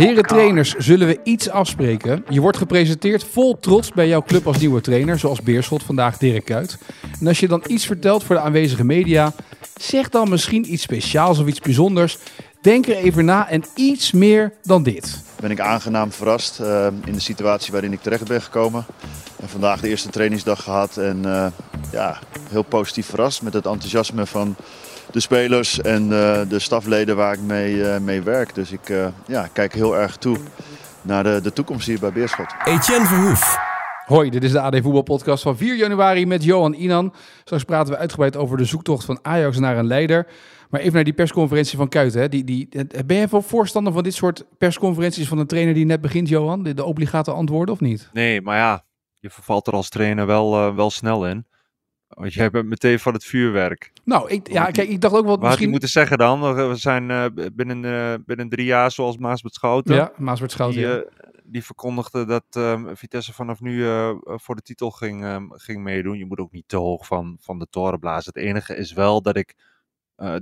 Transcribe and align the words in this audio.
Heren 0.00 0.24
trainers, 0.24 0.74
zullen 0.74 1.06
we 1.06 1.20
iets 1.22 1.50
afspreken? 1.50 2.24
Je 2.28 2.40
wordt 2.40 2.56
gepresenteerd 2.56 3.24
vol 3.24 3.58
trots 3.58 3.92
bij 3.92 4.08
jouw 4.08 4.22
club 4.22 4.46
als 4.46 4.58
nieuwe 4.58 4.80
trainer, 4.80 5.18
zoals 5.18 5.42
Beerschot, 5.42 5.82
vandaag 5.82 6.16
Dirk 6.16 6.44
Kuyt. 6.44 6.78
En 7.20 7.26
als 7.26 7.40
je 7.40 7.48
dan 7.48 7.64
iets 7.66 7.86
vertelt 7.86 8.24
voor 8.24 8.34
de 8.34 8.40
aanwezige 8.40 8.84
media, 8.84 9.32
zeg 9.74 10.08
dan 10.08 10.28
misschien 10.28 10.72
iets 10.72 10.82
speciaals 10.82 11.38
of 11.38 11.46
iets 11.46 11.60
bijzonders. 11.60 12.18
Denk 12.60 12.86
er 12.86 12.96
even 12.96 13.24
na 13.24 13.48
en 13.48 13.64
iets 13.74 14.12
meer 14.12 14.52
dan 14.62 14.82
dit. 14.82 15.22
ben 15.40 15.50
ik 15.50 15.60
aangenaam 15.60 16.12
verrast 16.12 16.60
eh, 16.60 16.86
in 17.04 17.12
de 17.12 17.20
situatie 17.20 17.72
waarin 17.72 17.92
ik 17.92 18.02
terecht 18.02 18.28
ben 18.28 18.42
gekomen. 18.42 18.86
En 19.40 19.48
vandaag 19.48 19.80
de 19.80 19.88
eerste 19.88 20.08
trainingsdag 20.08 20.62
gehad 20.62 20.96
en 20.96 21.24
eh, 21.24 21.46
ja, 21.92 22.18
heel 22.50 22.62
positief 22.62 23.06
verrast 23.06 23.42
met 23.42 23.52
het 23.52 23.66
enthousiasme 23.66 24.26
van 24.26 24.56
de 25.12 25.20
spelers 25.20 25.80
en 25.80 26.02
eh, 26.02 26.48
de 26.48 26.58
stafleden 26.58 27.16
waar 27.16 27.32
ik 27.32 27.40
mee, 27.40 27.84
eh, 27.84 28.00
mee 28.00 28.22
werk. 28.22 28.54
Dus 28.54 28.72
ik 28.72 28.88
eh, 28.88 29.06
ja, 29.26 29.48
kijk 29.52 29.74
heel 29.74 29.96
erg 29.96 30.16
toe 30.16 30.36
naar 31.02 31.24
de, 31.24 31.40
de 31.42 31.52
toekomst 31.52 31.86
hier 31.86 31.98
bij 31.98 32.12
Beerschot. 32.12 32.54
Etienne 32.64 33.06
Verhoef. 33.06 33.58
Hoi, 34.06 34.30
dit 34.30 34.44
is 34.44 34.52
de 34.52 34.60
AD 34.60 34.80
Voetbalpodcast 34.82 35.42
van 35.42 35.56
4 35.56 35.76
januari 35.76 36.26
met 36.26 36.44
Johan 36.44 36.74
Inan. 36.74 37.14
Straks 37.44 37.64
praten 37.64 37.92
we 37.92 37.98
uitgebreid 37.98 38.36
over 38.36 38.56
de 38.56 38.64
zoektocht 38.64 39.04
van 39.04 39.18
Ajax 39.22 39.58
naar 39.58 39.76
een 39.76 39.86
leider. 39.86 40.26
Maar 40.70 40.80
even 40.80 40.94
naar 40.94 41.04
die 41.04 41.12
persconferentie 41.12 41.78
van 41.78 41.88
Kuiten. 41.88 42.20
Hè. 42.20 42.28
Die, 42.28 42.44
die, 42.44 42.68
ben 43.06 43.16
je 43.16 43.26
wel 43.30 43.42
voorstander 43.42 43.92
van 43.92 44.02
dit 44.02 44.14
soort 44.14 44.44
persconferenties 44.58 45.28
van 45.28 45.38
een 45.38 45.46
trainer 45.46 45.74
die 45.74 45.84
net 45.84 46.00
begint, 46.00 46.28
Johan? 46.28 46.62
De, 46.62 46.74
de 46.74 46.84
obligate 46.84 47.32
antwoorden 47.32 47.74
of 47.74 47.80
niet? 47.80 48.08
Nee, 48.12 48.40
maar 48.40 48.56
ja, 48.56 48.84
je 49.18 49.30
vervalt 49.30 49.66
er 49.66 49.72
als 49.72 49.88
trainer 49.88 50.26
wel, 50.26 50.74
wel 50.74 50.90
snel 50.90 51.26
in. 51.26 51.46
Want 52.10 52.34
jij 52.34 52.50
bent 52.50 52.68
meteen 52.68 52.98
van 52.98 53.12
het 53.12 53.24
vuurwerk. 53.24 53.92
Nou, 54.04 54.30
ik, 54.30 54.52
ja, 54.52 54.70
kijk, 54.70 54.88
ik 54.88 55.00
dacht 55.00 55.14
ook 55.14 55.24
wel 55.24 55.30
Wat 55.34 55.42
misschien... 55.42 55.64
je 55.64 55.70
moeten 55.70 55.88
zeggen 55.88 56.18
dan? 56.18 56.54
We 56.54 56.74
zijn 56.74 57.10
eh, 57.10 57.24
binnen, 57.52 57.84
eh, 57.84 58.14
binnen 58.26 58.48
drie 58.48 58.64
jaar 58.64 58.90
zoals 58.90 59.18
Maasbert 59.18 59.54
Schouten. 59.54 59.94
Ja, 59.94 60.12
Maasbert 60.16 60.52
Schouten. 60.52 60.80
die, 60.80 60.88
ja. 60.90 60.96
eh, 60.96 61.28
die 61.44 61.64
verkondigde 61.64 62.24
dat 62.24 62.44
ehm, 62.50 62.94
Vitesse 62.94 63.32
vanaf 63.32 63.60
nu 63.60 63.84
voor 64.24 64.54
de 64.54 64.62
titel 64.62 64.90
ging, 64.90 65.24
ehm, 65.24 65.44
ging 65.50 65.82
meedoen. 65.82 66.18
Je 66.18 66.24
moet 66.26 66.38
ook 66.38 66.52
niet 66.52 66.68
te 66.68 66.76
hoog 66.76 67.06
van, 67.06 67.36
van 67.40 67.58
de 67.58 67.66
toren 67.70 67.98
blazen. 67.98 68.32
Het 68.34 68.42
enige 68.42 68.76
is 68.76 68.92
wel 68.92 69.22
dat 69.22 69.36
ik 69.36 69.54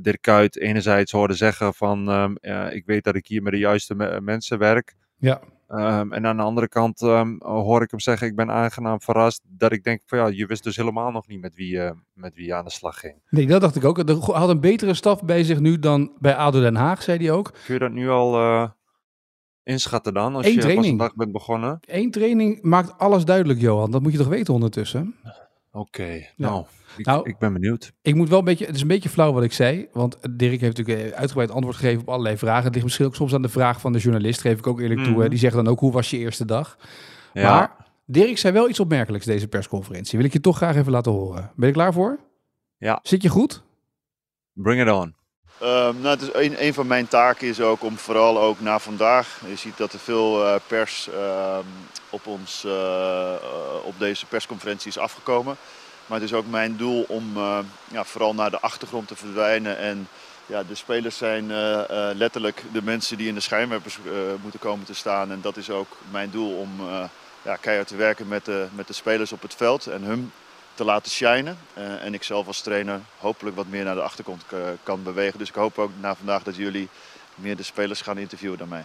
Dirk 0.01 0.23
Kuyt 0.23 0.59
enerzijds 0.59 1.13
hoorde 1.13 1.35
zeggen 1.35 1.75
van... 1.75 2.09
ehm, 2.41 2.67
ik 2.75 2.87
weet 2.87 3.05
dat 3.05 3.15
ik 3.15 3.27
hier 3.27 3.43
met 3.43 3.53
de 3.53 3.59
juiste 3.59 3.95
me- 3.95 4.21
mensen 4.21 4.59
werk. 4.59 4.95
Ja. 5.19 5.41
Ehm, 5.69 6.13
en 6.13 6.27
aan 6.27 6.37
de 6.37 6.43
andere 6.43 6.69
kant 6.69 7.03
ehm, 7.03 7.37
hoor 7.39 7.83
ik 7.83 7.91
hem 7.91 8.01
zeggen, 8.01 8.27
ik 8.27 8.37
ben 8.37 8.51
aangenaam 8.51 9.01
verrast. 9.01 9.43
Dat 9.49 9.73
ik 9.73 9.85
denk 9.85 10.01
van 10.07 10.19
ja, 10.19 10.27
je 10.27 10.47
wist 10.47 10.65
dus 10.65 10.77
helemaal 10.77 11.11
nog 11.11 11.27
niet 11.27 11.41
met 11.41 11.55
wie, 11.55 11.81
eh, 11.81 11.91
met 12.13 12.35
wie 12.35 12.47
je 12.47 12.55
aan 12.55 12.65
de 12.65 12.71
slag 12.71 13.01
ging. 13.01 13.15
Nee, 13.31 13.47
dat 13.47 13.61
dacht 13.61 13.77
ik 13.77 13.85
ook. 13.85 13.97
Hij 13.97 14.17
had 14.17 14.49
een 14.49 14.61
betere 14.61 14.95
staf 14.95 15.25
bij 15.25 15.45
zich 15.45 15.61
nu 15.61 15.79
dan 15.79 16.13
bij 16.19 16.35
ADO 16.35 16.61
Den 16.61 16.77
Haag, 16.77 17.03
zei 17.03 17.19
hij 17.19 17.31
ook. 17.31 17.53
Kun 17.65 17.75
je 17.75 17.81
dat 17.81 17.93
nu 17.93 18.09
al 18.09 18.35
eh, 18.35 18.69
inschatten 19.63 20.15
dan, 20.15 20.35
als 20.35 20.47
Eén 20.47 20.53
je 20.53 20.75
pas 20.75 20.87
een 20.87 20.97
dag 20.97 21.15
bent 21.15 21.33
begonnen? 21.33 21.81
Eén 21.87 22.11
training 22.11 22.63
maakt 22.63 22.99
alles 22.99 23.25
duidelijk, 23.25 23.61
Johan. 23.61 23.91
Dat 23.91 24.03
moet 24.03 24.13
je 24.13 24.19
toch 24.19 24.29
weten 24.29 24.55
ondertussen? 24.55 25.15
Oké, 25.79 26.27
nou, 26.37 26.65
ik, 26.97 27.07
Nou, 27.07 27.29
ik 27.29 27.39
ben 27.39 27.53
benieuwd. 27.53 27.93
Ik 28.03 28.15
moet 28.15 28.29
wel 28.29 28.39
een 28.39 28.45
beetje, 28.45 28.67
het 28.67 28.75
is 28.75 28.81
een 28.81 28.89
beetje 28.89 29.09
flauw 29.09 29.33
wat 29.33 29.43
ik 29.43 29.53
zei, 29.53 29.89
want 29.93 30.19
Dirk 30.31 30.61
heeft 30.61 30.77
natuurlijk 30.77 31.13
eh, 31.13 31.19
uitgebreid 31.19 31.51
antwoord 31.51 31.77
gegeven 31.77 32.01
op 32.01 32.09
allerlei 32.09 32.37
vragen. 32.37 32.65
Het 32.65 32.73
ligt 32.73 32.85
misschien 32.85 33.07
ook 33.07 33.15
soms 33.15 33.35
aan 33.35 33.43
de 33.43 33.49
vraag 33.49 33.81
van 33.81 33.93
de 33.93 33.99
journalist, 33.99 34.41
geef 34.41 34.59
ik 34.59 34.67
ook 34.67 34.81
eerlijk 34.81 35.03
toe. 35.03 35.13
Mhm. 35.13 35.21
Hè. 35.21 35.29
Die 35.29 35.39
zeggen 35.39 35.65
dan 35.65 35.73
ook, 35.73 35.81
hoe 35.81 35.93
was 35.93 36.11
je 36.11 36.19
eerste 36.19 36.45
dag? 36.45 36.77
Ja, 37.33 37.51
Maar 37.51 37.77
Dirk 38.05 38.39
zei 38.39 38.53
wel 38.53 38.69
iets 38.69 38.81
opmerkelijks 38.81 39.27
deze 39.27 39.49
persconferentie. 39.49 40.19
Wil 40.19 40.27
ik 40.27 40.33
je 40.33 40.41
toch 40.41 40.57
graag 40.57 40.77
even 40.77 40.93
laten 40.93 41.13
horen. 41.13 41.51
Ben 41.57 41.67
je 41.67 41.75
klaar 41.75 41.93
voor? 41.93 42.19
Ja. 42.79 43.01
Zit 43.03 43.23
je 43.23 43.29
goed? 43.29 43.63
bring 44.53 44.81
it 44.81 44.93
on. 44.93 45.15
Ehm, 45.61 46.01
nou, 46.01 46.19
het 46.19 46.23
is 46.23 46.31
een, 46.33 46.65
een 46.65 46.75
van 46.75 46.87
mijn 46.87 47.09
taken 47.09 47.49
is 47.49 47.61
ook 47.61 47.83
om 47.83 47.99
vooral 47.99 48.41
ook 48.41 48.61
na 48.61 48.79
vandaag. 48.79 49.41
Je 49.49 49.57
ziet 49.57 49.77
dat 49.77 49.93
er 49.93 49.99
veel 49.99 50.45
eh, 50.47 50.55
pers 50.67 51.09
ehm, 51.09 51.65
op, 52.11 52.27
ons, 52.27 52.65
eh, 52.65 53.33
op 53.85 53.95
deze 53.99 54.27
persconferentie 54.27 54.89
is 54.89 54.99
afgekomen. 54.99 55.57
Maar 56.09 56.21
het 56.21 56.29
is 56.29 56.35
ook 56.37 56.47
mijn 56.47 56.77
doel 56.77 57.05
om 57.09 57.37
eh, 57.37 57.59
ja, 57.91 58.05
vooral 58.05 58.35
naar 58.35 58.51
de 58.51 58.61
achtergrond 58.61 59.09
te 59.09 59.17
verdwijnen. 59.17 59.79
En 59.79 60.09
ja, 60.47 60.63
de 60.63 60.75
spelers 60.75 61.17
zijn 61.17 61.51
eh, 61.51 62.11
eh, 62.11 62.17
letterlijk 62.17 62.63
de 62.73 62.83
mensen 62.83 63.17
die 63.17 63.29
in 63.29 63.35
de 63.35 63.41
schijnwerpers 63.41 63.99
eh, 64.07 64.13
moeten 64.43 64.61
komen 64.61 64.87
te 64.87 64.95
staan. 64.95 65.31
En 65.31 65.41
dat 65.41 65.57
is 65.57 65.71
ook 65.71 65.97
mijn 66.11 66.31
doel 66.31 66.59
om 66.59 66.71
eh, 66.81 67.05
ja, 67.43 67.57
keihard 67.57 67.89
te 67.89 67.97
werken 67.97 68.29
met 68.29 68.45
de, 68.45 68.67
met 68.73 68.87
de 68.87 68.93
spelers 68.93 69.33
op 69.33 69.43
het 69.43 69.55
veld 69.55 69.87
en 69.87 70.03
hun 70.03 70.33
te 70.75 70.85
laten 70.85 71.13
shinen. 71.13 71.59
Eh, 71.75 72.05
en 72.05 72.15
ik 72.15 72.23
zelf 72.23 72.47
als 72.47 72.61
trainer 72.61 73.01
hopelijk 73.19 73.57
wat 73.57 73.67
meer 73.67 73.85
naar 73.85 73.95
de 73.95 74.03
achtergrond 74.03 74.45
kan 74.83 75.03
bewegen. 75.03 75.39
Dus 75.39 75.49
ik 75.49 75.55
hoop 75.55 75.79
ook 75.79 75.91
na 76.01 76.15
vandaag 76.15 76.43
dat 76.43 76.57
jullie 76.57 76.89
meer 77.35 77.57
de 77.57 77.63
spelers 77.63 78.01
gaan 78.01 78.19
interviewen 78.19 78.59
dan 78.59 78.69
mij. 78.69 78.85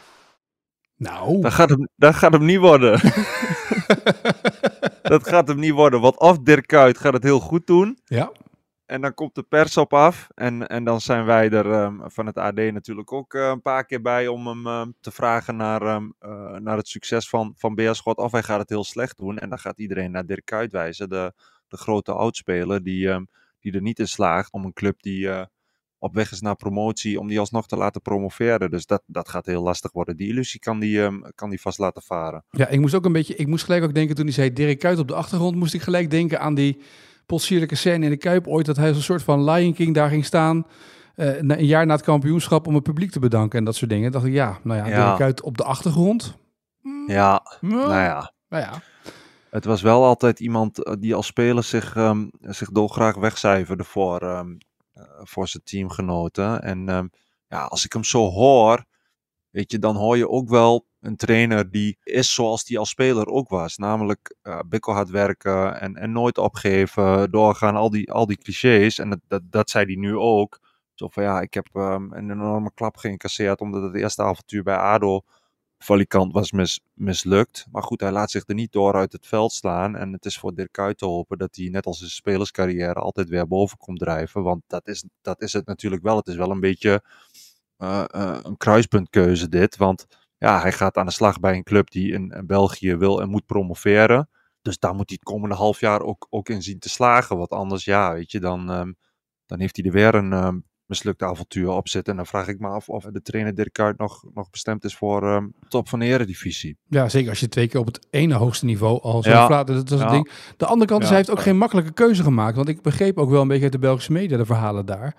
Nou, 0.98 1.42
Dat 1.42 1.54
gaat 1.54 1.70
hem, 1.70 1.88
dat 1.96 2.16
gaat 2.16 2.34
hem 2.34 2.46
niet 2.46 2.60
worden. 2.60 3.00
dat 5.02 5.28
gaat 5.28 5.48
hem 5.48 5.60
niet 5.60 5.72
worden. 5.72 6.02
Want 6.02 6.20
of 6.20 6.40
Dirk 6.40 6.68
Kuyt 6.68 6.98
gaat 6.98 7.14
het 7.14 7.24
heel 7.24 7.40
goed 7.40 7.68
doen. 7.68 8.00
ja. 8.06 8.32
En 8.86 9.02
dan 9.02 9.14
komt 9.14 9.36
de 9.36 9.44
pers 9.44 9.78
op 9.78 9.94
af. 9.94 10.28
En, 10.36 10.68
en 10.68 10.84
dan 10.84 11.02
zijn 11.02 11.26
wij 11.26 11.50
er 11.50 11.72
ehm, 11.72 12.10
van 12.10 12.26
het 12.26 12.38
AD 12.38 12.56
natuurlijk 12.56 13.12
ook 13.12 13.34
eh, 13.34 13.48
een 13.48 13.62
paar 13.62 13.86
keer 13.86 14.02
bij 14.02 14.28
om 14.28 14.48
hem 14.48 14.68
ehm, 14.68 14.92
te 15.00 15.12
vragen 15.12 15.56
naar, 15.56 15.82
ehm, 15.82 16.10
eh, 16.20 16.56
naar 16.56 16.78
het 16.78 16.88
succes 16.88 17.30
van, 17.30 17.54
van 17.58 17.76
Beerschot. 17.76 18.18
Of 18.18 18.32
hij 18.32 18.44
gaat 18.44 18.60
het 18.60 18.70
heel 18.70 18.84
slecht 18.84 19.18
doen. 19.18 19.38
En 19.38 19.50
dan 19.50 19.60
gaat 19.60 19.80
iedereen 19.80 20.12
naar 20.12 20.26
Dirk 20.26 20.46
Kuyt 20.46 20.72
wijzen. 20.72 21.10
De, 21.10 21.34
de 21.68 21.78
grote 21.78 22.14
oudspeler 22.14 22.84
die, 22.84 23.28
die 23.60 23.74
er 23.74 23.82
niet 23.82 24.00
in 24.00 24.08
slaagt 24.08 24.52
om 24.52 24.66
een 24.66 24.74
club 24.74 25.02
die 25.02 25.30
eh, 25.30 25.46
op 26.04 26.14
weg 26.14 26.32
is 26.32 26.42
naar 26.42 26.56
promotie, 26.56 27.20
om 27.20 27.28
die 27.28 27.40
alsnog 27.40 27.68
te 27.68 27.76
laten 27.78 28.02
promoveren. 28.02 28.70
Dus 28.72 28.86
dat, 28.86 29.04
dat 29.06 29.30
gaat 29.30 29.46
heel 29.46 29.64
lastig 29.64 29.92
worden. 29.92 30.18
Die 30.18 30.28
illusie 30.28 30.60
kan 30.60 30.80
die, 30.80 31.04
ehm, 31.04 31.22
kan 31.36 31.50
die 31.50 31.62
vast 31.62 31.78
laten 31.80 32.02
varen. 32.02 32.44
Ja, 32.50 32.68
ik 32.68 32.80
moest 32.80 32.94
ook 32.96 33.06
een 33.06 33.12
beetje, 33.12 33.36
ik 33.36 33.48
moest 33.48 33.64
gelijk 33.64 33.84
ook 33.84 33.94
denken 33.94 34.16
toen 34.16 34.26
hij 34.26 34.34
zei 34.34 34.54
Dirk 34.54 34.80
Kuyt 34.80 35.00
op 35.00 35.08
de 35.08 35.14
achtergrond, 35.16 35.56
moest 35.56 35.74
ik 35.74 35.82
gelijk 35.82 36.10
denken 36.10 36.40
aan 36.40 36.54
die 36.56 36.82
potsierlijke 37.26 37.76
scène 37.76 38.06
in 38.06 38.12
de 38.12 38.18
Kuip 38.18 38.48
ooit, 38.48 38.66
dat 38.66 38.76
hij 38.76 38.88
als 38.88 38.98
een 38.98 39.04
soort 39.04 39.24
van 39.24 39.44
Lion 39.44 39.74
King 39.74 39.94
daar 39.94 40.10
ging 40.10 40.26
staan, 40.26 40.66
na- 41.16 41.58
een 41.58 41.66
jaar 41.66 41.86
na 41.86 41.94
het 41.94 42.04
kampioenschap 42.04 42.68
om 42.68 42.74
het 42.74 42.84
publiek 42.84 43.12
te 43.12 43.20
bedanken 43.20 43.60
en 43.60 43.66
dat 43.66 43.76
soort 43.76 43.90
dingen. 43.92 44.12
dacht 44.12 44.26
ik, 44.26 44.34
ja, 44.34 44.58
nou 44.64 44.80
ja, 44.80 44.88
Ja. 44.88 45.06
Dirk 45.06 45.18
Kuyt 45.18 45.42
op 45.42 45.58
de 45.58 45.64
achtergrond. 45.64 46.38
Ja, 47.08 47.42
Nou, 47.62 47.76
nou 47.88 47.92
ja. 48.02 48.34
nou 48.50 48.64
ja. 48.64 48.82
Het 49.50 49.66
was 49.66 49.82
wel 49.82 50.04
altijd 50.04 50.40
iemand 50.40 50.84
eh, 50.84 50.94
die 51.00 51.16
als 51.16 51.26
speler 51.28 51.64
zich, 51.64 51.96
ehm, 51.96 52.26
zich 52.40 52.70
dolgraag 52.70 53.16
wegcijferde 53.16 53.84
voor, 53.84 54.22
ehm, 54.22 54.48
eh, 54.50 54.56
voor 55.24 55.48
zijn 55.48 55.64
teamgenoten. 55.64 56.62
En 56.62 56.90
ehm, 56.90 57.08
ja, 57.48 57.64
als 57.64 57.86
ik 57.86 57.94
hem 57.94 58.04
zo 58.04 58.30
hoor, 58.30 58.86
weet 59.50 59.72
je, 59.72 59.80
dan 59.80 59.96
hoor 59.96 60.18
je 60.18 60.30
ook 60.30 60.50
wel 60.50 60.88
een 61.00 61.16
trainer 61.16 61.72
die 61.72 61.98
is 62.04 62.34
zoals 62.34 62.64
die 62.64 62.80
als 62.80 62.90
speler 62.90 63.28
ook 63.28 63.50
was. 63.50 63.78
Namelijk 63.78 64.36
uh, 64.44 64.60
bikkelhard 64.68 65.10
werken 65.10 65.80
en, 65.82 65.96
en 65.96 66.12
nooit 66.12 66.38
opgeven, 66.38 67.32
doorgaan, 67.32 67.76
al 67.76 67.90
die, 67.90 68.12
al 68.12 68.26
die 68.26 68.38
clichés. 68.38 69.00
En 69.00 69.10
dat, 69.10 69.20
dat, 69.28 69.42
dat 69.46 69.70
zei 69.70 69.86
hij 69.86 69.96
nu 69.96 70.18
ook. 70.18 70.60
Zo 70.94 71.08
van 71.08 71.24
ja, 71.24 71.42
ik 71.42 71.54
heb 71.54 71.68
ehm, 71.74 72.14
een 72.14 72.32
enorme 72.32 72.72
klap 72.74 72.98
geïncasseerd 72.98 73.62
omdat 73.62 73.84
het 73.84 73.96
eerste 73.96 74.24
avontuur 74.24 74.64
bij 74.64 74.76
ADO 74.76 75.22
valikant 75.84 76.34
was 76.34 76.52
mis, 76.52 76.80
mislukt. 76.94 77.66
Maar 77.72 77.84
goed, 77.84 78.02
hij 78.02 78.12
laat 78.12 78.32
zich 78.32 78.44
er 78.48 78.56
niet 78.56 78.72
door 78.72 78.94
uit 78.94 79.12
het 79.12 79.28
veld 79.28 79.52
slaan. 79.52 79.96
En 79.96 80.14
het 80.14 80.26
is 80.26 80.38
voor 80.38 80.56
Dirk 80.56 80.72
Kuyt 80.72 80.98
te 80.98 81.06
hopen 81.06 81.38
dat 81.38 81.56
hij 81.56 81.70
net 81.70 81.86
als 81.86 81.98
zijn 81.98 82.10
spelerscarrière 82.10 83.00
altijd 83.00 83.30
weer 83.30 83.48
boven 83.48 83.78
komt 83.78 84.00
drijven. 84.00 84.44
Want 84.44 84.64
dat 84.68 84.88
is, 84.88 85.04
dat 85.22 85.42
is 85.42 85.54
het 85.54 85.66
natuurlijk 85.66 86.04
wel. 86.04 86.18
Het 86.18 86.28
is 86.28 86.36
wel 86.36 86.52
een 86.52 86.60
beetje 86.60 87.04
uh, 87.78 88.04
uh, 88.16 88.40
een 88.42 88.58
kruispuntkeuze 88.58 89.50
dit. 89.50 89.78
Want 89.78 90.06
ja, 90.38 90.62
hij 90.62 90.72
gaat 90.72 90.98
aan 90.98 91.06
de 91.06 91.12
slag 91.12 91.40
bij 91.40 91.56
een 91.56 91.64
club 91.64 91.92
die 91.92 92.14
in, 92.14 92.44
België 92.46 92.96
wil 92.96 93.22
en 93.22 93.30
moet 93.30 93.46
promoveren. 93.46 94.30
Dus 94.62 94.80
daar 94.80 94.96
moet 94.96 95.10
hij 95.10 95.20
het 95.22 95.34
komende 95.34 95.56
half 95.56 95.80
jaar 95.80 96.02
ook, 96.02 96.28
ook 96.30 96.50
in 96.50 96.62
zien 96.62 96.80
te 96.80 96.90
slagen. 96.90 97.38
Want 97.38 97.50
anders, 97.50 97.86
ja, 97.86 98.14
weet 98.14 98.32
je, 98.32 98.40
dan, 98.40 98.70
um, 98.70 98.98
dan 99.46 99.60
heeft 99.60 99.76
hij 99.76 99.86
er 99.86 99.92
weer 99.92 100.16
een 100.16 100.32
um, 100.32 100.66
mislukte 100.86 101.26
avontuur 101.26 101.70
op. 101.70 101.88
En 102.04 102.16
dan 102.16 102.26
vraag 102.26 102.48
ik 102.48 102.60
me 102.60 102.68
af 102.68 102.90
of 102.90 103.04
de 103.04 103.22
trainer 103.22 103.56
Dirk 103.56 103.74
Kuyt 103.74 103.98
nog, 103.98 104.24
nog 104.34 104.50
bestemd 104.50 104.84
is 104.84 104.96
voor 104.96 105.24
um, 105.34 105.54
top 105.68 105.90
van 105.90 106.00
de 106.00 106.06
eredivisie. 106.06 106.78
Ja, 106.88 107.10
zeker 107.10 107.30
als 107.30 107.40
je 107.40 107.50
twee 107.50 107.68
keer 107.68 107.80
op 107.80 107.86
het 107.86 108.08
ene 108.10 108.34
hoogste 108.34 108.66
niveau 108.66 109.02
al 109.02 109.24
zo 109.24 109.30
ja. 109.30 109.64
Dat 109.64 109.92
is 109.92 110.00
het 110.00 110.10
ding. 110.10 110.30
De 110.58 110.66
andere 110.66 110.90
kant 110.90 111.02
is, 111.04 111.08
hij 111.08 111.18
heeft 111.18 111.30
ook 111.32 111.42
geen 111.42 111.58
makkelijke 111.58 111.92
keuze 111.94 112.24
gemaakt. 112.24 112.56
Want 112.56 112.68
ik 112.68 112.82
begreep 112.82 113.18
ook 113.18 113.30
wel 113.30 113.42
een 113.42 113.48
beetje 113.48 113.64
uit 113.64 113.72
de 113.72 113.80
Belgische 113.80 114.12
media 114.12 114.38
de 114.38 114.46
verhalen 114.46 114.86
daar. 114.86 115.16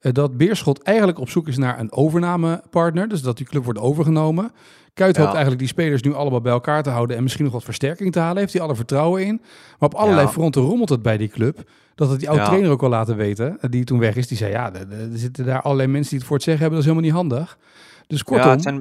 eh, 0.00 0.12
dat 0.12 0.36
Beerschot 0.36 0.82
eigenlijk 0.82 1.18
op 1.18 1.28
zoek 1.28 1.48
is 1.48 1.56
naar 1.56 1.78
een 1.80 1.92
overnamepartner. 1.92 3.08
Dus 3.08 3.22
dat 3.22 3.36
die 3.36 3.46
club 3.46 3.64
wordt 3.64 3.78
overgenomen. 3.78 4.52
Kuit 4.94 5.14
Ja. 5.14 5.20
hoopt 5.20 5.32
eigenlijk 5.34 5.60
die 5.62 5.68
spelers 5.72 6.02
nu 6.02 6.14
allemaal 6.14 6.40
bij 6.40 6.52
elkaar 6.52 6.82
te 6.82 6.90
houden 6.90 7.16
en 7.16 7.22
misschien 7.22 7.44
nog 7.44 7.52
wat 7.52 7.64
versterking 7.64 8.12
te 8.12 8.18
halen. 8.18 8.38
Heeft 8.38 8.52
hij 8.52 8.62
alle 8.62 8.74
vertrouwen 8.76 9.26
in. 9.26 9.40
Maar 9.78 9.88
op 9.88 9.94
allerlei 9.94 10.26
Ja. 10.26 10.32
fronten 10.32 10.62
rommelt 10.62 10.88
het 10.88 11.02
bij 11.02 11.16
die 11.16 11.28
club. 11.28 11.70
Dat 11.98 12.10
het 12.10 12.18
die 12.18 12.28
oude 12.28 12.42
Ja. 12.42 12.48
trainer 12.48 12.70
ook 12.70 12.82
al 12.82 12.88
laten 12.88 13.16
weten, 13.16 13.60
eh, 13.60 13.70
die 13.70 13.84
toen 13.84 13.98
weg 13.98 14.16
is. 14.16 14.26
Die 14.26 14.36
zei, 14.36 14.50
ja, 14.50 14.74
er, 14.74 14.92
er 14.92 15.18
zitten 15.18 15.44
daar 15.44 15.62
allerlei 15.62 15.88
mensen 15.88 16.10
die 16.10 16.18
het 16.18 16.26
voor 16.26 16.36
het 16.36 16.44
zeggen 16.44 16.62
hebben. 16.62 16.80
Dat 16.80 16.88
is 16.88 16.94
helemaal 16.94 17.26
niet 17.28 17.30
handig. 17.30 17.58
Dus 18.06 18.22
kortom, 18.22 18.42
ja, 18.42 18.48
ja, 18.48 18.54
het 18.54 18.62
zijn, 18.62 18.76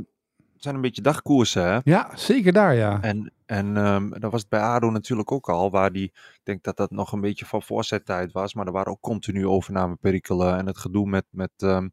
het 0.53 0.63
zijn 0.63 0.75
een 0.75 0.81
beetje 0.81 1.01
dagkoersen, 1.01 1.63
hè? 1.63 1.79
zeker 2.15 2.53
daar, 2.53 2.75
ja. 2.75 3.01
En, 3.01 3.31
en 3.45 3.77
ehm, 3.77 4.09
dat 4.09 4.31
was 4.31 4.41
het 4.41 4.49
bij 4.49 4.59
ADO 4.59 4.89
natuurlijk 4.89 5.31
ook 5.31 5.49
al, 5.49 5.71
waar 5.71 5.91
die, 5.91 6.03
ik 6.13 6.39
denk 6.43 6.63
dat 6.63 6.77
dat 6.77 6.91
nog 6.91 7.11
een 7.11 7.21
beetje 7.21 7.45
van 7.45 7.61
voorzettijd 7.61 8.31
was, 8.31 8.53
maar 8.53 8.65
er 8.65 8.71
waren 8.71 8.91
ook 8.91 9.01
continu 9.01 9.47
overnameperikelen 9.47 10.57
en 10.57 10.65
het 10.65 10.77
gedoe 10.77 11.09
met, 11.09 11.25
met, 11.29 11.51
ehm, 11.57 11.87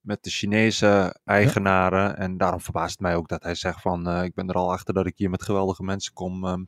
met 0.00 0.22
de 0.24 0.30
Chinese 0.30 1.16
eigenaren. 1.24 2.16
En 2.16 2.36
daarom 2.36 2.60
verbaast 2.60 2.90
het 2.90 3.00
mij 3.00 3.16
ook 3.16 3.28
dat 3.28 3.42
hij 3.42 3.54
zegt 3.54 3.80
van, 3.80 4.08
eh, 4.08 4.24
ik 4.24 4.34
ben 4.34 4.48
er 4.48 4.54
al 4.54 4.72
achter 4.72 4.94
dat 4.94 5.06
ik 5.06 5.14
hier 5.16 5.30
met 5.30 5.42
geweldige 5.42 5.82
mensen 5.82 6.12
kom, 6.12 6.44
ehm, 6.44 6.62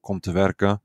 kom 0.00 0.20
te 0.20 0.32
werken. 0.32 0.82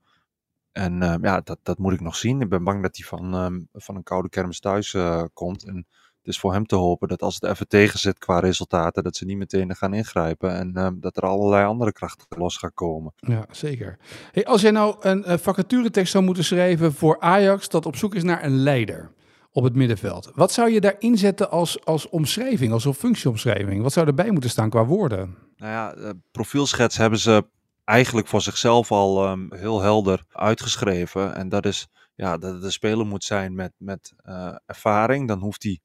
En 0.74 1.02
ehm, 1.02 1.26
ja, 1.26 1.42
dat, 1.42 1.60
dat 1.64 1.78
moet 1.78 1.94
ik 1.94 2.02
nog 2.02 2.16
zien. 2.16 2.42
Ik 2.42 2.50
ben 2.50 2.64
bang 2.64 2.82
dat 2.82 2.98
hij 2.98 3.06
van, 3.06 3.34
ehm, 3.34 3.60
van 3.74 3.96
een 3.96 4.04
koude 4.04 4.30
kermis 4.30 4.60
thuis 4.60 4.94
eh, 4.94 5.24
komt. 5.34 5.64
En 5.64 5.76
het 6.24 6.34
is 6.34 6.40
voor 6.40 6.54
hem 6.54 6.66
te 6.66 6.76
hopen 6.76 7.08
dat 7.08 7.22
als 7.22 7.36
het 7.36 7.44
even 7.44 7.68
tegen 7.68 8.00
zit 8.00 8.18
qua 8.18 8.40
resultaten, 8.40 9.04
dat 9.04 9.16
ze 9.16 9.26
niet 9.26 9.38
meteen 9.38 9.76
gaan 9.76 9.94
ingrijpen. 9.94 10.56
En 10.56 10.76
ehm, 10.76 11.00
dat 11.00 11.18
er 11.18 11.24
allerlei 11.24 11.66
andere 11.66 11.92
krachten 11.92 12.26
los 12.38 12.58
gaan 12.58 12.74
komen. 12.74 13.14
Ja, 13.16 13.46
zeker. 13.52 13.98
Hey, 14.32 14.46
als 14.46 14.62
jij 14.62 14.72
nou 14.72 14.96
een 15.00 15.24
uh, 15.28 15.38
vacaturetekst 15.38 16.12
zou 16.12 16.24
moeten 16.24 16.44
schrijven 16.44 16.94
voor 16.94 17.20
Ajax 17.20 17.70
dat 17.70 17.86
op 17.86 17.96
zoek 17.96 18.16
is 18.16 18.24
naar 18.24 18.44
een 18.44 18.58
leider 18.58 19.12
op 19.52 19.64
het 19.64 19.76
middenveld. 19.76 20.32
Wat 20.36 20.52
zou 20.52 20.72
je 20.72 20.82
daar 20.82 20.96
inzetten 21.00 21.52
als, 21.52 21.86
als 21.86 22.10
omschrijving, 22.10 22.72
als 22.72 22.86
een 22.86 22.94
functieomschrijving? 22.94 23.82
Wat 23.82 23.94
zou 23.94 24.08
erbij 24.08 24.32
moeten 24.32 24.50
staan 24.50 24.70
qua 24.70 24.86
woorden? 24.86 25.38
Nou 25.58 25.72
ja, 25.72 25.96
uh, 25.96 26.10
profielschets 26.32 26.98
hebben 26.98 27.20
ze 27.20 27.46
eigenlijk 27.84 28.28
voor 28.28 28.42
zichzelf 28.42 28.92
al 28.92 29.32
um, 29.32 29.54
heel 29.54 29.82
helder 29.82 30.24
uitgeschreven. 30.30 31.36
En 31.36 31.50
dat 31.50 31.66
is 31.66 31.88
ja, 32.16 32.38
dat 32.38 32.54
het 32.54 32.64
een 32.64 32.72
speler 32.72 33.06
moet 33.06 33.24
zijn 33.24 33.56
met, 33.56 33.74
met 33.78 34.14
uh, 34.26 34.56
ervaring. 34.66 35.28
Dan 35.28 35.40
hoeft 35.40 35.64
hij 35.64 35.80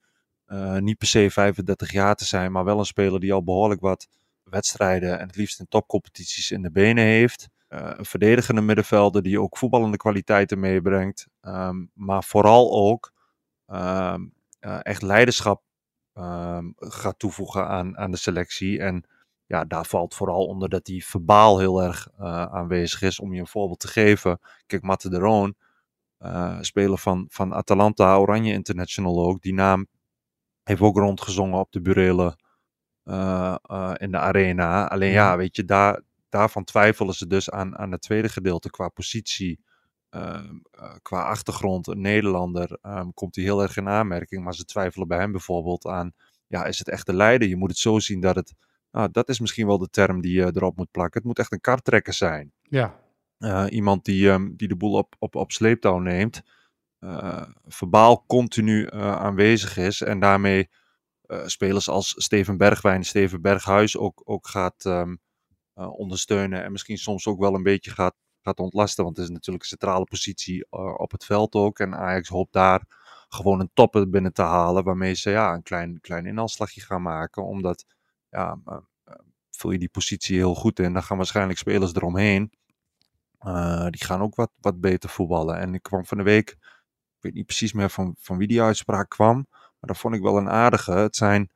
uh, 0.47 0.77
niet 0.77 0.99
per 0.99 1.07
se 1.07 1.31
35 1.31 1.93
jaar 1.93 2.15
te 2.15 2.25
zijn, 2.25 2.53
maar 2.53 2.65
wel 2.65 2.79
een 2.79 2.85
speler 2.85 3.21
die 3.21 3.33
al 3.33 3.45
behoorlijk 3.45 3.81
wat 3.81 4.09
wedstrijden 4.43 5.19
en 5.19 5.27
het 5.27 5.37
liefst 5.37 5.61
in 5.61 5.69
topcompetities 5.69 6.51
in 6.51 6.63
de 6.63 6.71
benen 6.71 7.05
heeft. 7.05 7.49
Uh, 7.69 7.91
een 7.97 8.05
verdedigende 8.05 8.61
middenvelder 8.61 9.23
die 9.23 9.41
ook 9.41 9.59
voetballende 9.59 9.97
kwaliteiten 9.97 10.61
meebrengt. 10.61 11.27
Um, 11.41 11.91
maar 11.95 12.25
vooral 12.25 12.73
ook 12.73 13.13
uh, 13.67 14.15
echt 14.83 15.03
leiderschap 15.03 15.63
gaat 16.79 17.19
toevoegen 17.19 17.69
aan, 17.69 17.99
aan 17.99 18.11
de 18.11 18.17
selectie. 18.17 18.81
En 18.81 19.05
ja, 19.49 19.65
daar 19.65 19.87
valt 19.87 20.15
vooral 20.15 20.47
onder 20.47 20.69
dat 20.69 20.87
hij 20.87 21.01
verbaal 21.01 21.59
heel 21.59 21.83
erg 21.83 22.09
uh, 22.21 22.45
aanwezig 22.45 23.03
is. 23.03 23.21
Om 23.21 23.35
je 23.35 23.41
een 23.41 23.47
voorbeeld 23.47 23.81
te 23.81 23.89
geven. 23.89 24.41
Kijk, 24.67 24.83
Matte 24.83 25.11
de 25.11 25.19
Roon, 25.19 25.55
uh, 26.21 26.59
speler 26.61 26.99
van, 26.99 27.27
van 27.29 27.55
Atalanta, 27.55 28.17
Oranje 28.17 28.53
International 28.53 29.27
ook. 29.27 29.43
Die 29.43 29.55
naam 29.55 29.87
heeft 30.63 30.81
ook 30.81 30.97
rondgezongen 30.97 31.59
op 31.59 31.73
de 31.73 31.81
burelen 31.81 32.37
uh, 33.05 33.57
in 33.97 34.11
de 34.11 34.19
arena. 34.19 34.89
Alleen 34.89 35.11
ja, 35.11 35.37
weet 35.37 35.57
je, 35.57 35.65
daar, 35.65 36.03
daarvan 36.29 36.65
twijfelen 36.65 37.15
ze 37.15 37.27
dus 37.27 37.51
aan, 37.51 37.79
aan 37.79 37.93
het 37.93 38.03
tweede 38.03 38.29
gedeelte 38.29 38.71
qua 38.71 38.89
positie. 38.89 39.61
Uh, 40.11 40.41
qua 41.03 41.23
achtergrond, 41.23 41.87
een 41.87 42.01
Nederlander, 42.01 42.79
um, 42.83 43.15
komt 43.15 43.35
hij 43.35 43.45
heel 43.45 43.63
erg 43.63 43.77
in 43.77 43.89
aanmerking. 43.89 44.45
Maar 44.45 44.55
ze 44.55 44.65
twijfelen 44.65 45.09
bij 45.09 45.19
hem 45.19 45.33
bijvoorbeeld 45.33 45.87
aan, 45.87 46.13
ja, 46.47 46.65
is 46.65 46.79
het 46.79 46.89
echt 46.89 47.07
de 47.07 47.15
leider? 47.15 47.49
Je 47.49 47.57
moet 47.57 47.71
het 47.71 47.79
zo 47.79 47.99
zien 47.99 48.21
dat 48.21 48.37
het, 48.37 48.55
nou, 48.99 49.11
dat 49.13 49.29
is 49.29 49.41
misschien 49.41 49.67
wel 49.67 49.79
de 49.79 49.91
term 49.91 50.21
die 50.21 50.33
je 50.33 50.51
erop 50.55 50.77
moet 50.77 50.91
plakken. 50.91 51.19
Het 51.19 51.29
moet 51.29 51.39
echt 51.39 51.53
een 51.53 51.61
karttrekker 51.61 52.15
zijn. 52.15 52.53
Ja. 52.63 53.01
Uh, 53.39 53.65
iemand 53.69 54.05
die, 54.05 54.29
um, 54.29 54.57
die 54.57 54.69
de 54.69 54.77
boel 54.77 54.93
op, 54.93 55.15
op, 55.19 55.35
op 55.35 55.53
sleeptouw 55.53 55.99
neemt. 55.99 56.43
Uh, 57.01 57.43
verbaal 57.67 58.25
continu 58.27 58.91
aanwezig 58.93 59.77
is 59.77 60.03
en 60.03 60.21
daarmee 60.21 60.69
spelers 61.45 61.89
als 61.89 62.15
Steven 62.17 62.57
Bergwijn, 62.57 63.05
Steven 63.05 63.43
Berghuis 63.43 63.97
ook, 63.97 64.23
ook 64.25 64.49
gaat 64.49 64.85
um, 64.85 65.21
ondersteunen. 65.75 66.63
En 66.63 66.73
misschien 66.73 66.99
soms 66.99 67.27
ook 67.27 67.39
wel 67.39 67.55
een 67.55 67.63
beetje 67.63 67.91
gaat 67.91 68.15
gaat 68.43 68.59
ontlasten. 68.59 69.05
Want 69.05 69.17
het 69.17 69.27
is 69.27 69.33
natuurlijk 69.33 69.63
een 69.63 69.71
centrale 69.71 70.05
positie 70.05 70.71
op 70.99 71.11
het 71.11 71.25
veld 71.25 71.55
ook. 71.55 71.79
En 71.79 71.95
Ajax 71.95 72.29
hoopt 72.29 72.53
daar 72.53 72.83
gewoon 73.29 73.61
een 73.61 73.71
topper 73.75 74.11
binnen 74.11 74.33
te 74.33 74.43
halen. 74.43 74.85
Waarmee 74.85 75.15
ze 75.15 75.31
ja, 75.31 75.55
een 75.55 75.63
klein, 75.63 76.01
klein 76.01 76.27
inhaalslagje 76.27 76.81
gaan 76.81 77.03
maken. 77.03 77.45
Omdat 77.45 77.85
ja, 78.31 78.61
uh, 78.67 78.77
vul 79.51 79.71
je 79.71 79.79
die 79.79 79.89
positie 79.89 80.37
heel 80.37 80.55
goed 80.55 80.79
in. 80.79 80.93
Dan 80.93 81.03
gaan 81.03 81.17
waarschijnlijk 81.17 81.59
spelers 81.59 81.95
eromheen. 81.95 82.53
Uh, 83.41 83.87
die 83.87 84.05
gaan 84.05 84.21
ook 84.21 84.35
wat, 84.35 84.51
wat 84.61 84.81
beter 84.81 85.09
voetballen. 85.09 85.59
En 85.59 85.75
ik 85.75 85.83
kwam 85.83 86.07
van 86.07 86.17
de 86.17 86.25
week, 86.25 86.51
ik 86.51 87.21
weet 87.21 87.35
niet 87.35 87.47
precies 87.47 87.73
meer 87.73 87.91
van, 87.91 88.15
van 88.19 88.39
wie 88.39 88.49
die 88.49 88.63
uitspraak 88.63 89.09
kwam. 89.09 89.47
Maar 89.51 89.91
dat 89.91 89.99
vond 89.99 90.15
ik 90.15 90.23
wel 90.23 90.37
een 90.37 90.49
aardige. 90.49 90.93
Het 90.93 91.17
zijn 91.17 91.51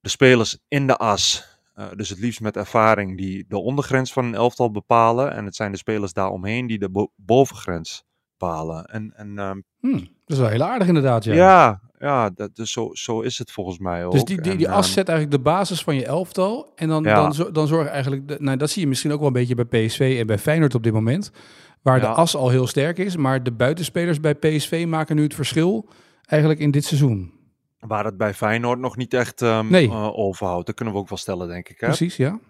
de 0.00 0.08
spelers 0.08 0.58
in 0.68 0.86
de 0.86 0.96
as. 0.96 1.52
Uh, 1.76 1.86
dus 1.96 2.08
het 2.08 2.18
liefst 2.18 2.40
met 2.40 2.56
ervaring 2.56 3.16
die 3.16 3.44
de 3.48 3.58
ondergrens 3.58 4.12
van 4.12 4.24
een 4.24 4.34
elftal 4.34 4.70
bepalen. 4.70 5.32
En 5.32 5.44
het 5.44 5.56
zijn 5.56 5.72
de 5.72 5.78
spelers 5.78 6.12
daaromheen 6.12 6.66
die 6.66 6.78
de 6.78 6.90
bo 6.90 7.12
bovengrens 7.16 8.04
bepalen. 8.38 8.84
En, 8.84 9.12
en, 9.16 9.38
um, 9.38 9.64
hmm, 9.80 9.98
dat 9.98 10.36
is 10.36 10.38
wel 10.38 10.48
heel 10.48 10.62
aardig 10.62 10.88
inderdaad, 10.88 11.24
ja. 11.24 11.34
Ja, 11.34 11.80
ja 11.98 12.30
dat, 12.30 12.56
dus 12.56 12.72
zo, 12.72 12.88
zo 12.92 13.20
is 13.20 13.38
het 13.38 13.52
volgens 13.52 13.78
mij 13.78 14.04
ook. 14.04 14.12
Dus 14.12 14.24
die, 14.24 14.40
die, 14.40 14.52
en, 14.52 14.58
die 14.58 14.70
as 14.70 14.86
um, 14.86 14.92
zet 14.92 15.08
eigenlijk 15.08 15.36
de 15.38 15.50
basis 15.50 15.82
van 15.82 15.94
je 15.94 16.06
elftal. 16.06 16.72
En 16.74 16.88
dan, 16.88 17.02
Ja. 17.02 17.28
dan, 17.28 17.52
dan 17.52 17.66
zorg 17.66 17.88
eigenlijk... 17.88 18.28
De, 18.28 18.36
nou, 18.40 18.56
dat 18.56 18.70
zie 18.70 18.82
je 18.82 18.88
misschien 18.88 19.12
ook 19.12 19.18
wel 19.18 19.26
een 19.26 19.32
beetje 19.32 19.64
bij 19.64 19.86
PSV 19.86 20.16
en 20.20 20.26
bij 20.26 20.38
Feyenoord 20.38 20.74
op 20.74 20.82
dit 20.82 20.92
moment. 20.92 21.30
Waar 21.82 22.00
de 22.00 22.06
as 22.06 22.36
al 22.36 22.48
heel 22.48 22.66
sterk 22.66 22.98
is. 22.98 23.16
Maar 23.16 23.42
de 23.42 23.52
buitenspelers 23.52 24.20
bij 24.20 24.34
PSV 24.34 24.84
maken 24.88 25.16
nu 25.16 25.22
het 25.22 25.34
verschil 25.34 25.88
eigenlijk 26.24 26.60
in 26.60 26.70
dit 26.70 26.84
seizoen. 26.84 27.32
Waar 27.78 28.04
het 28.04 28.16
bij 28.16 28.34
Feyenoord 28.34 28.78
nog 28.78 28.96
niet 28.96 29.14
echt 29.14 29.40
um, 29.40 29.70
Nee. 29.70 29.86
uh, 29.86 30.18
overhoudt. 30.18 30.66
Dat 30.66 30.74
kunnen 30.74 30.94
we 30.94 31.00
ook 31.00 31.08
wel 31.08 31.18
stellen, 31.18 31.48
denk 31.48 31.68
ik. 31.68 31.80
Hè? 31.80 31.86
Precies, 31.86 32.16
ja. 32.16 32.40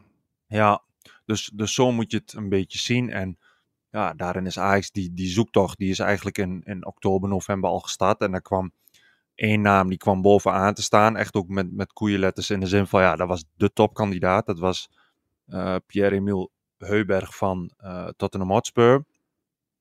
Ja, 0.47 0.83
dus, 1.25 1.51
dus 1.55 1.75
zo 1.75 1.93
moet 1.93 2.11
je 2.11 2.17
het 2.17 2.33
een 2.33 2.49
beetje 2.49 2.79
zien. 2.79 3.11
En 3.11 3.39
ja, 3.95 4.15
daarin 4.15 4.47
is 4.47 4.59
Ajax, 4.59 4.91
die, 4.91 5.13
die 5.13 5.29
zoektocht, 5.29 5.79
die 5.79 5.91
is 5.91 5.99
eigenlijk 5.99 6.39
in, 6.39 6.63
in 6.65 6.87
oktober, 6.87 7.29
november 7.29 7.71
al 7.71 7.81
gestart. 7.81 8.21
En 8.21 8.35
er 8.35 8.43
kwam 8.43 8.73
één 9.35 9.61
naam, 9.61 9.89
die 9.89 9.99
kwam 9.99 10.23
bovenaan 10.23 10.75
te 10.75 10.83
staan. 10.83 11.17
Echt 11.17 11.35
ook 11.35 11.49
met, 11.49 11.73
met 11.73 11.93
koeienletters 11.93 12.51
in 12.51 12.61
de 12.61 12.67
zin 12.67 12.87
van, 12.87 13.03
ja, 13.03 13.17
dat 13.17 13.29
was 13.29 13.45
de 13.57 13.73
topkandidaat. 13.73 14.47
Dat 14.47 14.59
was 14.59 14.91
uh, 15.47 15.77
Pierre-Emile 15.87 16.49
Heuberg 16.79 17.37
van 17.37 17.71
uh, 17.81 18.09
Tottenham 18.17 18.51
Hotspur. 18.51 19.05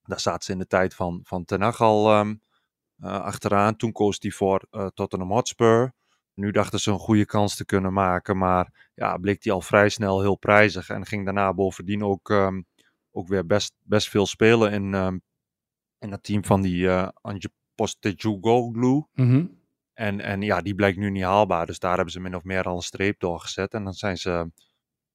Daar 0.04 0.20
zaten 0.20 0.44
ze 0.44 0.52
in 0.52 0.60
de 0.60 0.68
tijd 0.68 0.96
van, 0.96 1.20
van 1.24 1.46
Ten 1.46 1.62
Hag 1.62 1.82
al 1.82 2.20
um, 2.20 2.42
uh, 3.00 3.20
achteraan. 3.20 3.76
Toen 3.76 3.92
koos 3.92 4.18
hij 4.20 4.32
voor 4.32 4.68
Tottenham 4.94 5.32
Hotspur. 5.32 5.94
Nu 6.34 6.52
dachten 6.52 6.80
ze 6.80 6.92
een 6.92 7.00
goede 7.00 7.26
kans 7.26 7.56
te 7.56 7.66
kunnen 7.66 7.94
maken, 7.94 8.38
maar 8.38 8.92
ja, 8.96 9.18
bleek 9.18 9.44
hij 9.44 9.54
al 9.54 9.62
vrij 9.62 9.90
snel 9.90 10.22
heel 10.22 10.36
prijzig. 10.36 10.90
En 10.90 11.06
ging 11.06 11.26
daarna 11.26 11.54
bovendien 11.54 12.04
ook, 12.04 12.30
um, 12.30 12.66
ook 13.14 13.28
weer 13.28 13.46
best, 13.46 13.74
best 13.84 14.10
veel 14.10 14.26
spelen 14.26 14.72
in, 14.72 14.94
um, 14.94 15.22
in 16.00 16.12
het 16.12 16.24
team 16.24 16.46
van 16.46 16.62
die 16.62 16.84
uh, 16.84 17.08
Anje 17.22 17.50
Postecoglou. 17.76 19.06
Mhm. 19.14 19.46
En, 19.94 20.20
en 20.20 20.42
ja, 20.42 20.62
die 20.62 20.76
blijkt 20.76 20.98
nu 20.98 21.10
niet 21.10 21.24
haalbaar. 21.24 21.66
Dus 21.66 21.80
daar 21.80 21.96
hebben 21.96 22.14
ze 22.14 22.20
min 22.20 22.36
of 22.36 22.44
meer 22.44 22.64
al 22.64 22.76
een 22.76 22.82
streep 22.82 23.20
doorgezet. 23.20 23.74
En 23.74 23.84
dan 23.84 23.94
zijn 23.94 24.18
ze 24.18 24.52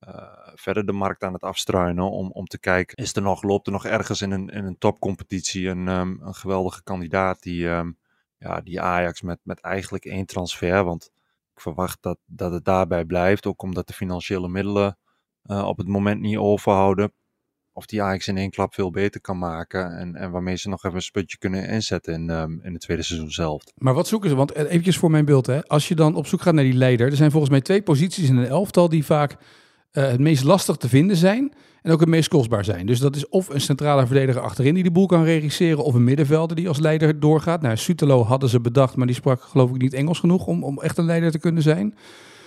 uh, 0.06 0.48
verder 0.54 0.86
de 0.86 0.92
markt 0.92 1.22
aan 1.22 1.32
het 1.32 1.42
afstruinen 1.42 2.10
om, 2.10 2.30
om 2.30 2.46
te 2.46 2.58
kijken, 2.58 2.96
is 2.96 3.16
er 3.16 3.22
nog, 3.22 3.42
loopt 3.42 3.66
er 3.66 3.72
nog 3.72 3.84
ergens 3.84 4.22
in 4.22 4.30
een, 4.30 4.48
in 4.48 4.64
een 4.64 4.78
topcompetitie 4.78 5.68
een, 5.68 5.88
um, 5.88 6.20
een 6.22 6.34
geweldige 6.34 6.82
kandidaat 6.82 7.42
die, 7.42 7.66
um, 7.66 7.98
ja, 8.38 8.60
die 8.60 8.80
Ajax 8.80 9.22
met, 9.22 9.38
met 9.42 9.60
eigenlijk 9.60 10.04
één 10.04 10.26
transfer, 10.26 10.84
want 10.84 11.10
ik 11.54 11.60
verwacht 11.60 12.02
dat, 12.02 12.18
dat 12.26 12.52
het 12.52 12.64
daarbij 12.64 13.04
blijft, 13.04 13.46
ook 13.46 13.62
omdat 13.62 13.86
de 13.86 13.92
financiële 13.92 14.48
middelen 14.48 14.98
uh, 15.44 15.66
op 15.66 15.78
het 15.78 15.88
moment 15.88 16.20
niet 16.20 16.36
overhouden, 16.36 17.12
of 17.78 17.86
die 17.86 18.02
Ajax 18.02 18.28
in 18.28 18.36
één 18.36 18.50
klap 18.50 18.74
veel 18.74 18.90
beter 18.90 19.20
kan 19.20 19.38
maken 19.38 19.98
en, 19.98 20.14
en 20.14 20.30
waarmee 20.30 20.56
ze 20.56 20.68
nog 20.68 20.84
even 20.84 20.96
een 20.96 21.02
sputje 21.02 21.38
kunnen 21.38 21.68
inzetten 21.68 22.14
in, 22.14 22.30
um, 22.30 22.60
in 22.62 22.72
het 22.72 22.80
tweede 22.80 23.02
seizoen 23.02 23.30
zelf. 23.30 23.62
Maar 23.76 23.94
wat 23.94 24.08
zoeken 24.08 24.30
ze? 24.30 24.36
Want 24.36 24.52
eh, 24.52 24.64
eventjes 24.64 24.98
voor 24.98 25.10
mijn 25.10 25.24
beeld, 25.24 25.46
hè. 25.46 25.66
als 25.66 25.88
je 25.88 25.94
dan 25.94 26.14
op 26.14 26.26
zoek 26.26 26.40
gaat 26.40 26.54
naar 26.54 26.64
die 26.64 26.72
leider, 26.72 27.06
er 27.06 27.16
zijn 27.16 27.30
volgens 27.30 27.50
mij 27.50 27.60
twee 27.60 27.82
posities 27.82 28.28
in 28.28 28.36
een 28.36 28.46
elftal 28.46 28.88
die 28.88 29.04
vaak 29.04 29.32
uh, 29.32 30.08
het 30.08 30.20
meest 30.20 30.44
lastig 30.44 30.76
te 30.76 30.88
vinden 30.88 31.16
zijn 31.16 31.52
en 31.82 31.92
ook 31.92 32.00
het 32.00 32.08
meest 32.08 32.28
kostbaar 32.28 32.64
zijn. 32.64 32.86
Dus 32.86 32.98
dat 32.98 33.16
is 33.16 33.28
of 33.28 33.48
een 33.48 33.60
centrale 33.60 34.06
verdediger 34.06 34.42
achterin 34.42 34.74
die 34.74 34.82
de 34.82 34.90
boel 34.90 35.06
kan 35.06 35.24
regisseren, 35.24 35.84
of 35.84 35.94
een 35.94 36.04
middenvelder 36.04 36.56
die 36.56 36.68
als 36.68 36.78
leider 36.78 37.20
doorgaat. 37.20 37.62
Nou, 37.62 37.76
Sutelo 37.76 38.24
hadden 38.24 38.48
ze 38.48 38.60
bedacht, 38.60 38.96
maar 38.96 39.06
die 39.06 39.16
sprak 39.16 39.42
geloof 39.42 39.70
ik 39.70 39.80
niet 39.80 39.94
Engels 39.94 40.18
genoeg 40.18 40.46
om, 40.46 40.64
om 40.64 40.80
echt 40.80 40.98
een 40.98 41.04
leider 41.04 41.30
te 41.30 41.38
kunnen 41.38 41.62
zijn. 41.62 41.94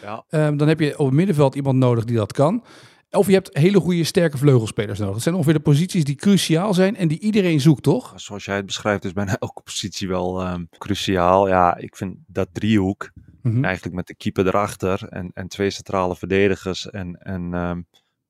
Ja. 0.02 0.24
Um, 0.30 0.58
dan 0.58 0.68
heb 0.68 0.80
je 0.80 1.00
op 1.00 1.06
het 1.06 1.16
middenveld 1.16 1.56
iemand 1.56 1.78
nodig 1.78 2.06
die 2.06 2.16
dat 2.16 2.34
kan. 2.34 2.64
Of 3.12 3.28
je 3.28 3.34
hebt 3.34 3.58
hele 3.58 3.80
goede, 3.80 4.04
sterke 4.04 4.38
vleugelspelers 4.38 5.00
nodig. 5.00 5.14
Dat 5.14 5.24
zijn 5.24 5.36
ongeveer 5.36 5.54
de 5.54 5.60
posities 5.60 6.04
die 6.04 6.16
cruciaal 6.16 6.74
zijn 6.74 6.96
en 6.96 7.08
die 7.08 7.20
iedereen 7.20 7.60
zoekt, 7.60 7.84
toch? 7.84 8.14
Zoals 8.16 8.46
jij 8.46 8.56
het 8.56 8.66
beschrijft 8.66 9.06
is 9.06 9.14
bijna 9.14 9.38
elke 9.40 9.62
positie 9.62 10.08
wel 10.08 10.42
ehm, 10.42 10.66
cruciaal. 10.78 11.48
Ja, 11.48 11.78
ik 11.78 11.96
vind 11.96 12.18
dat 12.28 12.48
driehoek, 12.52 13.12
Mhm. 13.42 13.64
eigenlijk 13.64 13.96
met 13.96 14.08
de 14.08 14.16
keeper 14.16 14.48
erachter 14.48 15.08
en, 15.08 15.32
en 15.34 15.48
twee 15.48 15.70
centrale 15.70 16.16
verdedigers 16.16 16.90
en, 16.90 17.16
en 17.16 17.54
ehm, 17.54 17.82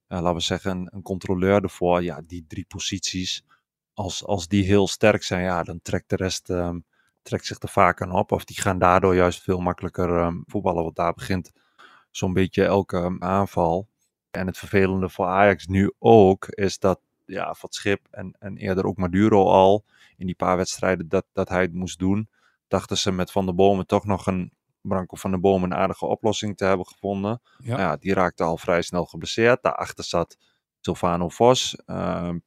laten 0.08 0.34
we 0.34 0.40
zeggen 0.40 0.72
een, 0.72 0.88
een 0.92 1.02
controleur 1.02 1.64
ervoor. 1.64 2.04
Ja, 2.04 2.22
die 2.28 2.46
drie 2.48 2.66
posities, 2.68 3.44
als, 3.94 4.26
als 4.26 4.48
die 4.48 4.64
heel 4.64 4.88
sterk 4.88 5.24
zijn, 5.24 5.44
ja, 5.44 5.64
dan 5.64 5.80
trekt 5.82 6.10
de 6.10 6.16
rest 6.16 6.50
ehm, 6.50 6.80
trekt 7.22 7.46
zich 7.46 7.60
er 7.60 7.70
vaak 7.70 8.02
aan 8.02 8.12
op. 8.12 8.32
Of 8.32 8.46
die 8.46 8.62
gaan 8.62 8.80
daardoor 8.80 9.16
juist 9.16 9.42
veel 9.42 9.60
makkelijker 9.60 10.34
voetballen, 10.46 10.84
want 10.84 10.96
daar 10.96 11.14
begint 11.14 11.52
zo'n 12.12 12.34
beetje 12.34 12.64
elke 12.64 13.16
aanval. 13.20 13.88
En 14.32 14.48
het 14.48 14.58
vervelende 14.58 15.10
voor 15.10 15.26
Ajax 15.26 15.68
nu 15.68 15.94
ook, 16.00 16.48
is 16.48 16.80
dat 16.80 17.00
ja, 17.26 17.54
Van 17.54 17.72
Schip 17.72 18.08
en, 18.12 18.36
en 18.40 18.58
eerder 18.58 18.86
ook 18.86 18.98
Maduro 18.98 19.46
al, 19.46 19.84
in 20.18 20.26
die 20.26 20.36
paar 20.36 20.58
wedstrijden 20.58 21.10
dat, 21.10 21.26
dat 21.34 21.50
hij 21.50 21.62
het 21.62 21.74
moest 21.74 22.00
doen, 22.00 22.30
dachten 22.68 22.98
ze 22.98 23.12
met 23.12 23.32
Van 23.32 23.46
der 23.46 23.56
Bomen 23.56 23.88
toch 23.88 24.06
nog 24.06 24.28
een 24.28 24.52
Branko 24.82 25.16
van 25.16 25.32
der 25.32 25.40
Bomen 25.40 25.72
een 25.72 25.78
aardige 25.78 26.06
oplossing 26.06 26.58
te 26.58 26.66
hebben 26.66 26.86
gevonden. 26.86 27.42
Ja. 27.58 27.78
Ja. 27.78 27.96
die 27.96 28.14
raakte 28.14 28.44
al 28.44 28.58
vrij 28.58 28.82
snel 28.82 29.06
geblesseerd. 29.06 29.64
Daarachter 29.64 30.04
zat 30.04 30.38
Silvano 30.80 31.30
Vos, 31.30 31.76
ehm, 31.86 32.40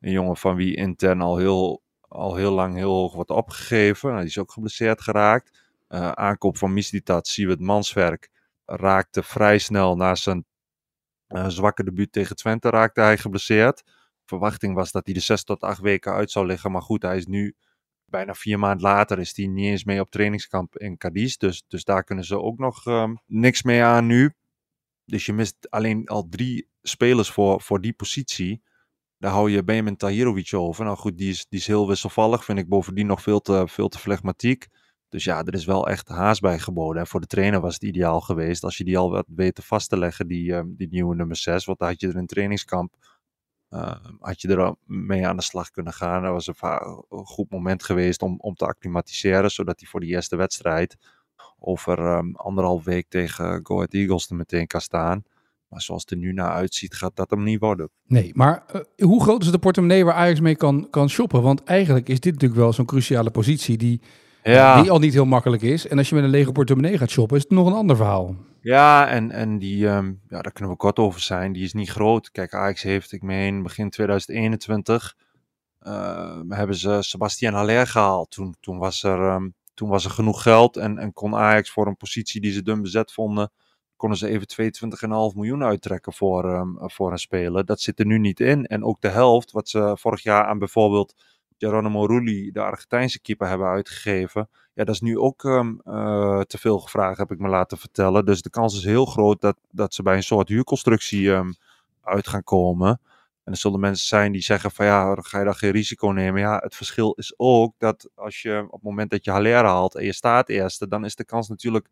een 0.00 0.10
jongen 0.10 0.36
van 0.36 0.56
wie 0.56 0.76
intern 0.76 1.20
al 1.20 1.36
heel, 1.36 1.82
al 2.00 2.34
heel 2.34 2.52
lang 2.52 2.74
heel 2.76 2.92
hoog 2.92 3.14
wordt 3.14 3.30
opgegeven. 3.30 4.08
Nou, 4.08 4.20
die 4.20 4.30
is 4.30 4.38
ook 4.38 4.52
geblesseerd 4.52 5.00
geraakt. 5.00 5.66
Eh, 5.88 6.10
aankoop 6.10 6.56
van 6.56 6.72
Mislitat, 6.72 7.26
Siewert 7.26 7.60
Manswerk, 7.60 8.30
raakte 8.64 9.22
vrij 9.22 9.58
snel 9.58 9.96
na 9.96 10.14
zijn 10.14 10.44
zwakke 11.46 11.84
debuut 11.84 12.12
tegen 12.12 12.36
Twente 12.36 12.70
raakte 12.70 13.00
hij 13.00 13.18
geblesseerd. 13.18 13.82
Verwachting 14.24 14.74
was 14.74 14.92
dat 14.92 15.04
hij 15.04 15.14
de 15.14 15.20
zes 15.20 15.44
tot 15.44 15.62
acht 15.62 15.80
weken 15.80 16.12
uit 16.12 16.30
zou 16.30 16.46
liggen. 16.46 16.72
Maar 16.72 16.82
goed, 16.82 17.02
hij 17.02 17.16
is 17.16 17.26
nu 17.26 17.56
bijna 18.04 18.34
vier 18.34 18.58
maanden 18.58 18.82
later 18.82 19.18
is 19.18 19.36
hij 19.36 19.46
niet 19.46 19.66
eens 19.66 19.84
mee 19.84 20.00
op 20.00 20.10
trainingskamp 20.10 20.78
in 20.78 20.96
Cadiz. 20.96 21.36
Dus, 21.36 21.64
dus 21.68 21.84
daar 21.84 22.04
kunnen 22.04 22.24
ze 22.24 22.40
ook 22.40 22.58
nog 22.58 22.86
ehm, 22.86 23.14
niks 23.26 23.62
mee 23.62 23.82
aan 23.82 24.06
nu. 24.06 24.32
Dus 25.04 25.26
je 25.26 25.32
mist 25.32 25.70
alleen 25.70 26.06
al 26.06 26.28
drie 26.28 26.68
spelers 26.82 27.30
voor, 27.30 27.60
voor 27.60 27.80
die 27.80 27.92
positie. 27.92 28.62
Daar 29.18 29.32
hou 29.32 29.50
je 29.50 29.64
Benjamin 29.64 29.96
Tahirovic 29.96 30.54
over. 30.54 30.84
Nou 30.84 30.96
goed, 30.96 31.18
die 31.18 31.30
is, 31.30 31.46
die 31.48 31.58
is 31.58 31.66
heel 31.66 31.88
wisselvallig. 31.88 32.44
Vind 32.44 32.58
ik 32.58 32.68
bovendien 32.68 33.06
nog 33.06 33.22
veel 33.22 33.40
te, 33.40 33.68
veel 33.68 33.88
te 33.88 33.98
flegmatiek. 33.98 34.66
Dus 35.08 35.24
ja, 35.24 35.44
er 35.44 35.54
is 35.54 35.64
wel 35.64 35.88
echt 35.88 36.08
haast 36.08 36.40
bij 36.40 36.58
geboden. 36.58 37.00
En 37.00 37.06
voor 37.06 37.20
de 37.20 37.26
trainer 37.26 37.60
was 37.60 37.74
het 37.74 37.82
ideaal 37.82 38.20
geweest 38.20 38.64
als 38.64 38.76
je 38.76 38.84
die 38.84 38.98
al 38.98 39.10
wat 39.10 39.26
weet 39.34 39.60
vast 39.64 39.88
te 39.88 39.98
leggen, 39.98 40.26
die, 40.26 40.54
ehm, 40.54 40.66
die 40.68 40.88
nieuwe 40.90 41.14
nummer 41.14 41.36
6. 41.36 41.64
Want 41.64 41.78
dan 41.78 41.88
had 41.88 42.00
je 42.00 42.08
er 42.08 42.16
in 42.16 42.26
trainingskamp 42.26 42.94
eh, 43.68 43.94
had 44.20 44.40
je 44.40 44.48
er 44.48 44.74
mee 44.84 45.26
aan 45.26 45.36
de 45.36 45.42
slag 45.42 45.70
kunnen 45.70 45.92
gaan. 45.92 46.22
Dat 46.22 46.32
was 46.32 46.46
een, 46.46 47.04
goed 47.08 47.50
moment 47.50 47.82
geweest 47.82 48.22
om, 48.22 48.36
om 48.40 48.54
te 48.54 48.66
acclimatiseren, 48.66 49.50
zodat 49.50 49.80
hij 49.80 49.88
voor 49.88 50.00
die 50.00 50.08
eerste 50.08 50.36
wedstrijd 50.36 50.96
over 51.58 51.98
ehm, 51.98 52.34
anderhalf 52.34 52.84
week 52.84 53.08
tegen 53.08 53.60
Go 53.62 53.74
Ahead 53.74 53.92
Eagles 53.94 54.30
er 54.30 54.36
meteen 54.36 54.66
kan 54.66 54.80
staan. 54.80 55.22
Maar 55.68 55.80
zoals 55.82 56.00
het 56.00 56.10
er 56.10 56.16
nu 56.16 56.32
naar 56.32 56.50
uitziet, 56.50 56.94
gaat 56.94 57.16
dat 57.16 57.30
hem 57.30 57.42
niet 57.42 57.60
worden. 57.60 57.90
Nee, 58.06 58.30
maar 58.34 58.64
eh, 58.66 59.06
hoe 59.06 59.22
groot 59.22 59.42
is 59.42 59.50
de 59.50 59.58
portemonnee 59.58 60.04
waar 60.04 60.14
Ajax 60.14 60.40
mee 60.40 60.56
kan, 60.56 60.90
kan 60.90 61.08
shoppen? 61.10 61.42
Want 61.42 61.64
eigenlijk 61.64 62.08
is 62.08 62.20
dit 62.20 62.32
natuurlijk 62.32 62.60
wel 62.60 62.72
zo'n 62.72 62.86
cruciale 62.86 63.30
positie 63.30 63.76
die, 63.76 64.00
die 64.42 64.90
al 64.90 64.98
niet 64.98 65.12
heel 65.12 65.24
makkelijk 65.24 65.62
is. 65.62 65.86
En 65.86 65.98
als 65.98 66.08
je 66.08 66.14
met 66.14 66.24
een 66.24 66.30
lege 66.30 66.52
portemonnee 66.52 66.98
gaat 66.98 67.10
shoppen, 67.10 67.36
is 67.36 67.42
het 67.42 67.52
nog 67.52 67.66
een 67.66 67.72
ander 67.72 67.96
verhaal. 67.96 68.36
Ja, 68.60 69.08
en, 69.08 69.30
en 69.30 69.58
die, 69.58 69.88
ehm, 69.88 70.12
ja, 70.28 70.42
daar 70.42 70.52
kunnen 70.52 70.72
we 70.72 70.78
kort 70.78 70.98
over 70.98 71.20
zijn. 71.20 71.52
Die 71.52 71.64
is 71.64 71.72
niet 71.72 71.90
groot. 71.90 72.30
Kijk, 72.30 72.54
Ajax 72.54 72.82
heeft, 72.82 73.12
ik 73.12 73.22
meen, 73.22 73.62
begin 73.62 73.90
2021 73.90 75.16
eh, 75.78 76.40
hebben 76.48 76.76
ze 76.76 76.98
Sebastian 77.00 77.54
Haller 77.54 77.86
gehaald. 77.86 78.30
Toen, 78.30 78.56
toen, 78.60 78.78
was 78.78 79.02
er, 79.02 79.28
ehm, 79.28 79.48
toen 79.74 79.88
was 79.88 80.04
er 80.04 80.10
genoeg 80.10 80.42
geld 80.42 80.76
en, 80.76 80.98
en 80.98 81.12
kon 81.12 81.34
Ajax 81.34 81.70
voor 81.70 81.86
een 81.86 81.96
positie 81.96 82.40
die 82.40 82.52
ze 82.52 82.62
dun 82.62 82.82
bezet 82.82 83.12
vonden, 83.12 83.50
konden 83.96 84.18
ze 84.18 84.28
even 84.28 84.46
22,5 84.46 85.34
miljoen 85.34 85.64
uittrekken 85.64 86.12
voor, 86.12 86.52
ehm, 86.52 86.68
voor 86.76 87.12
een 87.12 87.18
speler. 87.18 87.64
Dat 87.64 87.80
zit 87.80 87.98
er 87.98 88.06
nu 88.06 88.18
niet 88.18 88.40
in. 88.40 88.66
En 88.66 88.84
ook 88.84 89.00
de 89.00 89.08
helft, 89.08 89.50
wat 89.50 89.68
ze 89.68 89.96
vorig 89.98 90.22
jaar 90.22 90.44
aan 90.44 90.58
bijvoorbeeld 90.58 91.14
Geronimo 91.58 92.04
Rulli, 92.04 92.50
de 92.50 92.60
Argentijnse 92.60 93.20
keeper, 93.20 93.48
hebben 93.48 93.66
uitgegeven. 93.66 94.48
Ja, 94.74 94.84
dat 94.84 94.94
is 94.94 95.00
nu 95.00 95.18
ook 95.18 95.44
ehm, 95.44 95.74
eh, 95.84 96.40
te 96.40 96.58
veel 96.58 96.78
gevraagd, 96.78 97.18
heb 97.18 97.30
ik 97.30 97.38
me 97.38 97.48
laten 97.48 97.78
vertellen. 97.78 98.24
Dus 98.24 98.42
de 98.42 98.50
kans 98.50 98.76
is 98.76 98.84
heel 98.84 99.06
groot 99.06 99.40
dat, 99.40 99.56
dat 99.70 99.94
ze 99.94 100.02
bij 100.02 100.16
een 100.16 100.22
soort 100.22 100.48
huurconstructie 100.48 101.32
ehm, 101.32 101.52
uit 102.02 102.28
gaan 102.28 102.44
komen. 102.44 103.00
En 103.44 103.54
er 103.54 103.60
zullen 103.60 103.80
mensen 103.80 104.06
zijn 104.06 104.32
die 104.32 104.42
zeggen 104.42 104.70
van 104.70 104.86
ja, 104.86 105.14
ga 105.20 105.38
je 105.38 105.44
dan 105.44 105.54
geen 105.54 105.70
risico 105.70 106.08
nemen? 106.08 106.40
Ja, 106.40 106.56
het 106.56 106.74
verschil 106.74 107.12
is 107.12 107.34
ook 107.36 107.74
dat 107.78 108.10
als 108.14 108.42
je 108.42 108.64
op 108.66 108.72
het 108.72 108.82
moment 108.82 109.10
dat 109.10 109.24
je 109.24 109.30
Haller 109.30 109.64
haalt 109.64 109.94
en 109.94 110.04
je 110.04 110.12
staat 110.12 110.48
eerste, 110.48 110.88
dan 110.88 111.04
is 111.04 111.14
de 111.14 111.24
kans 111.24 111.48
natuurlijk 111.48 111.88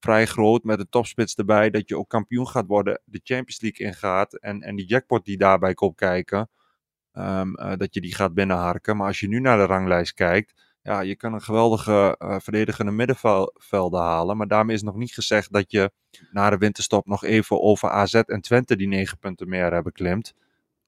vrij 0.00 0.26
groot 0.26 0.64
met 0.64 0.80
een 0.80 0.88
topspits 0.88 1.34
erbij 1.34 1.70
dat 1.70 1.88
je 1.88 1.98
ook 1.98 2.08
kampioen 2.08 2.48
gaat 2.48 2.66
worden, 2.66 3.00
de 3.04 3.20
Champions 3.22 3.60
League 3.60 3.86
ingaat 3.86 4.34
en, 4.34 4.62
en 4.62 4.76
die 4.76 4.86
jackpot 4.86 5.24
die 5.24 5.38
daarbij 5.38 5.74
komt 5.74 5.96
kijken, 5.96 6.50
ehm, 7.18 7.54
eh, 7.54 7.76
dat 7.76 7.94
je 7.94 8.00
die 8.00 8.14
gaat 8.14 8.34
binnenharken. 8.34 8.96
Maar 8.96 9.06
als 9.06 9.20
je 9.20 9.28
nu 9.28 9.40
naar 9.40 9.56
de 9.56 9.64
ranglijst 9.64 10.14
kijkt, 10.14 10.54
ja, 10.82 11.00
je 11.00 11.16
kan 11.16 11.32
een 11.32 11.42
geweldige 11.42 12.14
eh, 12.18 12.36
verdedigende 12.40 12.92
middenvelden 12.92 14.00
halen. 14.00 14.36
Maar 14.36 14.46
daarmee 14.46 14.76
is 14.76 14.82
nog 14.82 14.96
niet 14.96 15.12
gezegd 15.12 15.52
dat 15.52 15.70
je 15.70 15.90
na 16.30 16.50
de 16.50 16.58
winterstop 16.58 17.06
nog 17.06 17.24
even 17.24 17.60
over 17.60 17.90
AZ 17.90 18.14
en 18.14 18.40
Twente 18.40 18.76
die 18.76 18.88
negen 18.88 19.18
punten 19.18 19.48
meer 19.48 19.72
hebben 19.72 19.92
klimt. 19.92 20.34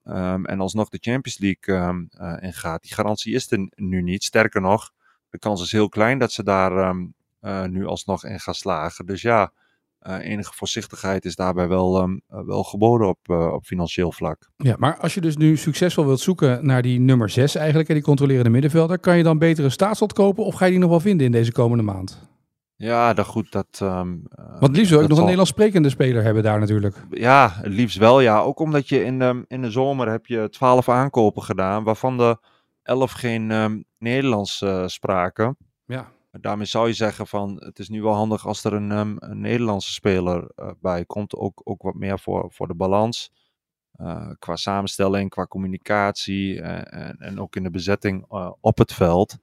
Ehm, 0.03 0.45
en 0.45 0.59
alsnog 0.59 0.89
de 0.89 0.97
Champions 1.01 1.37
League 1.37 1.75
ehm, 1.75 2.03
eh, 2.09 2.47
ingaat. 2.47 2.81
Die 2.81 2.93
garantie 2.93 3.33
is 3.33 3.51
er 3.51 3.69
nu 3.75 4.01
niet. 4.01 4.23
Sterker 4.23 4.61
nog, 4.61 4.91
de 5.29 5.39
kans 5.39 5.61
is 5.61 5.71
heel 5.71 5.89
klein 5.89 6.17
dat 6.19 6.31
ze 6.31 6.43
daar 6.43 6.95
nu 7.69 7.85
alsnog 7.85 8.25
in 8.25 8.39
gaan 8.39 8.53
slagen. 8.53 9.05
Dus 9.05 9.21
ja, 9.21 9.51
enige 10.01 10.53
voorzichtigheid 10.53 11.25
is 11.25 11.35
daarbij 11.35 11.67
wel, 11.67 12.01
eh, 12.01 12.39
wel 12.45 12.63
geboden 12.63 13.07
op, 13.07 13.19
eh, 13.23 13.53
op 13.53 13.65
financieel 13.65 14.11
vlak. 14.11 14.49
Ja, 14.57 14.75
maar 14.77 14.97
als 14.97 15.13
je 15.13 15.21
dus 15.21 15.37
nu 15.37 15.57
succesvol 15.57 16.05
wilt 16.05 16.19
zoeken 16.19 16.65
naar 16.65 16.81
die 16.81 16.99
nummer 16.99 17.29
6 17.29 17.55
eigenlijk, 17.55 17.89
en 17.89 17.95
die 17.95 18.03
controlerende 18.03 18.49
middenvelder, 18.49 18.99
kan 18.99 19.17
je 19.17 19.23
dan 19.23 19.37
beter 19.37 19.63
een 19.63 19.71
staatslot 19.71 20.13
kopen 20.13 20.45
of 20.45 20.55
ga 20.55 20.65
je 20.65 20.71
die 20.71 20.79
nog 20.79 20.89
wel 20.89 20.99
vinden 20.99 21.25
in 21.25 21.31
deze 21.31 21.51
komende 21.51 21.83
maand? 21.83 22.29
Ja, 22.75 23.13
dat 23.13 23.25
goed, 23.25 23.51
dat... 23.51 23.67
eh, 23.81 24.01
Want 24.59 24.75
liefst 24.75 24.89
wil 24.91 25.01
ik 25.01 25.07
nog 25.07 25.17
een 25.17 25.21
Nederlands 25.21 25.51
sprekende 25.51 25.89
speler 25.89 26.23
hebben 26.23 26.43
daar 26.43 26.59
natuurlijk. 26.59 26.95
Ja, 27.09 27.53
liefst 27.61 27.97
wel, 27.97 28.19
ja. 28.19 28.39
Ook 28.39 28.59
omdat 28.59 28.89
je 28.89 29.03
in 29.03 29.19
de, 29.19 29.43
in 29.47 29.61
de 29.61 29.71
zomer 29.71 30.09
heb 30.09 30.25
je 30.25 30.47
twaalf 30.49 30.89
aankopen 30.89 31.43
gedaan, 31.43 31.83
waarvan 31.83 32.17
de 32.17 32.37
elf 32.83 33.11
geen 33.11 33.51
ehm, 33.51 33.81
Nederlands 33.97 34.61
eh, 34.61 34.87
spraken. 34.87 35.57
Ja. 35.85 36.11
Daarmee 36.31 36.65
zou 36.65 36.87
je 36.87 36.93
zeggen 36.93 37.27
van, 37.27 37.61
het 37.63 37.79
is 37.79 37.89
nu 37.89 38.01
wel 38.01 38.13
handig 38.13 38.47
als 38.47 38.63
er 38.63 38.73
een, 38.73 38.91
ehm, 38.91 39.15
een 39.19 39.39
Nederlandse 39.39 39.93
speler 39.93 40.51
eh, 40.55 40.71
bij 40.81 41.05
komt. 41.05 41.35
Ook, 41.35 41.61
ook 41.63 41.81
wat 41.81 41.95
meer 41.95 42.19
voor, 42.19 42.51
voor 42.51 42.67
de 42.67 42.75
balans. 42.75 43.31
Eh, 43.91 44.29
qua 44.39 44.55
samenstelling, 44.55 45.29
qua 45.29 45.45
communicatie 45.45 46.61
eh, 46.61 47.07
en, 47.09 47.17
en 47.17 47.39
ook 47.39 47.55
in 47.55 47.63
de 47.63 47.69
bezetting 47.69 48.25
op 48.61 48.77
het 48.77 48.93
veld. 48.93 49.37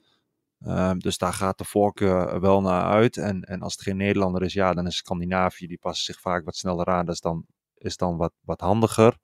Ehm, 0.61 0.99
dus 0.99 1.18
daar 1.18 1.33
gaat 1.33 1.59
de 1.59 1.64
voorkeur 1.64 2.40
wel 2.40 2.61
naar 2.61 2.83
uit. 2.83 3.16
En, 3.16 3.42
en 3.42 3.62
als 3.62 3.73
het 3.73 3.83
geen 3.83 3.97
Nederlander 3.97 4.42
is, 4.42 4.52
ja, 4.52 4.75
dan 4.75 4.87
is 4.87 4.97
Scandinavië, 4.97 5.66
die 5.66 5.78
past 5.78 6.04
zich 6.04 6.21
vaak 6.21 6.45
wat 6.45 6.57
sneller 6.57 6.87
aan. 6.87 7.04
Dat 7.04 7.14
is 7.14 7.21
dan, 7.21 7.47
is 7.75 7.97
dan 7.97 8.16
wat, 8.16 8.33
wat 8.40 8.61
handiger. 8.61 9.16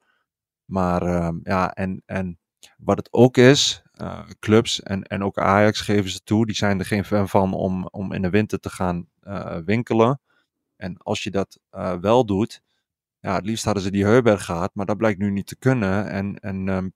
Maar 0.65 1.03
ehm, 1.03 1.39
ja, 1.43 1.73
en, 1.75 2.03
en 2.07 2.39
wat 2.77 2.97
het 2.99 3.13
ook 3.13 3.37
is, 3.37 3.84
eh, 3.95 4.21
clubs 4.41 4.83
en, 4.83 5.03
en 5.03 5.25
ook 5.25 5.39
Ajax 5.39 5.81
geven 5.81 6.11
ze 6.11 6.23
toe, 6.23 6.47
die 6.47 6.55
zijn 6.55 6.79
er 6.79 6.85
geen 6.85 7.05
fan 7.05 7.29
van 7.29 7.53
om, 7.53 7.87
om 7.87 8.13
in 8.13 8.23
de 8.23 8.31
winter 8.31 8.61
te 8.61 8.71
gaan 8.71 9.09
eh, 9.21 9.57
winkelen. 9.65 10.21
En 10.77 10.97
als 10.99 11.23
je 11.23 11.31
dat 11.31 11.59
eh, 11.71 11.97
wel 11.97 12.27
doet, 12.27 12.63
ja, 13.21 13.35
het 13.35 13.47
liefst 13.47 13.65
hadden 13.65 13.83
ze 13.83 13.91
die 13.91 14.05
Heuberg 14.05 14.45
gehad, 14.45 14.71
maar 14.75 14.87
dat 14.87 14.97
blijkt 14.97 15.19
nu 15.19 15.31
niet 15.31 15.47
te 15.47 15.57
kunnen. 15.57 16.09
En, 16.09 16.39
en 16.39 16.69
ehm, 16.69 16.89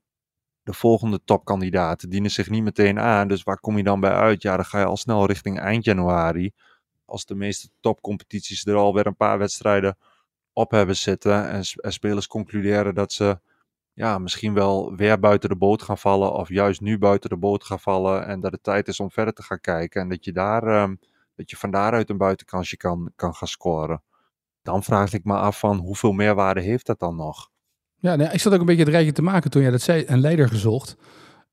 de 0.62 0.72
volgende 0.72 1.20
topkandidaten 1.24 2.10
dienen 2.10 2.30
zich 2.30 2.50
niet 2.50 2.62
meteen 2.62 3.00
aan. 3.00 3.28
Dus 3.28 3.42
waar 3.42 3.60
kom 3.60 3.76
je 3.76 3.82
dan 3.82 4.00
bij 4.00 4.12
uit? 4.12 4.42
Ja, 4.42 4.56
dan 4.56 4.64
ga 4.64 4.78
je 4.78 4.84
al 4.84 4.96
snel 4.96 5.26
richting 5.26 5.58
eind 5.60 5.84
januari. 5.84 6.52
Als 7.04 7.26
de 7.26 7.34
meeste 7.34 7.68
topcompetities 7.80 8.66
er 8.66 8.74
alweer 8.74 9.06
een 9.06 9.16
paar 9.16 9.38
wedstrijden 9.38 9.96
op 10.52 10.70
hebben 10.70 10.96
zitten. 10.96 11.48
En, 11.48 11.64
spelers 11.92 12.26
concluderen 12.26 12.94
dat 12.94 13.12
ze 13.12 13.40
ja, 13.98 14.18
misschien 14.18 14.54
wel 14.54 14.96
weer 14.96 15.18
buiten 15.18 15.48
de 15.48 15.56
boot 15.56 15.82
gaan 15.82 15.98
vallen. 15.98 16.32
Of 16.32 16.48
juist 16.48 16.80
nu 16.80 16.98
buiten 16.98 17.30
de 17.30 17.36
boot 17.36 17.64
gaan 17.64 17.80
vallen. 17.80 18.26
En 18.26 18.40
dat 18.40 18.52
het 18.52 18.62
tijd 18.62 18.88
is 18.88 19.00
om 19.00 19.10
verder 19.10 19.34
te 19.34 19.42
gaan 19.42 19.60
kijken. 19.60 20.00
En 20.00 20.08
dat 20.08 20.24
je, 20.24 20.32
daar, 20.32 20.62
ehm, 20.62 20.94
dat 21.36 21.50
je 21.50 21.56
van 21.56 21.70
daaruit 21.70 22.10
een 22.10 22.16
buitenkansje 22.16 22.76
kan, 22.76 23.10
kan 23.16 23.34
gaan 23.34 23.48
scoren. 23.48 24.02
Dan 24.62 24.82
vraag 24.82 25.12
ik 25.12 25.24
me 25.24 25.34
af 25.34 25.58
van 25.58 25.76
hoeveel 25.76 26.12
meerwaarde 26.12 26.60
heeft 26.60 26.86
dat 26.86 26.98
dan 26.98 27.16
nog? 27.16 27.48
Ja, 27.96 28.16
nee, 28.16 28.28
ik 28.28 28.40
zat 28.40 28.52
ook 28.54 28.60
een 28.60 28.66
beetje 28.66 28.82
het 28.84 28.92
rijtje 28.92 29.12
te 29.12 29.22
maken 29.22 29.50
toen 29.50 29.62
jij 29.62 29.70
dat 29.70 29.80
zei, 29.80 30.04
een 30.06 30.20
leider 30.20 30.48
gezocht. 30.48 30.96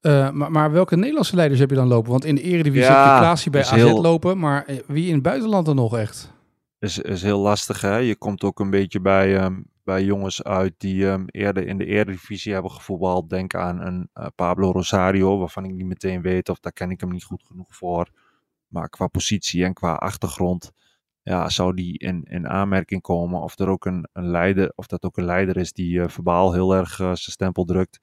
Eh, 0.01 0.29
maar, 0.31 0.51
maar 0.51 0.71
welke 0.71 0.95
Nederlandse 0.95 1.35
leiders 1.35 1.59
heb 1.59 1.69
je 1.69 1.75
dan 1.75 1.87
lopen? 1.87 2.11
Want 2.11 2.25
in 2.25 2.35
de 2.35 2.41
Eredivisie 2.41 2.89
Ja, 2.89 3.03
heb 3.03 3.13
je 3.13 3.19
Klaasje 3.19 3.49
bij 3.49 3.61
AZ 3.61 3.71
heel- 3.71 4.01
lopen, 4.01 4.37
maar 4.39 4.65
eh, 4.65 4.77
wie 4.87 5.07
in 5.07 5.13
het 5.13 5.23
buitenland 5.23 5.65
dan 5.65 5.75
nog 5.75 5.97
echt? 5.97 6.33
is, 6.79 6.97
is 6.99 7.21
heel 7.21 7.39
lastig. 7.39 7.81
Hè? 7.81 7.95
Je 7.97 8.15
komt 8.15 8.43
ook 8.43 8.59
een 8.59 8.69
beetje 8.69 8.99
bij, 8.99 9.37
ehm, 9.37 9.55
bij 9.85 10.03
jongens 10.03 10.43
uit 10.43 10.73
die 10.77 11.07
ehm, 11.07 11.23
eerder 11.27 11.67
in 11.67 11.77
de 11.77 11.85
Eredivisie 11.85 12.53
hebben 12.53 12.71
gevoetbald. 12.71 13.29
Denk 13.29 13.55
aan 13.55 13.81
een 13.81 14.09
eh, 14.13 14.27
Pablo 14.35 14.71
Rosario, 14.71 15.37
waarvan 15.37 15.65
ik 15.65 15.71
niet 15.71 15.85
meteen 15.85 16.21
weet 16.21 16.49
of 16.49 16.59
daar 16.59 16.71
ken 16.71 16.91
ik 16.91 16.99
hem 16.99 17.11
niet 17.11 17.23
goed 17.23 17.43
genoeg 17.43 17.75
voor. 17.75 18.09
Maar 18.67 18.89
qua 18.89 19.07
positie 19.07 19.63
en 19.63 19.73
qua 19.73 19.93
achtergrond 19.93 20.71
ja, 21.21 21.49
zou 21.49 21.73
die 21.73 21.99
in, 21.99 22.23
in 22.23 22.47
aanmerking 22.47 23.01
komen. 23.01 23.41
Of, 23.41 23.59
er 23.59 23.67
ook 23.67 23.85
een, 23.85 24.07
een 24.13 24.27
leider, 24.27 24.71
of 24.75 24.87
dat 24.87 25.03
ook 25.03 25.17
een 25.17 25.25
leider 25.25 25.57
is 25.57 25.73
die 25.73 25.95
uh, 25.95 26.07
verbaal 26.07 26.53
heel 26.53 26.75
erg 26.75 26.91
uh, 26.91 27.05
zijn 27.05 27.17
stempel 27.17 27.63
drukt. 27.63 27.99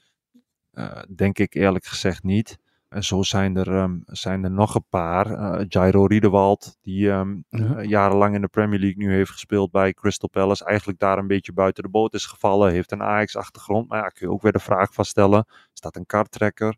Denk 1.15 1.39
ik 1.39 1.55
eerlijk 1.55 1.85
gezegd 1.85 2.23
niet. 2.23 2.59
En 2.93 3.05
zo 3.05 3.23
zijn 3.23 3.57
er, 3.57 3.69
um, 3.69 4.03
zijn 4.07 4.45
er 4.45 4.51
nog 4.51 4.75
een 4.75 4.87
paar. 4.89 5.31
Uh, 5.31 5.65
Jairo 5.69 6.07
Riedewald, 6.07 6.79
die 6.83 7.09
um, 7.09 7.45
ja. 7.49 7.83
jarenlang 7.83 8.35
in 8.35 8.41
de 8.41 8.49
Premier 8.49 8.79
League 8.79 9.07
nu 9.07 9.13
heeft 9.13 9.31
gespeeld 9.31 9.71
bij 9.71 9.93
Crystal 9.93 10.29
Palace. 10.29 10.65
Eigenlijk 10.65 10.99
daar 10.99 11.19
een 11.19 11.27
beetje 11.27 11.53
buiten 11.53 11.83
de 11.83 11.89
boot 11.89 12.15
is 12.15 12.27
gevallen. 12.27 12.73
Heeft 12.73 12.93
een 12.93 13.03
Ajax-achtergrond. 13.03 13.89
Maar 13.89 13.99
ja, 13.99 14.09
kun 14.09 14.27
je 14.27 14.33
ook 14.33 14.43
weer 14.43 14.53
de 14.53 14.59
vraag 14.59 14.95
vaststellen. 14.95 15.45
Is 15.75 15.81
dat 15.81 15.97
een 15.97 16.07
karttrekker? 16.07 16.77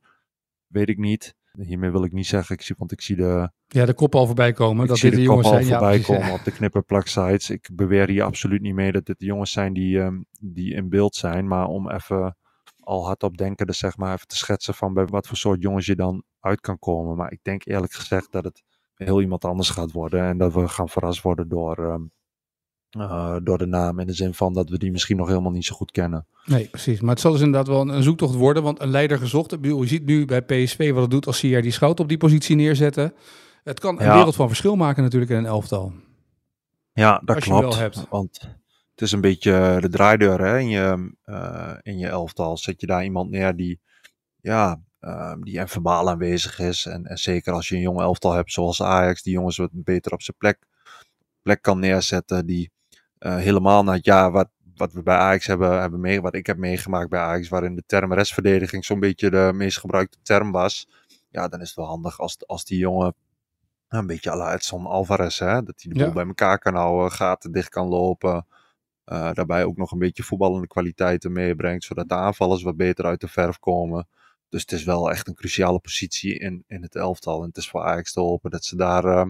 Weet 0.66 0.88
ik 0.88 0.98
niet. 0.98 1.34
Hiermee 1.52 1.90
wil 1.90 2.04
ik 2.04 2.12
niet 2.12 2.26
zeggen, 2.26 2.54
ik 2.54 2.62
zie, 2.62 2.74
want 2.78 2.92
ik 2.92 3.00
zie 3.00 3.16
de... 3.16 3.50
Ja, 3.66 3.84
de 3.84 3.94
kop 3.94 4.14
al 4.14 4.26
voorbij 4.26 4.52
komen. 4.52 4.82
Ik 4.82 4.88
dat 4.88 4.98
zie 4.98 5.10
dit 5.10 5.18
de 5.18 5.24
de 5.24 5.30
jongens 5.30 5.48
kop 5.48 5.56
al 5.56 5.64
zijn. 5.64 5.78
voorbij 5.78 5.98
ja, 5.98 6.04
komen 6.04 6.32
op 6.32 6.44
de 6.44 6.52
knipperplak 6.52 7.06
sites. 7.06 7.50
Ik 7.50 7.70
beweer 7.72 8.08
hier 8.08 8.22
absoluut 8.22 8.60
niet 8.60 8.74
mee 8.74 8.92
dat 8.92 9.06
dit 9.06 9.18
de 9.18 9.24
jongens 9.24 9.52
zijn 9.52 9.72
die, 9.72 9.98
um, 9.98 10.26
die 10.40 10.74
in 10.74 10.88
beeld 10.88 11.14
zijn. 11.14 11.48
Maar 11.48 11.66
om 11.66 11.90
even 11.90 12.36
al 12.84 13.04
hardop 13.06 13.36
denken, 13.36 13.66
dus 13.66 13.78
zeg 13.78 13.96
maar 13.96 14.14
even 14.14 14.26
te 14.26 14.36
schetsen 14.36 14.74
van 14.74 14.94
bij 14.94 15.06
wat 15.06 15.26
voor 15.26 15.36
soort 15.36 15.62
jongens 15.62 15.86
je 15.86 15.96
dan 15.96 16.22
uit 16.40 16.60
kan 16.60 16.78
komen. 16.78 17.16
Maar 17.16 17.32
ik 17.32 17.38
denk 17.42 17.64
eerlijk 17.66 17.92
gezegd 17.92 18.32
dat 18.32 18.44
het 18.44 18.62
heel 18.94 19.20
iemand 19.20 19.44
anders 19.44 19.70
gaat 19.70 19.92
worden. 19.92 20.22
En 20.22 20.38
dat 20.38 20.52
we 20.54 20.68
gaan 20.68 20.88
verrast 20.88 21.22
worden 21.22 21.48
door, 21.48 21.78
um, 21.78 22.10
uh, 22.98 23.36
door 23.42 23.58
de 23.58 23.66
naam. 23.66 23.98
In 23.98 24.06
de 24.06 24.12
zin 24.12 24.34
van 24.34 24.52
dat 24.52 24.68
we 24.68 24.78
die 24.78 24.90
misschien 24.90 25.16
nog 25.16 25.28
helemaal 25.28 25.50
niet 25.50 25.64
zo 25.64 25.74
goed 25.74 25.90
kennen. 25.90 26.26
Nee, 26.44 26.68
precies. 26.68 27.00
Maar 27.00 27.10
het 27.10 27.20
zal 27.20 27.32
dus 27.32 27.40
inderdaad 27.40 27.68
wel 27.68 27.88
een, 27.88 28.02
zoektocht 28.02 28.34
worden. 28.34 28.62
Want 28.62 28.80
een 28.80 28.88
leider 28.90 29.18
gezocht. 29.18 29.56
Je 29.60 29.86
ziet 29.86 30.04
nu 30.04 30.24
bij 30.24 30.42
PSV 30.42 30.92
wat 30.92 31.02
het 31.02 31.10
doet 31.10 31.26
als 31.26 31.38
ze 31.38 31.46
hier 31.46 31.62
die 31.62 31.70
schout 31.70 32.00
op 32.00 32.08
die 32.08 32.16
positie 32.18 32.56
neerzetten. 32.56 33.14
Het 33.64 33.80
kan 33.80 33.98
een 33.98 34.04
Ja. 34.06 34.14
wereld 34.14 34.34
van 34.34 34.46
verschil 34.48 34.76
maken 34.76 35.02
natuurlijk 35.02 35.30
in 35.30 35.36
een 35.38 35.46
elftal. 35.46 35.92
Ja, 36.92 37.22
dat 37.24 37.36
Als 37.36 37.44
je 37.44 37.50
klopt. 37.50 37.64
wel 37.74 37.76
hebt. 37.76 38.06
Want 38.08 38.56
het 38.94 39.02
is 39.02 39.12
een 39.12 39.20
beetje 39.20 39.76
de 39.80 39.88
draaideur 39.88 40.40
hè, 40.40 40.58
in, 40.58 40.68
je, 40.68 41.14
eh, 41.24 41.74
in 41.82 41.98
je 41.98 42.08
elftal. 42.08 42.56
Zet 42.56 42.80
je 42.80 42.86
daar 42.86 43.04
iemand 43.04 43.30
neer 43.30 43.56
die, 43.56 43.80
ja, 44.40 44.80
eh, 44.98 45.34
die 45.40 45.58
en 45.58 45.68
verbaal 45.68 46.08
aanwezig 46.10 46.58
is. 46.58 46.86
En, 46.86 47.06
en 47.06 47.18
zeker 47.18 47.52
als 47.52 47.68
je 47.68 47.74
een 47.74 47.80
jong 47.80 48.00
elftal 48.00 48.32
hebt 48.32 48.52
zoals 48.52 48.82
Ajax, 48.82 49.22
die 49.22 49.32
jongens 49.32 49.56
wat 49.56 49.70
beter 49.72 50.12
op 50.12 50.22
zijn 50.22 50.36
plek, 50.36 50.58
plek 51.42 51.62
kan 51.62 51.78
neerzetten. 51.78 52.46
Die 52.46 52.70
eh, 53.18 53.36
helemaal 53.36 53.84
naar 53.84 53.94
het 53.94 54.04
jaar 54.04 54.30
wat, 54.30 54.48
wat 54.74 54.92
we 54.92 55.02
bij 55.02 55.16
Ajax 55.16 55.46
hebben, 55.46 55.80
hebben 55.80 56.00
mee, 56.00 56.20
wat 56.20 56.34
ik 56.34 56.46
heb 56.46 56.56
meegemaakt 56.56 57.08
bij 57.08 57.20
Ajax, 57.20 57.48
waarin 57.48 57.74
de 57.74 57.82
term 57.86 58.12
restverdediging 58.12 58.84
zo'n 58.84 59.00
beetje 59.00 59.30
de 59.30 59.50
meest 59.54 59.78
gebruikte 59.78 60.18
term 60.22 60.52
was. 60.52 60.88
Ja, 61.28 61.48
dan 61.48 61.60
is 61.60 61.66
het 61.66 61.76
wel 61.76 61.86
handig 61.86 62.20
als, 62.20 62.46
als 62.46 62.64
die 62.64 62.78
jongen 62.78 63.14
een 63.88 64.06
beetje 64.06 64.30
à 64.30 64.36
la 64.36 64.52
Edson 64.52 64.86
Alvarez, 64.86 65.38
hè, 65.38 65.62
dat 65.62 65.82
hij 65.82 65.92
de 65.92 65.98
boel 65.98 66.06
Ja. 66.06 66.12
bij 66.12 66.26
elkaar 66.26 66.58
kan 66.58 66.74
houden, 66.74 67.12
gaten 67.12 67.52
dicht 67.52 67.68
kan 67.68 67.86
lopen. 67.86 68.46
Eh, 69.04 69.30
daarbij 69.32 69.64
ook 69.64 69.76
nog 69.76 69.92
een 69.92 69.98
beetje 69.98 70.22
voetballende 70.22 70.66
kwaliteiten 70.66 71.32
meebrengt, 71.32 71.84
zodat 71.84 72.08
de 72.08 72.14
aanvallers 72.14 72.62
wat 72.62 72.76
beter 72.76 73.04
uit 73.04 73.20
de 73.20 73.28
verf 73.28 73.58
komen. 73.58 74.06
Dus 74.48 74.60
het 74.60 74.72
is 74.72 74.84
wel 74.84 75.10
echt 75.10 75.28
een 75.28 75.34
cruciale 75.34 75.78
positie 75.78 76.38
in, 76.38 76.64
in 76.66 76.82
het 76.82 76.94
elftal. 76.94 77.40
En 77.42 77.48
het 77.48 77.56
is 77.56 77.68
voor 77.68 77.82
Ajax 77.82 78.12
te 78.12 78.20
hopen 78.20 78.50
dat 78.50 78.64
ze 78.64 78.76
daar, 78.76 79.04
ehm, 79.04 79.28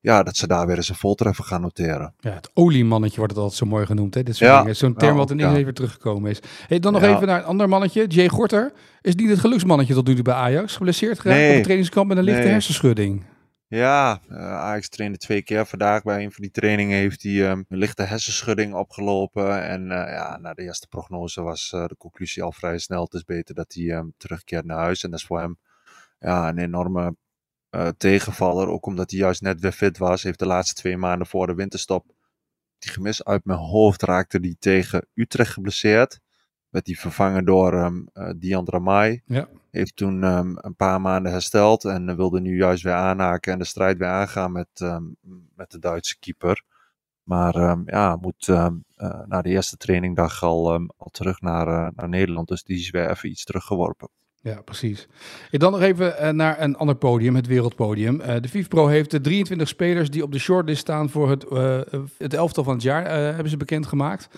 ja, 0.00 0.22
dat 0.22 0.36
ze 0.36 0.46
daar 0.46 0.66
weer 0.66 0.76
eens 0.76 0.88
een 0.88 0.94
voltreffer 0.94 1.44
gaan 1.44 1.60
noteren. 1.60 2.14
Ja, 2.18 2.30
het 2.30 2.50
oliemannetje 2.54 3.16
wordt 3.16 3.32
het 3.32 3.40
altijd 3.42 3.58
zo 3.60 3.66
mooi 3.66 3.86
genoemd. 3.86 4.14
Hè? 4.14 4.22
Dit 4.22 4.36
soort 4.36 4.50
Ja. 4.66 4.72
Zo'n 4.72 4.94
term 4.94 5.12
Ja, 5.12 5.18
wat 5.18 5.30
ineens 5.30 5.52
ja. 5.52 5.56
even 5.56 5.74
teruggekomen 5.74 6.30
is. 6.30 6.40
Hey, 6.66 6.78
dan 6.78 6.92
nog 6.92 7.02
Ja. 7.02 7.14
even 7.14 7.26
naar 7.26 7.38
een 7.38 7.44
ander 7.44 7.68
mannetje. 7.68 8.06
Jay 8.06 8.28
Gorter 8.28 8.72
is 9.00 9.14
niet 9.14 9.28
het 9.30 9.38
geluksmannetje 9.38 9.94
tot 9.94 10.06
nu 10.06 10.14
toe 10.14 10.22
bij 10.24 10.34
Ajax. 10.34 10.76
Geblesseerd 10.76 11.18
geraakt 11.20 11.38
Nee. 11.40 11.48
op 11.48 11.54
het 11.54 11.62
trainingskamp 11.64 12.08
met 12.08 12.16
een 12.16 12.24
lichte 12.24 12.40
Nee. 12.42 12.50
hersenschudding. 12.50 13.22
Ja, 13.68 14.20
eh, 14.28 14.36
Ajax 14.36 14.88
trainde 14.88 15.18
twee 15.18 15.42
keer 15.42 15.66
vandaag. 15.66 16.02
Bij 16.02 16.24
een 16.24 16.32
van 16.32 16.42
die 16.42 16.50
trainingen 16.50 16.96
heeft 16.98 17.22
hij 17.22 17.48
ehm, 17.48 17.62
een 17.68 17.78
lichte 17.78 18.02
hersenschudding 18.02 18.74
opgelopen. 18.74 19.62
En 19.62 19.90
eh, 19.90 20.12
ja, 20.12 20.36
na 20.36 20.54
de 20.54 20.62
eerste 20.62 20.88
prognose 20.88 21.42
was 21.42 21.72
eh, 21.72 21.86
de 21.86 21.96
conclusie 21.96 22.42
al 22.42 22.52
vrij 22.52 22.78
snel. 22.78 23.02
Het 23.02 23.14
is 23.14 23.24
beter 23.24 23.54
dat 23.54 23.72
hij 23.74 23.90
ehm, 23.90 24.08
terugkeert 24.16 24.64
naar 24.64 24.78
huis. 24.78 25.02
En 25.02 25.10
dat 25.10 25.18
is 25.18 25.26
voor 25.26 25.40
hem 25.40 25.58
ja, 26.18 26.48
een 26.48 26.58
enorme 26.58 27.16
tegenvaller. 27.96 28.68
Ook 28.68 28.86
omdat 28.86 29.10
hij 29.10 29.20
juist 29.20 29.42
net 29.42 29.60
weer 29.60 29.72
fit 29.72 29.98
was. 29.98 30.22
Heeft 30.22 30.38
de 30.38 30.46
laatste 30.46 30.74
twee 30.74 30.96
maanden 30.96 31.26
voor 31.26 31.46
de 31.46 31.54
winterstop 31.54 32.14
die 32.78 32.90
gemis 32.90 33.24
uit 33.24 33.44
mijn 33.44 33.58
hoofd 33.58 34.02
raakte 34.02 34.40
die 34.40 34.56
tegen 34.58 35.06
Utrecht 35.14 35.52
geblesseerd. 35.52 36.20
Werd 36.70 36.86
hij 36.86 36.96
vervangen 36.96 37.44
door 37.44 37.72
ehm 37.72 38.02
eh, 38.12 38.30
Dian 38.36 38.68
Ramai. 38.68 39.22
Ja. 39.26 39.48
Heeft 39.70 39.96
toen 39.96 40.24
ehm, 40.24 40.54
een 40.56 40.76
paar 40.76 41.00
maanden 41.00 41.32
hersteld 41.32 41.84
en 41.84 42.08
eh, 42.08 42.16
wilde 42.16 42.40
nu 42.40 42.56
juist 42.56 42.82
weer 42.82 42.92
aanhaken 42.92 43.52
en 43.52 43.58
de 43.58 43.64
strijd 43.64 43.98
weer 43.98 44.08
aangaan 44.08 44.52
met, 44.52 44.68
ehm, 44.74 45.04
met 45.54 45.70
de 45.70 45.78
Duitse 45.78 46.18
keeper. 46.18 46.62
Maar 47.22 47.78
ja, 47.86 48.16
moet 48.16 48.48
eh, 48.48 48.68
na 49.26 49.42
de 49.42 49.48
eerste 49.48 49.76
trainingdag 49.76 50.42
al, 50.42 50.72
al 50.96 51.08
terug 51.10 51.40
naar, 51.40 51.92
naar 51.94 52.08
Nederland. 52.08 52.48
Dus 52.48 52.62
die 52.62 52.78
is 52.78 52.90
weer 52.90 53.10
even 53.10 53.28
iets 53.28 53.44
teruggeworpen. 53.44 54.08
Ja, 54.40 54.62
precies. 54.62 55.08
En 55.50 55.58
dan 55.58 55.72
nog 55.72 55.80
even 55.80 56.36
naar 56.36 56.60
een 56.60 56.76
ander 56.76 56.96
podium, 56.96 57.34
het 57.34 57.46
wereldpodium. 57.46 58.18
De 58.18 58.48
FIFPro 58.48 58.86
heeft 58.86 59.10
de 59.10 59.20
23 59.20 59.68
spelers 59.68 60.10
die 60.10 60.22
op 60.22 60.32
de 60.32 60.38
shortlist 60.38 60.80
staan 60.80 61.10
voor 61.10 61.30
het, 61.30 61.44
het 62.18 62.34
elftal 62.34 62.64
van 62.64 62.74
het 62.74 62.82
jaar, 62.82 63.10
hebben 63.10 63.50
ze 63.50 63.56
bekendgemaakt. 63.56 64.28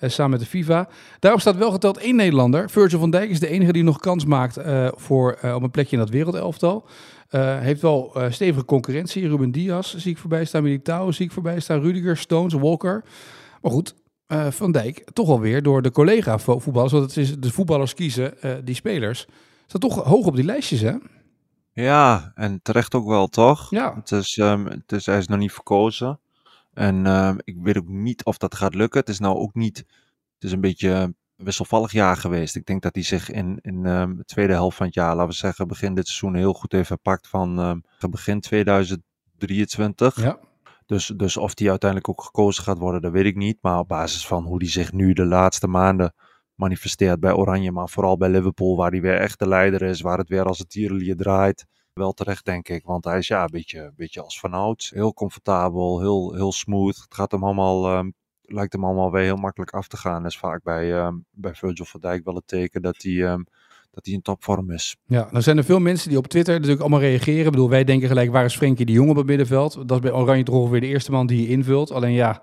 Samen 0.00 0.30
met 0.30 0.40
de 0.40 0.46
FIFA. 0.46 0.88
Daarop 1.18 1.40
staat 1.40 1.56
wel 1.56 1.70
geteld 1.70 1.98
één 1.98 2.16
Nederlander. 2.16 2.70
Virgil 2.70 2.98
van 2.98 3.10
Dijk 3.10 3.30
is 3.30 3.40
de 3.40 3.48
enige 3.48 3.72
die 3.72 3.82
nog 3.82 3.98
kans 3.98 4.24
maakt 4.24 4.56
eh, 4.56 4.88
voor, 4.94 5.32
eh, 5.32 5.54
op 5.54 5.62
een 5.62 5.70
plekje 5.70 5.92
in 5.96 6.02
dat 6.02 6.10
wereldelftal. 6.10 6.86
Eh, 7.28 7.58
heeft 7.58 7.80
wel 7.82 8.14
eh, 8.14 8.30
stevige 8.30 8.64
concurrentie. 8.64 9.28
Ruben 9.28 9.50
Diaz 9.50 9.94
zie 9.94 10.10
ik 10.10 10.18
voorbij 10.18 10.44
staan. 10.44 10.62
Militao 10.62 11.10
zie 11.12 11.26
ik 11.26 11.32
voorbij 11.32 11.60
staan. 11.60 11.80
Rudiger, 11.80 12.16
Stones, 12.16 12.52
Walker. 12.54 13.04
Maar 13.62 13.72
goed, 13.72 13.94
eh, 14.26 14.46
Van 14.50 14.72
Dijk 14.72 15.04
toch 15.12 15.28
alweer 15.28 15.62
door 15.62 15.82
de 15.82 15.90
collega 15.90 16.38
vo- 16.38 16.58
voetballers. 16.58 16.92
Want 16.92 17.04
het 17.04 17.16
is 17.16 17.38
de 17.38 17.52
voetballers 17.52 17.94
kiezen 17.94 18.42
eh, 18.42 18.52
die 18.64 18.74
spelers. 18.74 19.26
Staat 19.66 19.80
toch 19.80 20.04
hoog 20.04 20.26
op 20.26 20.34
die 20.36 20.44
lijstjes, 20.44 20.80
hè? 20.80 20.92
Ja, 21.72 22.32
en 22.34 22.60
terecht 22.62 22.94
ook 22.94 23.06
wel, 23.06 23.26
toch? 23.26 23.70
Ja. 23.70 23.94
Het 23.94 24.10
is, 24.12 24.38
ehm, 24.40 24.64
het 24.66 24.92
is, 24.92 25.06
hij 25.06 25.18
is 25.18 25.26
nog 25.26 25.38
niet 25.38 25.52
verkozen. 25.52 26.20
En 26.72 27.06
ehm, 27.06 27.38
ik 27.44 27.56
weet 27.60 27.78
ook 27.78 27.88
niet 27.88 28.24
of 28.24 28.38
dat 28.38 28.54
gaat 28.54 28.74
lukken. 28.74 29.00
Het 29.00 29.08
is 29.08 29.18
nou 29.18 29.36
ook 29.36 29.54
niet. 29.54 29.76
Het 30.34 30.44
is 30.44 30.52
een 30.52 30.60
beetje 30.60 30.88
een 30.88 31.16
wisselvallig 31.36 31.92
jaar 31.92 32.16
geweest. 32.16 32.56
Ik 32.56 32.66
denk 32.66 32.82
dat 32.82 32.94
hij 32.94 33.04
zich 33.04 33.30
in, 33.30 33.58
in 33.60 33.86
ehm, 33.86 34.16
de 34.16 34.24
tweede 34.24 34.52
helft 34.52 34.76
van 34.76 34.86
het 34.86 34.94
jaar, 34.94 35.14
laten 35.14 35.28
we 35.28 35.34
zeggen, 35.34 35.68
begin 35.68 35.94
dit 35.94 36.06
seizoen 36.06 36.34
heel 36.34 36.52
goed 36.52 36.72
heeft 36.72 36.88
herpakt 36.88 37.28
van 37.28 37.58
ehm, 37.58 38.10
begin 38.10 38.40
2023. 38.40 40.22
Ja. 40.22 40.38
Dus, 40.86 41.12
dus 41.16 41.36
of 41.36 41.54
die 41.54 41.70
uiteindelijk 41.70 42.10
ook 42.10 42.22
gekozen 42.22 42.64
gaat 42.64 42.78
worden, 42.78 43.00
dat 43.00 43.12
weet 43.12 43.24
ik 43.24 43.36
niet. 43.36 43.58
Maar 43.60 43.78
op 43.78 43.88
basis 43.88 44.26
van 44.26 44.44
hoe 44.44 44.58
die 44.58 44.68
zich 44.68 44.92
nu 44.92 45.12
de 45.12 45.24
laatste 45.24 45.66
maanden 45.66 46.14
manifesteert 46.54 47.20
bij 47.20 47.32
Oranje, 47.32 47.72
maar 47.72 47.88
vooral 47.88 48.16
bij 48.16 48.28
Liverpool, 48.28 48.76
waar 48.76 48.90
hij 48.90 49.00
weer 49.00 49.16
echt 49.16 49.38
de 49.38 49.48
leider 49.48 49.82
is, 49.82 50.00
waar 50.00 50.18
het 50.18 50.28
weer 50.28 50.44
als 50.44 50.58
het 50.58 50.70
tierenlier 50.70 51.16
draait. 51.16 51.66
Wel 51.92 52.12
terecht, 52.12 52.44
denk 52.44 52.68
ik. 52.68 52.84
Want 52.84 53.04
hij 53.04 53.18
is 53.18 53.28
ja, 53.28 53.42
een 53.42 53.50
beetje, 53.50 53.80
een 53.80 53.92
beetje 53.96 54.22
als 54.22 54.40
vanouds. 54.40 54.90
Heel 54.90 55.14
comfortabel, 55.14 56.00
heel, 56.00 56.34
heel 56.34 56.52
smooth. 56.52 56.96
Het 56.96 57.14
gaat 57.14 57.30
hem 57.30 57.44
allemaal, 57.44 57.86
ehm, 57.86 58.10
lijkt 58.42 58.72
hem 58.72 58.84
allemaal 58.84 59.12
weer 59.12 59.22
heel 59.22 59.36
makkelijk 59.36 59.70
af 59.70 59.88
te 59.88 59.96
gaan. 59.96 60.22
Dat 60.22 60.30
is 60.30 60.38
vaak 60.38 60.62
bij, 60.62 60.94
ehm, 60.94 61.14
bij 61.30 61.54
Virgil 61.54 61.84
van 61.84 62.00
Dijk 62.00 62.24
wel 62.24 62.34
het 62.34 62.46
teken 62.46 62.82
dat 62.82 63.02
hij, 63.02 63.24
ehm, 63.24 63.42
dat 63.90 64.04
hij 64.04 64.14
in 64.14 64.22
topvorm 64.22 64.70
is. 64.70 64.96
Ja, 65.04 65.28
dan 65.32 65.42
zijn 65.42 65.56
er 65.56 65.64
veel 65.64 65.80
mensen 65.80 66.08
die 66.08 66.18
op 66.18 66.26
Twitter 66.26 66.54
natuurlijk 66.54 66.80
allemaal 66.80 67.00
reageren. 67.00 67.44
Ik 67.44 67.50
bedoel, 67.50 67.68
wij 67.68 67.84
denken 67.84 68.08
gelijk, 68.08 68.30
waar 68.30 68.44
is 68.44 68.56
Frenkie 68.56 68.86
de 68.86 68.92
Jong 68.92 69.10
op 69.10 69.16
het 69.16 69.26
middenveld? 69.26 69.74
Dat 69.74 69.90
is 69.90 70.10
bij 70.10 70.12
Oranje 70.12 70.42
toch 70.42 70.54
ongeveer 70.54 70.80
de 70.80 70.86
eerste 70.86 71.10
man 71.10 71.26
die 71.26 71.42
je 71.42 71.48
invult. 71.48 71.90
Alleen 71.90 72.12
ja, 72.12 72.42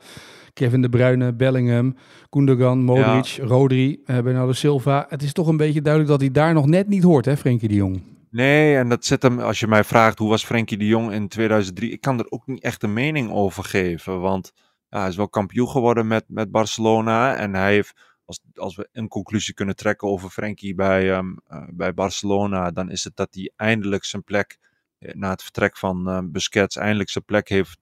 Kevin 0.53 0.81
De 0.81 0.89
Bruyne, 0.89 1.33
Bellingham, 1.33 1.95
Gundogan, 2.29 2.83
Modric, 2.83 3.39
Rodri, 3.41 4.01
eh, 4.05 4.19
Bernardo 4.19 4.51
Silva. 4.51 5.05
Het 5.09 5.23
is 5.23 5.33
toch 5.33 5.47
een 5.47 5.57
beetje 5.57 5.81
duidelijk 5.81 6.11
dat 6.11 6.21
hij 6.21 6.31
daar 6.31 6.53
nog 6.53 6.65
net 6.65 6.87
niet 6.87 7.03
hoort, 7.03 7.25
hè, 7.25 7.37
Frenkie 7.37 7.67
de 7.67 7.75
Jong? 7.75 8.16
Nee, 8.29 8.77
en 8.77 8.89
dat 8.89 9.05
zit 9.05 9.21
hem, 9.21 9.39
als 9.39 9.59
je 9.59 9.67
mij 9.67 9.83
vraagt 9.83 10.19
hoe 10.19 10.29
was 10.29 10.45
Frenkie 10.45 10.77
de 10.77 10.85
Jong 10.85 11.11
in 11.11 11.27
2003, 11.27 11.91
ik 11.91 12.01
kan 12.01 12.19
er 12.19 12.31
ook 12.31 12.47
niet 12.47 12.63
echt 12.63 12.83
een 12.83 12.93
mening 12.93 13.31
over 13.31 13.63
geven. 13.63 14.19
Want 14.19 14.51
ja, 14.89 14.99
hij 14.99 15.07
is 15.09 15.15
wel 15.15 15.29
kampioen 15.29 15.69
geworden 15.69 16.07
met, 16.07 16.23
met 16.27 16.51
Barcelona. 16.51 17.35
En 17.35 17.53
hij 17.53 17.73
heeft, 17.73 17.93
als, 18.25 18.41
als 18.55 18.75
we 18.75 18.89
een 18.91 19.07
conclusie 19.07 19.53
kunnen 19.53 19.75
trekken 19.75 20.07
over 20.07 20.29
Frenkie 20.29 20.75
bij, 20.75 21.11
ehm, 21.11 21.35
eh, 21.47 21.63
bij 21.71 21.93
Barcelona, 21.93 22.71
dan 22.71 22.91
is 22.91 23.03
het 23.03 23.15
dat 23.15 23.27
hij 23.31 23.51
eindelijk 23.55 24.03
zijn 24.03 24.23
plek, 24.23 24.57
eh, 24.99 25.13
na 25.13 25.29
het 25.29 25.43
vertrek 25.43 25.77
van 25.77 26.09
eh, 26.09 26.19
Busquets, 26.23 26.75
eindelijk 26.75 27.09
zijn 27.09 27.25
plek 27.25 27.49
heeft 27.49 27.79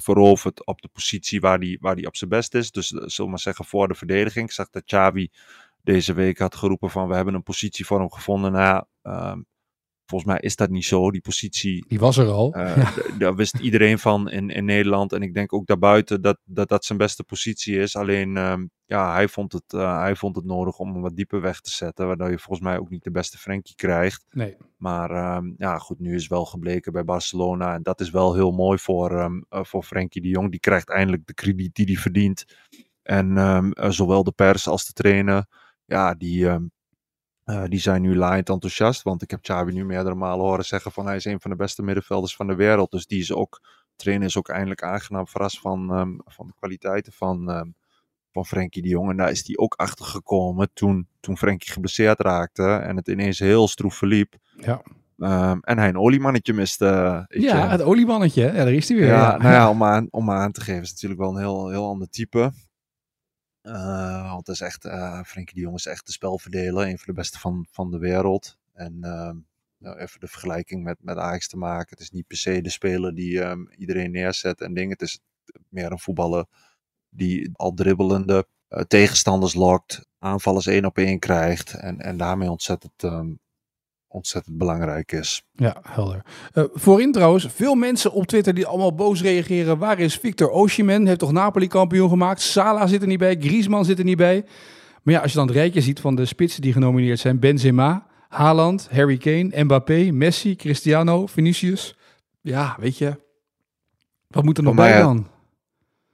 veroverd 0.00 0.66
op 0.66 0.82
de 0.82 0.88
positie 0.88 1.40
waar 1.40 1.58
hij, 1.58 1.78
waar 1.80 1.94
hij 1.94 2.06
op 2.06 2.16
zijn 2.16 2.30
best 2.30 2.54
is. 2.54 2.70
Dus 2.70 2.92
eh, 2.92 3.02
zullen 3.06 3.30
maar 3.30 3.40
zeggen 3.40 3.64
voor 3.64 3.88
de 3.88 3.94
verdediging. 3.94 4.46
Ik 4.46 4.52
zag 4.54 4.70
dat 4.70 4.84
Xavi 4.84 5.30
deze 5.82 6.14
week 6.14 6.38
had 6.38 6.54
geroepen 6.56 6.90
van 6.90 7.08
we 7.08 7.14
hebben 7.14 7.34
een 7.34 7.42
positie 7.42 7.86
voor 7.86 7.98
hem 7.98 8.10
gevonden. 8.10 8.52
Nou, 8.52 8.64
ja, 8.64 8.86
ehm, 9.02 9.40
volgens 10.06 10.30
mij 10.30 10.40
is 10.40 10.56
dat 10.56 10.70
niet 10.70 10.84
zo. 10.84 11.10
Die 11.10 11.20
positie, 11.20 11.84
Die 11.88 11.98
was 11.98 12.16
er 12.16 12.28
al. 12.28 12.52
eh, 12.52 12.96
daar 13.18 13.34
wist 13.34 13.58
iedereen 13.58 13.98
van 13.98 14.30
in, 14.30 14.50
in 14.50 14.64
Nederland. 14.64 15.12
En 15.12 15.22
ik 15.22 15.34
denk 15.34 15.52
ook 15.52 15.66
daarbuiten 15.66 16.22
dat 16.22 16.38
dat, 16.44 16.68
dat 16.68 16.84
zijn 16.84 16.98
beste 16.98 17.24
positie 17.24 17.78
is. 17.78 17.96
Alleen, 17.96 18.36
ehm, 18.36 18.66
ja, 18.86 19.12
hij 19.12 19.28
vond, 19.28 19.52
het, 19.52 19.72
eh, 19.72 19.98
hij 19.98 20.16
vond 20.16 20.36
het 20.36 20.44
nodig 20.44 20.78
om 20.78 20.92
hem 20.92 21.02
wat 21.02 21.16
dieper 21.16 21.40
weg 21.40 21.60
te 21.60 21.70
zetten. 21.70 22.06
Waardoor 22.06 22.30
je 22.30 22.38
volgens 22.38 22.66
mij 22.68 22.78
ook 22.78 22.90
niet 22.90 23.04
de 23.04 23.10
beste 23.10 23.38
Frenkie 23.38 23.74
krijgt. 23.74 24.24
Nee. 24.30 24.56
Maar 24.76 25.10
ehm, 25.10 25.52
ja, 25.56 25.78
goed, 25.78 25.98
nu 25.98 26.14
is 26.14 26.26
wel 26.28 26.44
gebleken 26.44 26.92
bij 26.92 27.04
Barcelona. 27.04 27.74
En 27.74 27.82
dat 27.82 28.00
is 28.00 28.10
wel 28.10 28.34
heel 28.34 28.50
mooi 28.52 28.78
voor, 28.78 29.10
eh, 29.18 29.62
voor 29.64 29.82
Frenkie 29.82 30.22
de 30.22 30.28
Jong. 30.28 30.50
Die 30.50 30.60
krijgt 30.60 30.90
eindelijk 30.90 31.26
de 31.26 31.34
krediet 31.34 31.74
die 31.74 31.86
hij 31.86 31.96
verdient. 31.96 32.44
En 33.02 33.72
zowel 33.88 34.24
de 34.24 34.32
pers 34.32 34.68
als 34.68 34.86
de 34.86 34.92
trainer, 34.92 35.46
ja, 35.84 36.14
die, 36.14 36.48
eh, 37.46 37.64
die 37.64 37.80
zijn 37.80 38.02
nu 38.02 38.16
laaiend 38.16 38.48
enthousiast. 38.48 39.02
Want 39.02 39.22
ik 39.22 39.30
heb 39.30 39.42
Xavi 39.42 39.72
nu 39.72 39.84
meerdere 39.84 40.14
malen 40.14 40.44
horen 40.44 40.64
zeggen 40.64 40.92
van 40.92 41.06
hij 41.06 41.16
is 41.16 41.24
een 41.24 41.40
van 41.40 41.50
de 41.50 41.56
beste 41.56 41.82
middenvelders 41.82 42.36
van 42.36 42.46
de 42.46 42.54
wereld. 42.54 42.90
Dus 42.90 43.06
die 43.06 43.20
is 43.20 43.32
ook, 43.32 43.62
trainer 43.96 44.26
is 44.26 44.36
ook 44.36 44.48
eindelijk 44.48 44.82
aangenaam 44.82 45.26
verrast 45.26 45.60
van, 45.60 45.90
ehm, 45.90 46.10
van 46.24 46.46
de 46.46 46.52
kwaliteiten 46.58 47.12
van, 47.12 47.50
ehm, 47.50 47.68
van 48.32 48.46
Frenkie 48.46 48.82
de 48.82 48.88
Jong. 48.88 49.10
En 49.10 49.16
daar 49.16 49.30
is 49.30 49.46
hij 49.46 49.56
ook 49.56 49.74
achter 49.74 50.04
gekomen 50.04 50.70
toen, 50.72 51.08
toen 51.20 51.36
Frenkie 51.38 51.72
geblesseerd 51.72 52.20
raakte. 52.20 52.62
En 52.62 52.96
het 52.96 53.08
ineens 53.08 53.38
heel 53.38 53.68
stroef 53.68 53.94
verliep. 53.94 54.34
Ja. 54.56 54.82
Ehm, 55.18 55.58
en 55.60 55.78
hij 55.78 55.88
een 55.88 55.98
oliemannetje 55.98 56.52
miste. 56.52 57.24
ja, 57.28 57.68
het 57.68 57.82
oliemannetje. 57.82 58.42
Ja, 58.42 58.52
daar 58.52 58.72
is 58.72 58.88
hij 58.88 58.98
weer. 58.98 59.06
Ja, 59.06 59.30
Ja, 59.30 59.36
nou 59.36 59.52
ja, 59.52 59.70
om 59.70 59.84
aan, 59.84 60.08
om 60.10 60.30
aan 60.30 60.52
te 60.52 60.60
geven 60.60 60.82
is 60.82 60.92
natuurlijk 60.92 61.20
wel 61.20 61.30
een 61.30 61.38
heel, 61.38 61.68
heel 61.68 61.88
ander 61.88 62.08
type. 62.08 62.52
Eh, 63.66 64.32
want 64.32 64.48
is 64.48 64.60
echt, 64.60 64.84
eh 64.84 65.22
Frenkie 65.22 65.54
de 65.54 65.60
Jong 65.60 65.76
is 65.76 65.86
echt 65.86 66.06
de 66.06 66.12
spelverdeler, 66.12 66.86
een 66.86 66.98
van 66.98 67.06
de 67.06 67.20
beste 67.20 67.38
van, 67.38 67.66
van 67.70 67.90
de 67.90 67.98
wereld. 67.98 68.56
En 68.72 68.98
ehm, 69.00 69.36
nou, 69.78 69.98
even 69.98 70.20
de 70.20 70.26
vergelijking 70.26 70.82
met, 70.84 70.96
met 71.00 71.16
Ajax 71.16 71.48
te 71.48 71.56
maken. 71.56 71.90
Het 71.90 72.00
is 72.00 72.10
niet 72.10 72.26
per 72.26 72.36
se 72.36 72.60
de 72.60 72.70
speler 72.70 73.14
die 73.14 73.42
ehm, 73.42 73.66
iedereen 73.76 74.10
neerzet 74.10 74.60
en 74.60 74.74
dingen. 74.74 74.90
Het 74.90 75.02
is 75.02 75.20
meer 75.68 75.92
een 75.92 75.98
voetballer 75.98 76.46
die 77.08 77.50
al 77.52 77.74
dribbelende 77.74 78.46
eh, 78.68 78.80
tegenstanders 78.80 79.54
lokt, 79.54 80.08
aanvallers 80.18 80.66
één 80.66 80.84
op 80.84 80.98
één 80.98 81.18
krijgt 81.18 81.74
en, 81.74 82.00
en 82.00 82.16
daarmee 82.16 82.50
ontzettend, 82.50 83.02
ehm, 83.02 83.34
ontzettend 84.16 84.58
belangrijk 84.58 85.12
is. 85.12 85.42
Ja, 85.52 85.76
helder. 85.82 86.22
Eh, 86.52 86.64
voorin 86.72 87.12
trouwens, 87.12 87.46
veel 87.54 87.74
mensen 87.74 88.12
op 88.12 88.26
Twitter 88.26 88.54
die 88.54 88.66
allemaal 88.66 88.94
boos 88.94 89.22
reageren. 89.22 89.78
Waar 89.78 89.98
is 89.98 90.16
Victor 90.16 90.50
Osimhen? 90.50 91.06
Heeft 91.06 91.18
toch 91.18 91.32
Napoli 91.32 91.68
kampioen 91.68 92.08
gemaakt? 92.08 92.40
Salah 92.40 92.88
zit 92.88 93.02
er 93.02 93.08
niet 93.08 93.18
bij, 93.18 93.36
Griezmann 93.40 93.84
zit 93.84 93.98
er 93.98 94.04
niet 94.04 94.16
bij. 94.16 94.44
Maar 95.02 95.14
ja, 95.14 95.20
als 95.20 95.30
je 95.30 95.38
dan 95.38 95.46
het 95.46 95.56
rijtje 95.56 95.80
ziet 95.80 96.00
van 96.00 96.14
de 96.14 96.24
spitsen 96.24 96.62
die 96.62 96.72
genomineerd 96.72 97.18
zijn. 97.18 97.38
Benzema, 97.38 98.06
Haaland, 98.28 98.88
Harry 98.90 99.16
Kane, 99.16 99.64
Mbappé, 99.64 100.10
Messi, 100.12 100.56
Cristiano, 100.56 101.26
Vinicius. 101.26 101.96
Ja, 102.40 102.76
weet 102.80 102.98
je. 102.98 103.20
Wat 104.28 104.44
moet 104.44 104.58
er 104.58 104.64
nog 104.64 104.74
bij 104.74 104.98
dan? 104.98 105.26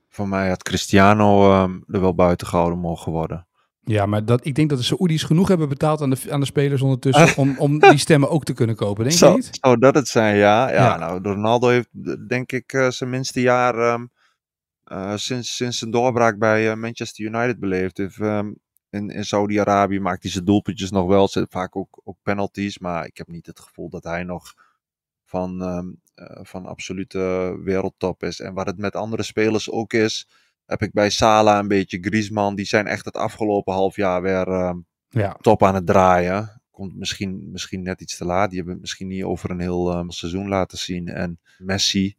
Voor 0.09 0.27
mij 0.27 0.49
had 0.49 0.63
Cristiano 0.63 1.51
ehm, 1.51 1.79
er 1.87 2.01
wel 2.01 2.15
buiten 2.15 2.47
gehouden 2.47 2.79
mogen 2.79 3.11
worden. 3.11 3.47
Ja, 3.85 4.05
maar 4.05 4.25
dat, 4.25 4.45
ik 4.45 4.55
denk 4.55 4.69
dat 4.69 4.77
de 4.77 4.83
Saoedi's 4.83 5.23
genoeg 5.23 5.47
hebben 5.47 5.69
betaald 5.69 6.01
aan 6.01 6.09
de, 6.09 6.17
aan 6.29 6.39
de 6.39 6.45
spelers 6.45 6.81
ondertussen. 6.81 7.37
om, 7.37 7.57
om 7.57 7.79
die 7.79 7.97
stemmen 8.07 8.29
ook 8.29 8.43
te 8.43 8.53
kunnen 8.53 8.75
kopen, 8.75 9.03
denk 9.03 9.17
je 9.17 9.29
niet? 9.29 9.57
zou 9.61 9.77
dat 9.77 9.95
het 9.95 10.07
zijn, 10.07 10.35
ja. 10.35 10.69
Ja, 10.69 10.73
Ja. 10.73 10.97
nou, 10.97 11.21
Ronaldo 11.23 11.67
heeft 11.67 11.89
denk 12.29 12.51
ik 12.51 12.73
eh, 12.73 12.89
zijn 12.89 13.09
minste 13.09 13.41
jaar 13.41 13.75
ehm, 13.77 14.05
eh, 14.83 15.15
sinds, 15.15 15.55
sinds 15.55 15.77
zijn 15.77 15.91
doorbraak 15.91 16.37
bij 16.37 16.69
eh, 16.69 16.75
Manchester 16.75 17.25
United 17.25 17.59
beleefd. 17.59 17.97
Heeft, 17.97 18.19
ehm, 18.19 18.51
in 18.89 19.09
in 19.09 19.25
Saudi-Arabië 19.25 19.99
maakt 19.99 20.23
hij 20.23 20.31
zijn 20.31 20.45
doelpuntjes 20.45 20.91
nog 20.91 21.07
wel. 21.07 21.29
Vaak 21.49 21.75
ook, 21.75 22.01
ook 22.03 22.17
penalties, 22.21 22.79
maar 22.79 23.05
ik 23.05 23.17
heb 23.17 23.27
niet 23.27 23.45
het 23.45 23.59
gevoel 23.59 23.89
dat 23.89 24.03
hij 24.03 24.23
nog 24.23 24.53
van, 25.25 25.61
ehm, 25.61 25.87
eh, 26.15 26.39
van 26.43 26.65
absolute 26.65 27.59
wereldtop 27.63 28.23
is. 28.23 28.39
En 28.39 28.53
wat 28.53 28.65
het 28.65 28.77
met 28.77 28.95
andere 28.95 29.23
spelers 29.23 29.69
ook 29.71 29.93
is, 29.93 30.27
heb 30.65 30.81
ik 30.81 30.91
bij 30.91 31.09
Salah 31.09 31.57
een 31.57 31.67
beetje 31.67 31.97
Griezmann. 32.01 32.55
Die 32.55 32.65
zijn 32.65 32.87
echt 32.87 33.05
het 33.05 33.17
afgelopen 33.17 33.73
half 33.73 33.95
jaar 33.95 34.21
weer... 34.21 34.47
ehm, 34.47 34.77
Ja, 35.09 35.37
top 35.41 35.63
aan 35.63 35.75
het 35.75 35.85
draaien. 35.85 36.61
Komt 36.71 36.95
misschien, 36.95 37.51
misschien 37.51 37.81
net 37.81 38.01
iets 38.01 38.17
te 38.17 38.25
laat. 38.25 38.47
Die 38.47 38.57
hebben 38.57 38.73
het 38.73 38.81
misschien 38.81 39.07
niet 39.07 39.23
over 39.23 39.49
een 39.49 39.59
heel 39.59 39.91
ehm, 39.91 40.09
seizoen 40.09 40.47
laten 40.47 40.77
zien. 40.77 41.07
En 41.07 41.39
Messi, 41.57 42.15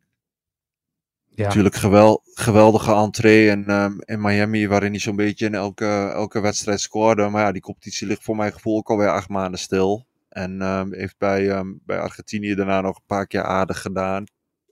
ja. 1.29 1.47
natuurlijk 1.47 1.75
gewel, 1.75 2.23
geweldige 2.35 2.93
entree 2.95 3.49
in, 3.49 3.65
ehm, 3.67 3.93
in 3.99 4.21
Miami, 4.21 4.69
waarin 4.69 4.91
hij 4.91 5.01
zo'n 5.01 5.17
beetje 5.17 5.47
in 5.47 5.55
elke, 5.55 6.11
elke 6.15 6.41
wedstrijd 6.41 6.81
scoorde. 6.81 7.29
Maar 7.29 7.43
ja, 7.43 7.53
die 7.53 7.63
competitie 7.63 8.07
ligt 8.07 8.23
voor 8.23 8.37
mijn 8.37 8.53
gevoel 8.53 8.77
ook 8.77 8.91
alweer 8.91 9.11
acht 9.11 9.29
maanden 9.29 9.61
stil. 9.61 10.07
En 10.29 10.63
heeft 10.91 11.19
bij, 11.19 11.65
bij 11.85 11.99
Argentinië 11.99 12.55
daarna 12.55 12.81
nog 12.81 12.97
een 12.97 13.07
paar 13.07 13.27
keer 13.27 13.43
aardig 13.43 13.81
gedaan. 13.81 14.25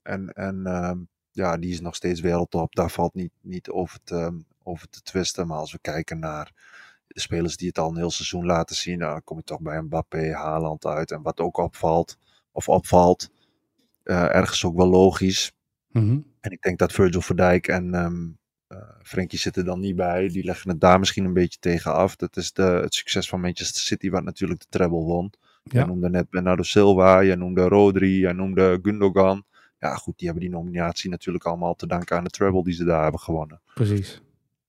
En, 0.02 0.28
en 0.28 0.62
ja, 1.32 1.56
die 1.56 1.72
is 1.72 1.80
nog 1.80 1.94
steeds 1.94 2.20
wereldtop. 2.20 2.74
Daar 2.74 2.90
valt 2.90 3.14
niet, 3.14 3.32
niet 3.40 3.70
over, 3.70 3.98
te, 4.04 4.42
over 4.62 4.88
te 4.88 5.02
twisten. 5.02 5.46
Maar 5.46 5.58
als 5.58 5.72
we 5.72 5.78
kijken 5.80 6.18
naar 6.18 6.52
de 7.06 7.20
spelers 7.20 7.56
die 7.56 7.68
het 7.68 7.78
al 7.78 7.90
een 7.90 7.96
heel 7.96 8.10
seizoen 8.10 8.46
laten 8.46 8.76
zien, 8.76 8.98
nou, 8.98 9.12
dan 9.12 9.24
kom 9.24 9.36
je 9.36 9.44
toch 9.44 9.60
bij 9.60 9.82
Mbappé, 9.82 10.34
Haaland 10.34 10.86
uit. 10.86 11.10
En 11.10 11.22
wat 11.22 11.40
ook 11.40 11.56
opvalt, 11.56 12.18
of 12.52 12.68
opvalt, 12.68 13.30
eh, 14.02 14.34
ergens 14.34 14.64
ook 14.64 14.76
wel 14.76 14.88
logisch. 14.88 15.52
Mhm. 15.88 16.18
En 16.40 16.50
ik 16.50 16.62
denk 16.62 16.78
dat 16.78 16.92
Virgil 16.92 17.20
van 17.20 17.36
Dijk 17.36 17.68
en 17.68 17.94
ehm 17.94 18.28
eh, 18.72 18.78
Frenkie 19.02 19.38
zitten 19.38 19.64
dan 19.64 19.80
niet 19.80 19.96
bij. 19.96 20.28
Die 20.28 20.44
leggen 20.44 20.70
het 20.70 20.80
daar 20.80 20.98
misschien 20.98 21.24
een 21.24 21.32
beetje 21.32 21.58
tegen 21.58 21.94
af. 21.94 22.16
Dat 22.16 22.36
is 22.36 22.52
de, 22.52 22.62
het 22.62 22.94
succes 22.94 23.28
van 23.28 23.40
Manchester 23.40 23.82
City, 23.82 24.10
wat 24.10 24.24
natuurlijk 24.24 24.60
de 24.60 24.66
treble 24.68 25.02
won. 25.02 25.32
Ja. 25.62 25.80
Je 25.80 25.86
noemde 25.86 26.10
net 26.10 26.30
Bernardo 26.30 26.62
Silva, 26.62 27.20
je 27.20 27.36
noemde 27.36 27.62
Rodri, 27.62 28.18
je 28.18 28.32
noemde 28.32 28.78
Gundogan. 28.82 29.44
Ja, 29.82 29.94
goed, 29.94 30.18
die 30.18 30.28
hebben 30.28 30.44
die 30.46 30.54
nominatie 30.54 31.10
natuurlijk 31.10 31.44
allemaal 31.44 31.74
te 31.74 31.86
danken 31.86 32.16
aan 32.16 32.24
de 32.24 32.30
treble 32.30 32.64
die 32.64 32.74
ze 32.74 32.84
daar 32.84 33.02
hebben 33.02 33.20
gewonnen. 33.20 33.60
Precies. 33.74 34.22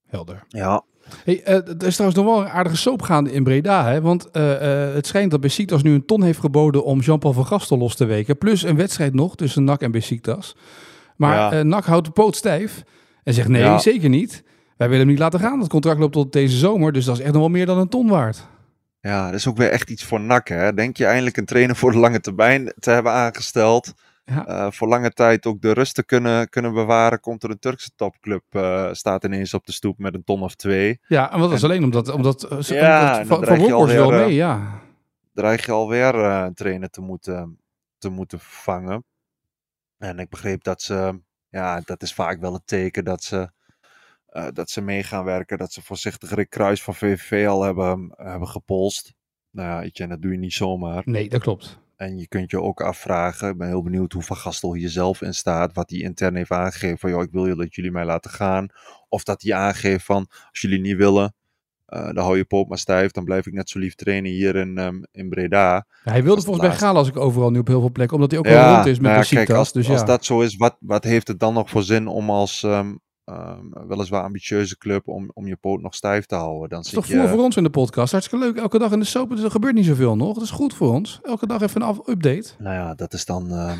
Helder. 0.07 0.43
Ja, 0.47 0.83
Hey, 1.23 1.43
eh, 1.43 1.55
er 1.55 1.85
is 1.85 1.95
trouwens 1.95 2.21
nog 2.21 2.25
wel 2.35 2.41
een 2.45 2.49
aardige 2.51 2.77
soap 2.77 3.01
gaande 3.01 3.31
in 3.31 3.43
Breda. 3.43 3.85
Hè? 3.85 4.01
Want 4.01 4.31
eh, 4.31 4.87
eh, 4.87 4.93
het 4.93 5.07
schijnt 5.07 5.31
dat 5.31 5.39
Besiktas 5.41 5.83
nu 5.83 5.93
een 5.93 6.05
ton 6.05 6.23
heeft 6.23 6.39
geboden 6.39 6.83
om 6.83 6.99
Jean-Paul 6.99 7.33
van 7.33 7.45
Gastel 7.45 7.77
los 7.77 7.95
te 7.95 8.05
weken. 8.05 8.37
Plus 8.37 8.63
een 8.63 8.75
wedstrijd 8.75 9.13
nog 9.13 9.35
tussen 9.35 9.63
NAC 9.63 9.81
en 9.81 9.91
Besiktas. 9.91 10.55
Maar 11.17 11.55
Ja. 11.55 11.63
NAC 11.63 11.85
houdt 11.85 12.05
de 12.05 12.11
poot 12.11 12.35
stijf 12.35 12.83
en 13.23 13.33
zegt 13.33 13.47
nee, 13.47 13.61
Ja. 13.61 13.77
zeker 13.77 14.09
niet. 14.09 14.43
Wij 14.77 14.87
willen 14.87 15.03
hem 15.03 15.07
niet 15.13 15.19
laten 15.19 15.39
gaan. 15.39 15.59
Het 15.59 15.69
contract 15.69 15.99
loopt 15.99 16.13
tot 16.13 16.31
deze 16.31 16.57
zomer. 16.57 16.91
Dus 16.91 17.05
dat 17.05 17.15
is 17.17 17.21
echt 17.23 17.31
nog 17.33 17.41
wel 17.41 17.49
meer 17.51 17.65
dan 17.65 17.77
een 17.77 17.89
ton 17.89 18.07
waard. 18.07 18.47
Ja, 19.01 19.25
dat 19.25 19.39
is 19.39 19.47
ook 19.47 19.57
weer 19.57 19.69
echt 19.69 19.89
iets 19.89 20.03
voor 20.03 20.19
NAC. 20.21 20.47
Hè? 20.47 20.73
Denk 20.73 20.97
je 20.97 21.05
eindelijk 21.05 21.37
een 21.37 21.45
trainer 21.45 21.75
voor 21.75 21.91
de 21.91 21.97
lange 21.97 22.19
termijn 22.19 22.73
te 22.79 22.89
hebben 22.89 23.11
aangesteld. 23.11 23.93
Ja. 24.25 24.45
eh, 24.47 24.71
voor 24.71 24.87
lange 24.87 25.09
tijd 25.11 25.45
ook 25.45 25.61
de 25.61 25.71
rust 25.71 25.95
te 25.95 26.05
kunnen, 26.05 26.49
kunnen 26.49 26.73
bewaren. 26.73 27.19
Komt 27.19 27.43
er 27.43 27.49
een 27.49 27.59
Turkse 27.59 27.89
topclub, 27.95 28.43
eh, 28.49 28.89
staat 28.93 29.23
ineens 29.23 29.53
op 29.53 29.65
de 29.65 29.71
stoep 29.71 29.97
met 29.97 30.13
een 30.13 30.23
ton 30.23 30.41
of 30.41 30.55
twee. 30.55 30.99
Ja, 31.07 31.31
en 31.31 31.39
wat 31.39 31.49
was 31.49 31.63
alleen 31.63 31.83
omdat, 31.83 32.09
omdat, 32.09 32.43
eh, 32.43 32.59
ze- 32.59 32.73
Ja, 32.75 32.99
omdat 32.99 33.11
en 33.11 33.27
dan 33.27 33.27
Van, 33.27 33.57
van 33.57 33.87
wel 33.87 34.09
mee, 34.11 34.23
eh, 34.25 34.35
ja. 34.35 34.81
Dreig 35.33 35.65
je 35.65 35.71
alweer 35.71 36.15
eh, 36.15 36.43
een 36.45 36.53
trainer 36.53 36.89
te 36.89 37.01
moeten, 37.01 37.59
te 37.97 38.09
moeten 38.09 38.39
vervangen. 38.39 39.03
En 39.97 40.19
ik 40.19 40.29
begreep 40.29 40.63
dat 40.63 40.81
ze, 40.81 41.21
ja, 41.49 41.81
dat 41.85 42.01
is 42.01 42.13
vaak 42.13 42.39
wel 42.39 42.53
het 42.53 42.67
teken 42.67 43.03
dat 43.03 43.23
ze, 43.23 43.51
eh, 44.27 44.47
dat 44.53 44.69
ze 44.69 44.81
mee 44.81 45.03
gaan 45.03 45.23
werken. 45.23 45.57
Dat 45.57 45.71
ze 45.73 45.81
voorzichtig 45.81 46.29
Rick 46.33 46.49
Kruis 46.49 46.83
van 46.83 46.95
VVV 46.95 47.47
al 47.47 47.63
hebben, 47.63 48.13
hebben 48.15 48.47
gepolst. 48.47 49.13
Nou 49.51 49.89
ja, 49.93 50.07
dat 50.07 50.21
doe 50.21 50.31
je 50.31 50.37
niet 50.37 50.53
zomaar. 50.53 51.01
Nee, 51.05 51.29
dat 51.29 51.41
klopt. 51.41 51.81
En 52.03 52.17
je 52.17 52.27
kunt 52.27 52.51
je 52.51 52.61
ook 52.61 52.81
afvragen, 52.81 53.49
ik 53.49 53.57
ben 53.57 53.67
heel 53.67 53.83
benieuwd 53.83 54.13
hoe 54.13 54.23
Van 54.23 54.37
Gastel 54.37 54.73
hier 54.73 54.89
zelf 54.89 55.21
in 55.21 55.33
staat, 55.33 55.73
wat 55.73 55.89
hij 55.89 55.99
intern 55.99 56.35
heeft 56.35 56.51
aangegeven 56.51 56.97
van, 56.97 57.09
joh, 57.09 57.21
ik 57.21 57.31
wil 57.31 57.55
dat 57.55 57.75
jullie 57.75 57.91
mij 57.91 58.05
laten 58.05 58.31
gaan. 58.31 58.67
Of 59.09 59.23
dat 59.23 59.41
hij 59.41 59.53
aangeeft 59.53 60.05
van, 60.05 60.27
als 60.49 60.61
jullie 60.61 60.79
niet 60.79 60.97
willen, 60.97 61.35
eh, 61.85 62.05
dan 62.05 62.23
hou 62.23 62.37
je 62.37 62.45
poot 62.45 62.67
maar 62.67 62.77
stijf, 62.77 63.11
dan 63.11 63.23
blijf 63.23 63.47
ik 63.47 63.53
net 63.53 63.69
zo 63.69 63.79
lief 63.79 63.95
trainen 63.95 64.31
hier 64.31 64.55
in, 64.55 64.77
ehm, 64.77 65.01
in 65.11 65.29
Breda. 65.29 65.85
Hij 66.03 66.23
wilde 66.23 66.41
volgens 66.41 66.67
mij 66.67 66.75
gaan 66.75 66.95
als 66.95 67.07
ik 67.07 67.17
overal 67.17 67.51
nu 67.51 67.59
op 67.59 67.67
heel 67.67 67.79
veel 67.79 67.91
plekken. 67.91 68.15
Omdat 68.15 68.31
hij 68.31 68.39
ook 68.39 68.47
wel 68.47 68.73
rond 68.73 68.85
is 68.85 68.99
met 68.99 69.11
nou 69.11 69.23
ja, 69.29 69.35
kijk, 69.35 69.49
als, 69.49 69.71
dus 69.71 69.89
als 69.89 69.99
ja. 69.99 70.05
dat 70.05 70.25
zo 70.25 70.41
is, 70.41 70.55
wat, 70.55 70.77
wat 70.79 71.03
heeft 71.03 71.27
het 71.27 71.39
dan 71.39 71.53
nog 71.53 71.69
voor 71.69 71.83
zin 71.83 72.07
om 72.07 72.29
als 72.29 72.63
ehm, 72.63 72.93
ehm, 73.25 73.87
weliswaar 73.87 74.23
ambitieuze 74.23 74.77
club, 74.77 75.07
om, 75.07 75.31
om 75.33 75.47
je 75.47 75.55
poot 75.55 75.81
nog 75.81 75.95
stijf 75.95 76.25
te 76.25 76.35
houden? 76.35 76.69
Dan 76.69 76.77
Dat 76.77 76.85
is 76.85 76.91
toch 76.91 77.05
je, 77.05 77.17
voor, 77.17 77.27
voor 77.27 77.43
ons 77.43 77.55
in 77.55 77.63
de 77.63 77.69
podcast. 77.69 78.11
Hartstikke 78.11 78.45
leuk. 78.45 78.57
Elke 78.57 78.79
dag 78.79 78.91
in 78.91 78.99
de 78.99 79.05
soap. 79.05 79.29
Dus 79.29 79.43
er 79.43 79.51
gebeurt 79.51 79.75
niet 79.75 79.85
zoveel 79.85 80.15
nog. 80.15 80.33
Dat 80.33 80.43
is 80.43 80.51
goed 80.51 80.73
voor 80.73 80.93
ons. 80.93 81.19
Elke 81.23 81.47
dag 81.47 81.61
even 81.61 81.81
een 81.81 82.01
update. 82.05 82.49
Nou 82.57 82.75
ja, 82.75 82.95
dat 82.95 83.13
is 83.13 83.25
dan 83.25 83.51
ehm, 83.51 83.77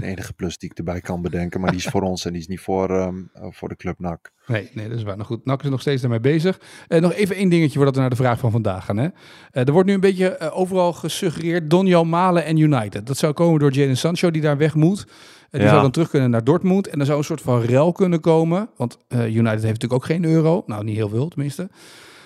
de 0.00 0.06
enige 0.06 0.32
plus 0.32 0.58
die 0.58 0.70
ik 0.70 0.78
erbij 0.78 1.00
kan 1.00 1.22
bedenken, 1.22 1.60
maar 1.60 1.70
die 1.70 1.78
is 1.78 1.86
voor 1.86 2.02
ons 2.02 2.24
en 2.24 2.32
die 2.32 2.40
is 2.40 2.46
niet 2.46 2.60
voor, 2.60 2.90
ehm, 2.90 3.16
eh, 3.32 3.46
voor 3.50 3.68
de 3.68 3.76
club 3.76 3.98
NAC. 3.98 4.32
Nee, 4.46 4.70
nee, 4.72 4.88
dat 4.88 4.98
is 4.98 5.02
waar. 5.02 5.16
Nou 5.16 5.26
goed, 5.26 5.44
NAC 5.44 5.62
is 5.62 5.70
nog 5.70 5.80
steeds 5.80 6.00
daarmee 6.00 6.20
bezig. 6.20 6.60
Eh, 6.88 7.00
nog 7.00 7.12
even 7.12 7.36
één 7.36 7.48
dingetje 7.48 7.74
voordat 7.74 7.94
we 7.94 8.00
naar 8.00 8.10
de 8.10 8.16
vraag 8.16 8.38
van 8.38 8.50
vandaag 8.50 8.84
gaan. 8.84 8.96
Hè. 8.96 9.08
Eh, 9.50 9.66
er 9.66 9.72
wordt 9.72 9.88
nu 9.88 9.94
een 9.94 10.00
beetje 10.00 10.50
overal 10.50 10.92
gesuggereerd 10.92 11.70
Donjo 11.70 12.04
Malen 12.04 12.44
en 12.44 12.56
United. 12.56 13.06
Dat 13.06 13.16
zou 13.16 13.32
komen 13.32 13.60
door 13.60 13.72
Jadon 13.72 13.96
Sancho 13.96 14.30
die 14.30 14.42
daar 14.42 14.56
weg 14.56 14.74
moet. 14.74 15.06
Eh, 15.50 15.54
die 15.54 15.60
Ja. 15.62 15.68
zou 15.68 15.82
dan 15.82 15.90
terug 15.90 16.10
kunnen 16.10 16.30
naar 16.30 16.44
Dortmund. 16.44 16.86
En 16.88 17.00
er 17.00 17.06
zou 17.06 17.18
een 17.18 17.24
soort 17.24 17.40
van 17.40 17.60
rel 17.60 17.92
kunnen 17.92 18.20
komen. 18.20 18.68
Want 18.76 18.98
eh, 19.08 19.18
United 19.26 19.44
heeft 19.50 19.62
natuurlijk 19.62 19.92
ook 19.92 20.04
geen 20.04 20.24
euro. 20.24 20.62
Nou, 20.66 20.84
niet 20.84 20.96
heel 20.96 21.08
veel 21.08 21.28
tenminste. 21.28 21.68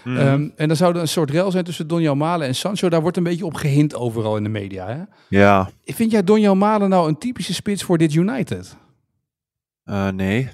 Mhm. 0.05 0.17
Ehm, 0.17 0.49
en 0.57 0.69
dan 0.69 0.77
zou 0.77 0.95
er 0.95 1.01
een 1.01 1.09
soort 1.09 1.31
rel 1.31 1.51
zijn 1.51 1.65
tussen 1.65 1.87
Donjan 1.89 2.17
Malen 2.19 2.47
en 2.47 2.55
Sancho. 2.55 2.89
Daar 2.89 3.01
wordt 3.03 3.17
een 3.17 3.23
beetje 3.23 3.45
op 3.47 3.55
gehind 3.55 3.95
overal 3.95 4.37
in 4.37 4.43
de 4.43 4.49
media. 4.49 4.87
Hè? 4.87 5.03
ja, 5.39 5.71
Vind 5.85 6.11
jij 6.11 6.25
Donjan 6.25 6.59
Malen 6.59 6.89
nou 6.89 7.09
een 7.09 7.19
typische 7.19 7.55
spits 7.55 7.83
voor 7.85 7.99
dit 7.99 8.15
United? 8.15 8.77
eh, 9.85 10.09
nee. 10.09 10.49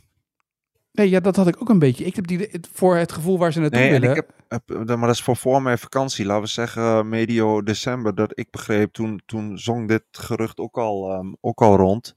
Nee, 0.93 1.11
ja, 1.11 1.21
dat 1.21 1.37
had 1.37 1.49
ik 1.49 1.57
ook 1.61 1.69
een 1.69 1.79
beetje. 1.79 2.05
Ik 2.05 2.17
heb 2.17 2.27
die 2.27 2.39
het- 2.51 2.69
voor 2.73 2.97
het 2.97 3.13
gevoel 3.13 3.39
waar 3.39 3.53
ze 3.53 3.61
naartoe 3.61 3.79
Nee, 3.81 3.89
en 3.91 4.01
willen. 4.01 4.17
ik 4.17 4.25
heb, 4.49 4.63
heb- 4.77 4.87
maar 4.89 5.07
dat 5.07 5.15
is 5.15 5.23
voor 5.23 5.37
voor 5.37 5.63
mijn 5.63 5.79
vakantie, 5.79 6.25
laten 6.27 6.43
we 6.43 6.49
zeggen 6.49 7.09
medio 7.09 7.63
december, 7.63 8.15
dat 8.15 8.39
ik 8.39 8.51
begreep, 8.51 8.93
toen, 8.93 9.21
toen 9.27 9.59
zong 9.59 9.89
dit 9.89 10.03
gerucht 10.11 10.59
ook 10.59 10.79
al, 10.79 11.11
ehm, 11.13 11.33
ook 11.41 11.63
al 11.63 11.77
rond. 11.77 12.17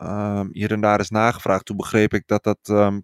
Ehm, 0.00 0.48
hier 0.52 0.72
en 0.72 0.80
daar 0.80 1.00
is 1.00 1.10
nagevraagd. 1.10 1.64
Toen 1.64 1.76
begreep 1.76 2.14
ik 2.14 2.26
dat, 2.26 2.42
dat, 2.42 2.58
ehm, 2.62 3.00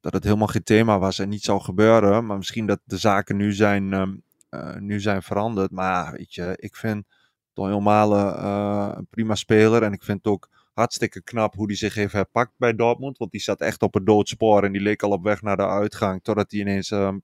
dat 0.00 0.12
het 0.12 0.24
helemaal 0.24 0.46
geen 0.46 0.62
thema 0.62 0.98
was 0.98 1.18
en 1.18 1.28
niet 1.28 1.42
zou 1.42 1.60
gebeuren. 1.60 2.26
Maar 2.26 2.36
misschien 2.36 2.66
dat 2.66 2.80
de 2.84 2.96
zaken 2.96 3.36
nu 3.36 3.52
zijn, 3.52 3.92
ehm, 3.92 4.16
eh, 4.48 4.76
nu 4.76 5.00
zijn 5.00 5.22
veranderd. 5.22 5.70
Maar 5.70 6.12
weet 6.12 6.34
je, 6.34 6.54
ik 6.56 6.76
vind 6.76 7.06
Donjon 7.52 7.82
Malen 7.82 8.36
eh, 8.36 8.92
een 8.94 9.06
prima 9.10 9.34
speler. 9.34 9.82
En 9.82 9.92
ik 9.92 10.02
vind 10.02 10.18
het 10.18 10.32
ook 10.32 10.48
hartstikke 10.72 11.22
knap 11.22 11.54
hoe 11.54 11.66
hij 11.66 11.76
zich 11.76 11.94
heeft 11.94 12.12
herpakt 12.12 12.52
bij 12.56 12.74
Dortmund. 12.74 13.18
Want 13.18 13.30
die 13.30 13.40
zat 13.40 13.60
echt 13.60 13.82
op 13.82 13.94
het 13.94 14.06
doodspoor 14.06 14.64
en 14.64 14.72
die 14.72 14.82
leek 14.82 15.02
al 15.02 15.10
op 15.10 15.22
weg 15.22 15.42
naar 15.42 15.56
de 15.56 15.66
uitgang. 15.66 16.22
Totdat 16.22 16.50
hij 16.50 16.60
ineens 16.60 16.90
eh, 16.90 17.14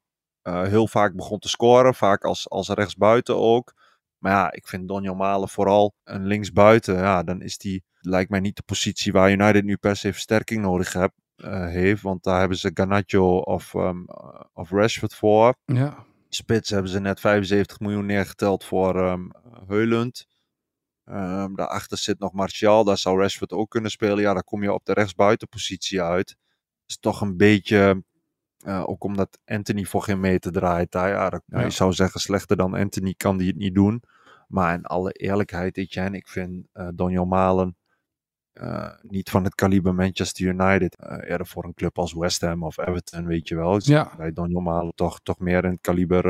heel 0.43 0.89
vaak 0.89 1.15
begon 1.15 1.39
te 1.39 1.49
scoren. 1.49 1.95
Vaak 1.95 2.25
als, 2.25 2.51
als 2.51 2.69
rechtsbuiten 2.69 3.37
ook. 3.37 3.75
Maar 4.23 4.33
ja, 4.33 4.53
ik 4.53 4.69
vind 4.69 4.89
Donjon 4.89 5.17
Malen 5.17 5.49
vooral 5.49 5.95
een 6.05 6.27
linksbuiten. 6.27 6.95
Ja, 6.95 7.23
dan 7.23 7.41
is 7.41 7.59
die, 7.59 7.85
lijkt 8.01 8.31
mij 8.31 8.41
niet 8.41 8.57
de 8.57 8.63
positie 8.63 9.13
waar 9.13 9.31
United 9.31 9.65
nu 9.65 9.77
per 9.77 9.97
se 9.97 10.13
versterking 10.13 10.63
nodig 10.63 10.95
eh, 10.95 11.09
heeft. 11.67 12.03
Want 12.03 12.23
daar 12.23 12.39
hebben 12.39 12.59
ze 12.59 12.71
Garnacho 12.75 13.39
of, 13.39 13.75
eh, 13.75 13.91
of 14.53 14.71
Rashford 14.71 15.15
voor. 15.15 15.55
Ja. 15.65 16.05
Spits 16.29 16.71
hebben 16.71 16.91
ze 16.91 17.01
net 17.01 17.21
75 17.21 17.81
miljoen 17.81 18.07
neergeteld 18.07 18.65
voor 18.65 19.03
ehm 19.03 19.29
Heulund. 19.67 20.27
Ehm, 21.05 21.55
daarachter 21.55 21.99
zit 21.99 22.19
nog 22.19 22.33
Martial. 22.33 22.85
Daar 22.85 22.99
zou 22.99 23.21
Rashford 23.21 23.53
ook 23.53 23.71
kunnen 23.71 23.91
spelen. 23.91 24.21
Ja, 24.21 24.33
dan 24.33 24.45
kom 24.45 24.63
je 24.63 24.73
op 24.73 24.85
de 24.85 24.93
rechtsbuitenpositie 24.93 26.03
uit. 26.03 26.37
is 26.87 26.99
toch 26.99 27.21
een 27.21 27.37
beetje... 27.37 28.05
eh, 28.65 28.83
ook 28.89 29.05
omdat 29.05 29.39
Anthony 29.45 29.85
voor 29.85 30.03
geen 30.03 30.21
meter 30.21 30.53
draait. 30.53 30.91
Daar, 30.93 31.09
ja, 31.09 31.31
dat- 31.31 31.43
ja. 31.47 31.61
Je 31.61 31.71
zou 31.71 31.93
zeggen, 31.93 32.21
slechter 32.21 32.57
dan 32.57 32.75
Anthony 32.75 33.15
kan 33.17 33.37
die 33.37 33.49
het 33.49 33.57
niet 33.57 33.75
doen. 33.75 34.03
Maar 34.49 34.75
in 34.75 34.85
alle 34.85 35.13
eerlijkheid, 35.13 35.77
Etienne, 35.77 36.17
ik 36.17 36.29
vind 36.29 36.67
eh 36.73 36.89
Donjon 36.95 37.29
Malen 37.29 37.77
eh, 38.53 38.91
niet 39.03 39.31
van 39.31 39.45
het 39.45 39.55
kaliber 39.55 39.95
Manchester 39.95 40.47
United. 40.47 40.97
Eerder 41.01 41.47
voor 41.47 41.65
een 41.65 41.75
club 41.75 41.99
als 41.99 42.13
West 42.15 42.41
Ham 42.41 42.63
of 42.63 42.79
Everton, 42.79 43.27
weet 43.27 43.49
je 43.49 43.55
wel. 43.57 43.81
Ja. 43.83 44.13
Bij 44.17 44.33
Malen 44.51 44.95
toch, 44.95 45.21
toch 45.23 45.39
meer 45.39 45.65
in 45.65 45.71
het 45.71 45.81
kaliber 45.81 46.27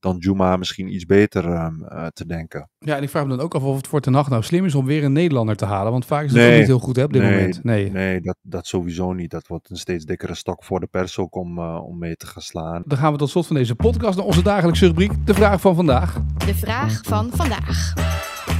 dan 0.00 0.16
Juma 0.18 0.56
misschien 0.56 0.94
iets 0.94 1.04
beter 1.06 1.44
ehm, 1.52 1.82
eh, 1.84 2.06
te 2.06 2.26
denken. 2.26 2.68
ja, 2.78 2.96
en 2.96 3.02
ik 3.02 3.08
vraag 3.10 3.22
me 3.22 3.28
dan 3.28 3.40
ook 3.40 3.54
af 3.54 3.62
of 3.62 3.76
het 3.76 3.86
voor 3.86 4.00
Ten 4.00 4.14
Hag 4.14 4.28
nou 4.28 4.42
slim 4.42 4.64
is 4.64 4.74
om 4.74 4.84
weer 4.86 5.04
een 5.04 5.12
Nederlander 5.12 5.56
te 5.56 5.64
halen. 5.64 5.92
Want 5.92 6.06
vaak 6.06 6.24
is 6.24 6.30
het 6.32 6.40
Nee. 6.40 6.52
ook 6.52 6.58
niet 6.58 6.66
heel 6.66 6.78
goed 6.78 6.96
hè, 6.96 7.02
op 7.02 7.12
dit 7.12 7.22
Nee. 7.22 7.30
moment. 7.34 7.64
Nee. 7.64 7.90
Nee, 7.90 8.20
dat, 8.20 8.36
dat 8.42 8.66
sowieso 8.66 9.12
niet. 9.12 9.30
Dat 9.30 9.46
wordt 9.46 9.70
een 9.70 9.76
steeds 9.76 10.04
dikkere 10.04 10.34
stok 10.34 10.64
voor 10.64 10.80
de 10.80 10.86
pers 10.86 11.18
ook 11.18 11.34
om, 11.36 11.58
eh, 11.58 11.80
om 11.84 11.98
mee 11.98 12.16
te 12.16 12.26
gaan 12.26 12.42
slaan. 12.42 12.82
Dan 12.86 12.98
gaan 12.98 13.12
we 13.12 13.18
tot 13.18 13.30
slot 13.30 13.46
van 13.46 13.56
deze 13.56 13.74
podcast 13.74 14.16
naar 14.16 14.26
onze 14.26 14.42
dagelijkse 14.42 14.86
rubriek, 14.86 15.12
de 15.26 15.34
vraag 15.34 15.60
van 15.60 15.74
vandaag. 15.74 16.20
De 16.46 16.54
vraag 16.54 17.00
van 17.04 17.30
vandaag. 17.34 17.92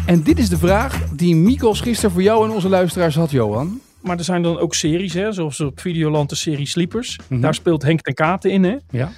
En 0.06 0.22
dit 0.22 0.38
is 0.38 0.48
de 0.48 0.58
vraag 0.58 1.08
die 1.08 1.36
Mikos 1.36 1.80
gisteren 1.80 2.10
voor 2.10 2.22
jou 2.22 2.44
en 2.48 2.54
onze 2.54 2.68
luisteraars 2.68 3.14
had, 3.14 3.30
Johan. 3.30 3.80
Maar 4.02 4.18
er 4.18 4.24
zijn 4.24 4.42
dan 4.42 4.58
ook 4.58 4.74
series, 4.74 5.14
hè, 5.14 5.32
zoals 5.32 5.60
op 5.60 5.80
Videoland 5.80 6.28
de 6.28 6.34
serie 6.36 6.66
Sleepers. 6.66 7.18
Mhm. 7.28 7.40
Daar 7.40 7.54
speelt 7.54 7.82
Henk 7.82 8.00
ten 8.00 8.14
Katen 8.14 8.50
in, 8.50 8.64
hè? 8.64 8.76
Ja. 8.90 9.08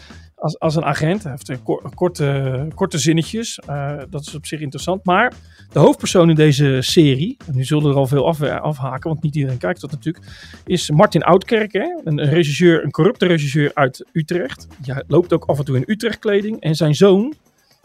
Als, 0.42 0.58
als 0.58 0.76
een 0.76 0.84
agent. 0.84 1.22
Hij 1.22 1.30
heeft 1.30 1.48
eh, 1.48 1.56
ko- 1.62 1.82
korte, 1.94 2.66
korte 2.74 2.98
zinnetjes. 2.98 3.58
Eh, 3.58 3.98
dat 4.10 4.20
is 4.20 4.34
op 4.34 4.46
zich 4.46 4.60
interessant. 4.60 5.04
Maar 5.04 5.32
de 5.72 5.78
hoofdpersoon 5.78 6.28
in 6.28 6.34
deze 6.34 6.78
serie, 6.80 7.36
nu 7.52 7.64
zullen 7.64 7.90
er 7.90 7.96
al 7.96 8.06
veel 8.06 8.26
af, 8.26 8.42
afhaken, 8.42 9.10
want 9.10 9.22
niet 9.22 9.36
iedereen 9.36 9.58
kijkt 9.58 9.80
dat 9.80 9.90
natuurlijk, 9.90 10.26
is 10.64 10.90
Martin 10.90 11.22
Oudkerk, 11.22 11.72
hè? 11.72 12.00
Een, 12.04 12.18
een 12.18 12.28
regisseur, 12.30 12.84
een 12.84 12.90
corrupte 12.90 13.26
regisseur 13.26 13.70
uit 13.74 14.04
Utrecht. 14.12 14.66
Ja, 14.82 15.02
loopt 15.06 15.32
ook 15.32 15.44
af 15.44 15.58
en 15.58 15.64
toe 15.64 15.76
in 15.76 15.84
Utrecht 15.86 16.18
kleding. 16.18 16.60
En 16.60 16.74
zijn 16.74 16.94
zoon, 16.94 17.34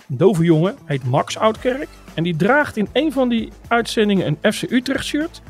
een 0.10 0.18
dove 0.18 0.44
jongen, 0.44 0.76
heet 0.86 1.04
Max 1.04 1.38
Oudkerk. 1.38 1.88
En 2.14 2.24
die 2.24 2.36
draagt 2.36 2.78
in 2.78 2.88
een 2.94 3.12
van 3.12 3.30
die 3.30 3.50
uitzendingen 3.68 4.38
een 4.42 4.54
FC 4.54 4.72
Utrecht 4.72 5.06
shirt 5.06 5.42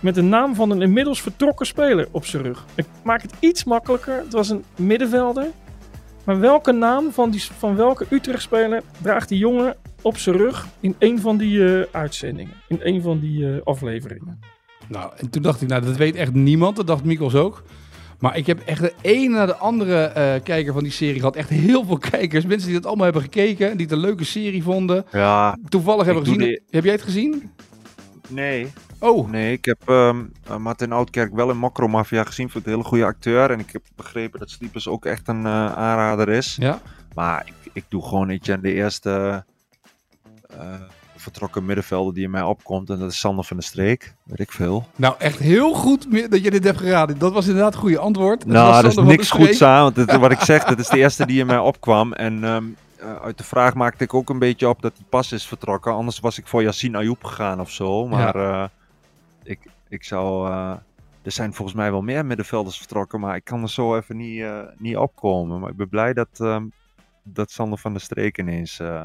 met 0.00 0.14
de 0.14 0.22
naam 0.22 0.54
van 0.54 0.70
een 0.70 0.82
inmiddels 0.82 1.22
vertrokken 1.22 1.66
speler 1.66 2.08
op 2.10 2.26
zijn 2.26 2.42
rug. 2.42 2.64
Ik 2.74 2.86
maak 3.04 3.22
het 3.22 3.32
iets 3.38 3.64
makkelijker. 3.64 4.16
Het 4.16 4.32
was 4.32 4.50
een 4.50 4.64
middenvelder. 4.76 5.46
Maar 6.24 6.40
welke 6.40 6.72
naam 6.72 7.12
van, 7.12 7.30
die, 7.30 7.42
van 7.58 7.76
welke 7.76 8.06
Utrecht-speler 8.10 8.82
draagt 9.02 9.28
die 9.28 9.38
jongen 9.38 9.76
op 10.02 10.16
zijn 10.18 10.36
rug 10.36 10.66
in 10.80 10.94
een 10.98 11.20
van 11.20 11.36
die 11.36 11.64
eh, 11.80 11.86
uitzendingen? 11.92 12.54
In 12.68 12.78
een 12.82 13.02
van 13.02 13.18
die 13.20 13.46
eh, 13.54 13.60
afleveringen? 13.64 14.40
Nou, 14.88 15.12
en 15.16 15.30
toen 15.30 15.42
dacht 15.42 15.62
ik, 15.62 15.68
nou, 15.68 15.84
dat 15.84 15.96
weet 15.96 16.14
echt 16.14 16.32
niemand. 16.34 16.76
Dat 16.76 16.86
dacht 16.86 17.04
Mikos 17.04 17.34
ook. 17.34 17.62
Maar 18.18 18.36
ik 18.36 18.46
heb 18.46 18.60
echt 18.60 18.80
de 18.80 18.92
ene 19.00 19.28
na 19.36 19.46
de 19.46 19.56
andere 19.56 20.02
eh, 20.04 20.42
kijker 20.42 20.72
van 20.72 20.82
die 20.82 20.92
serie 20.92 21.18
gehad. 21.18 21.36
Echt 21.36 21.48
heel 21.48 21.84
veel 21.84 21.98
kijkers. 22.10 22.44
Mensen 22.46 22.66
die 22.68 22.76
dat 22.76 22.86
allemaal 22.86 23.04
hebben 23.04 23.22
gekeken. 23.22 23.72
Die 23.76 23.86
het 23.86 23.94
een 23.94 24.00
leuke 24.00 24.24
serie 24.24 24.62
vonden. 24.62 25.04
Ja, 25.12 25.58
Toevallig 25.68 26.04
hebben 26.04 26.24
gezien. 26.24 26.38
die- 26.38 26.60
Heb 26.70 26.84
jij 26.84 26.92
het 26.92 27.02
gezien? 27.02 27.50
nee. 28.28 28.66
Oh, 29.02 29.30
Nee, 29.30 29.52
ik 29.52 29.64
heb 29.64 29.88
eh, 29.88 30.14
Martin 30.58 30.92
Oudkerk 30.92 31.34
wel 31.34 31.50
in 31.50 31.58
Makromafia 31.58 32.24
gezien. 32.24 32.50
Vind 32.50 32.64
het 32.64 32.72
een 32.72 32.78
hele 32.78 32.88
goede 32.88 33.04
acteur. 33.04 33.50
En 33.50 33.58
ik 33.58 33.70
heb 33.72 33.82
begrepen 33.96 34.38
dat 34.38 34.50
Sleepers 34.50 34.88
ook 34.88 35.04
echt 35.04 35.28
een 35.28 35.46
eh, 35.46 35.72
aanrader 35.72 36.28
is. 36.28 36.56
ja. 36.60 36.80
Maar 37.14 37.46
ik, 37.46 37.70
ik 37.72 37.84
doe 37.88 38.02
gewoon 38.02 38.28
Etienne 38.28 38.62
de 38.62 38.72
eerste 38.72 39.44
eh, 40.58 40.74
vertrokken 41.16 41.64
middenvelder 41.64 42.14
die 42.14 42.24
in 42.24 42.30
mij 42.30 42.42
opkomt. 42.42 42.90
En 42.90 42.98
dat 42.98 43.10
is 43.10 43.18
Sander 43.18 43.44
van 43.44 43.56
der 43.56 43.66
Streek. 43.66 44.14
Weet 44.22 44.40
ik 44.40 44.52
veel. 44.52 44.86
Nou, 44.96 45.14
echt 45.18 45.38
heel 45.38 45.74
goed 45.74 46.30
dat 46.30 46.42
je 46.44 46.50
dit 46.50 46.64
hebt 46.64 46.78
geraden. 46.78 47.18
Dat 47.18 47.32
was 47.32 47.46
inderdaad 47.46 47.74
een 47.74 47.80
goede 47.80 47.98
antwoord. 47.98 48.42
Het 48.42 48.52
nou, 48.52 48.76
er 48.76 48.84
is 48.84 48.96
niks 48.96 49.30
goeds 49.30 49.62
aan. 49.62 49.82
Want 49.82 49.96
het, 49.96 50.16
wat 50.16 50.32
ik 50.32 50.40
zeg, 50.40 50.64
dat 50.64 50.78
is 50.78 50.88
de 50.88 50.98
eerste 50.98 51.26
die 51.26 51.40
in 51.40 51.46
mij 51.46 51.58
opkwam. 51.58 52.12
En 52.12 52.44
ehm, 52.44 52.64
eh, 52.98 53.22
uit 53.22 53.38
de 53.38 53.44
vraag 53.44 53.74
maakte 53.74 54.04
ik 54.04 54.14
ook 54.14 54.30
een 54.30 54.38
beetje 54.38 54.68
op 54.68 54.82
dat 54.82 54.92
hij 54.96 55.06
pas 55.08 55.32
is 55.32 55.46
vertrokken. 55.46 55.92
Anders 55.92 56.20
was 56.20 56.38
ik 56.38 56.46
voor 56.46 56.62
Yassine 56.62 56.98
Ayoub 56.98 57.24
gegaan 57.24 57.60
of 57.60 57.70
zo. 57.70 58.08
Maar 58.08 58.70
ik 59.92 60.04
zou... 60.04 60.50
eh, 60.50 60.76
er 61.22 61.32
zijn 61.32 61.54
volgens 61.54 61.76
mij 61.76 61.90
wel 61.90 62.02
meer 62.02 62.26
middenvelders 62.26 62.78
vertrokken. 62.78 63.20
Maar 63.20 63.36
ik 63.36 63.44
kan 63.44 63.62
er 63.62 63.70
zo 63.70 63.96
even 63.96 64.16
niet, 64.16 64.40
eh, 64.40 64.60
niet 64.78 64.96
opkomen. 64.96 65.60
Maar 65.60 65.70
ik 65.70 65.76
ben 65.76 65.88
blij 65.88 66.12
dat, 66.12 66.28
ehm, 66.40 66.64
dat 67.22 67.50
Sander 67.50 67.78
van 67.78 67.92
der 67.92 68.00
Streek 68.00 68.38
ineens 68.38 68.80
eh, 68.80 69.02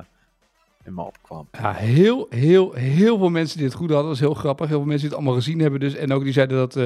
in 0.83 0.93
me 0.93 1.01
opkwam. 1.01 1.47
Ja, 1.51 1.73
heel, 1.73 2.27
heel, 2.29 2.73
heel 2.73 3.17
veel 3.17 3.29
mensen 3.29 3.57
die 3.57 3.67
het 3.67 3.75
goed 3.75 3.89
hadden. 3.89 4.05
Dat 4.07 4.15
is 4.15 4.21
heel 4.21 4.33
grappig. 4.33 4.67
Heel 4.67 4.77
veel 4.77 4.87
mensen 4.87 5.07
die 5.07 5.17
het 5.17 5.25
allemaal 5.25 5.43
gezien 5.43 5.59
hebben. 5.59 5.79
Dus. 5.79 5.95
En 5.95 6.13
ook 6.13 6.23
die 6.23 6.33
zeiden 6.33 6.57
dat, 6.57 6.75
eh 6.75 6.85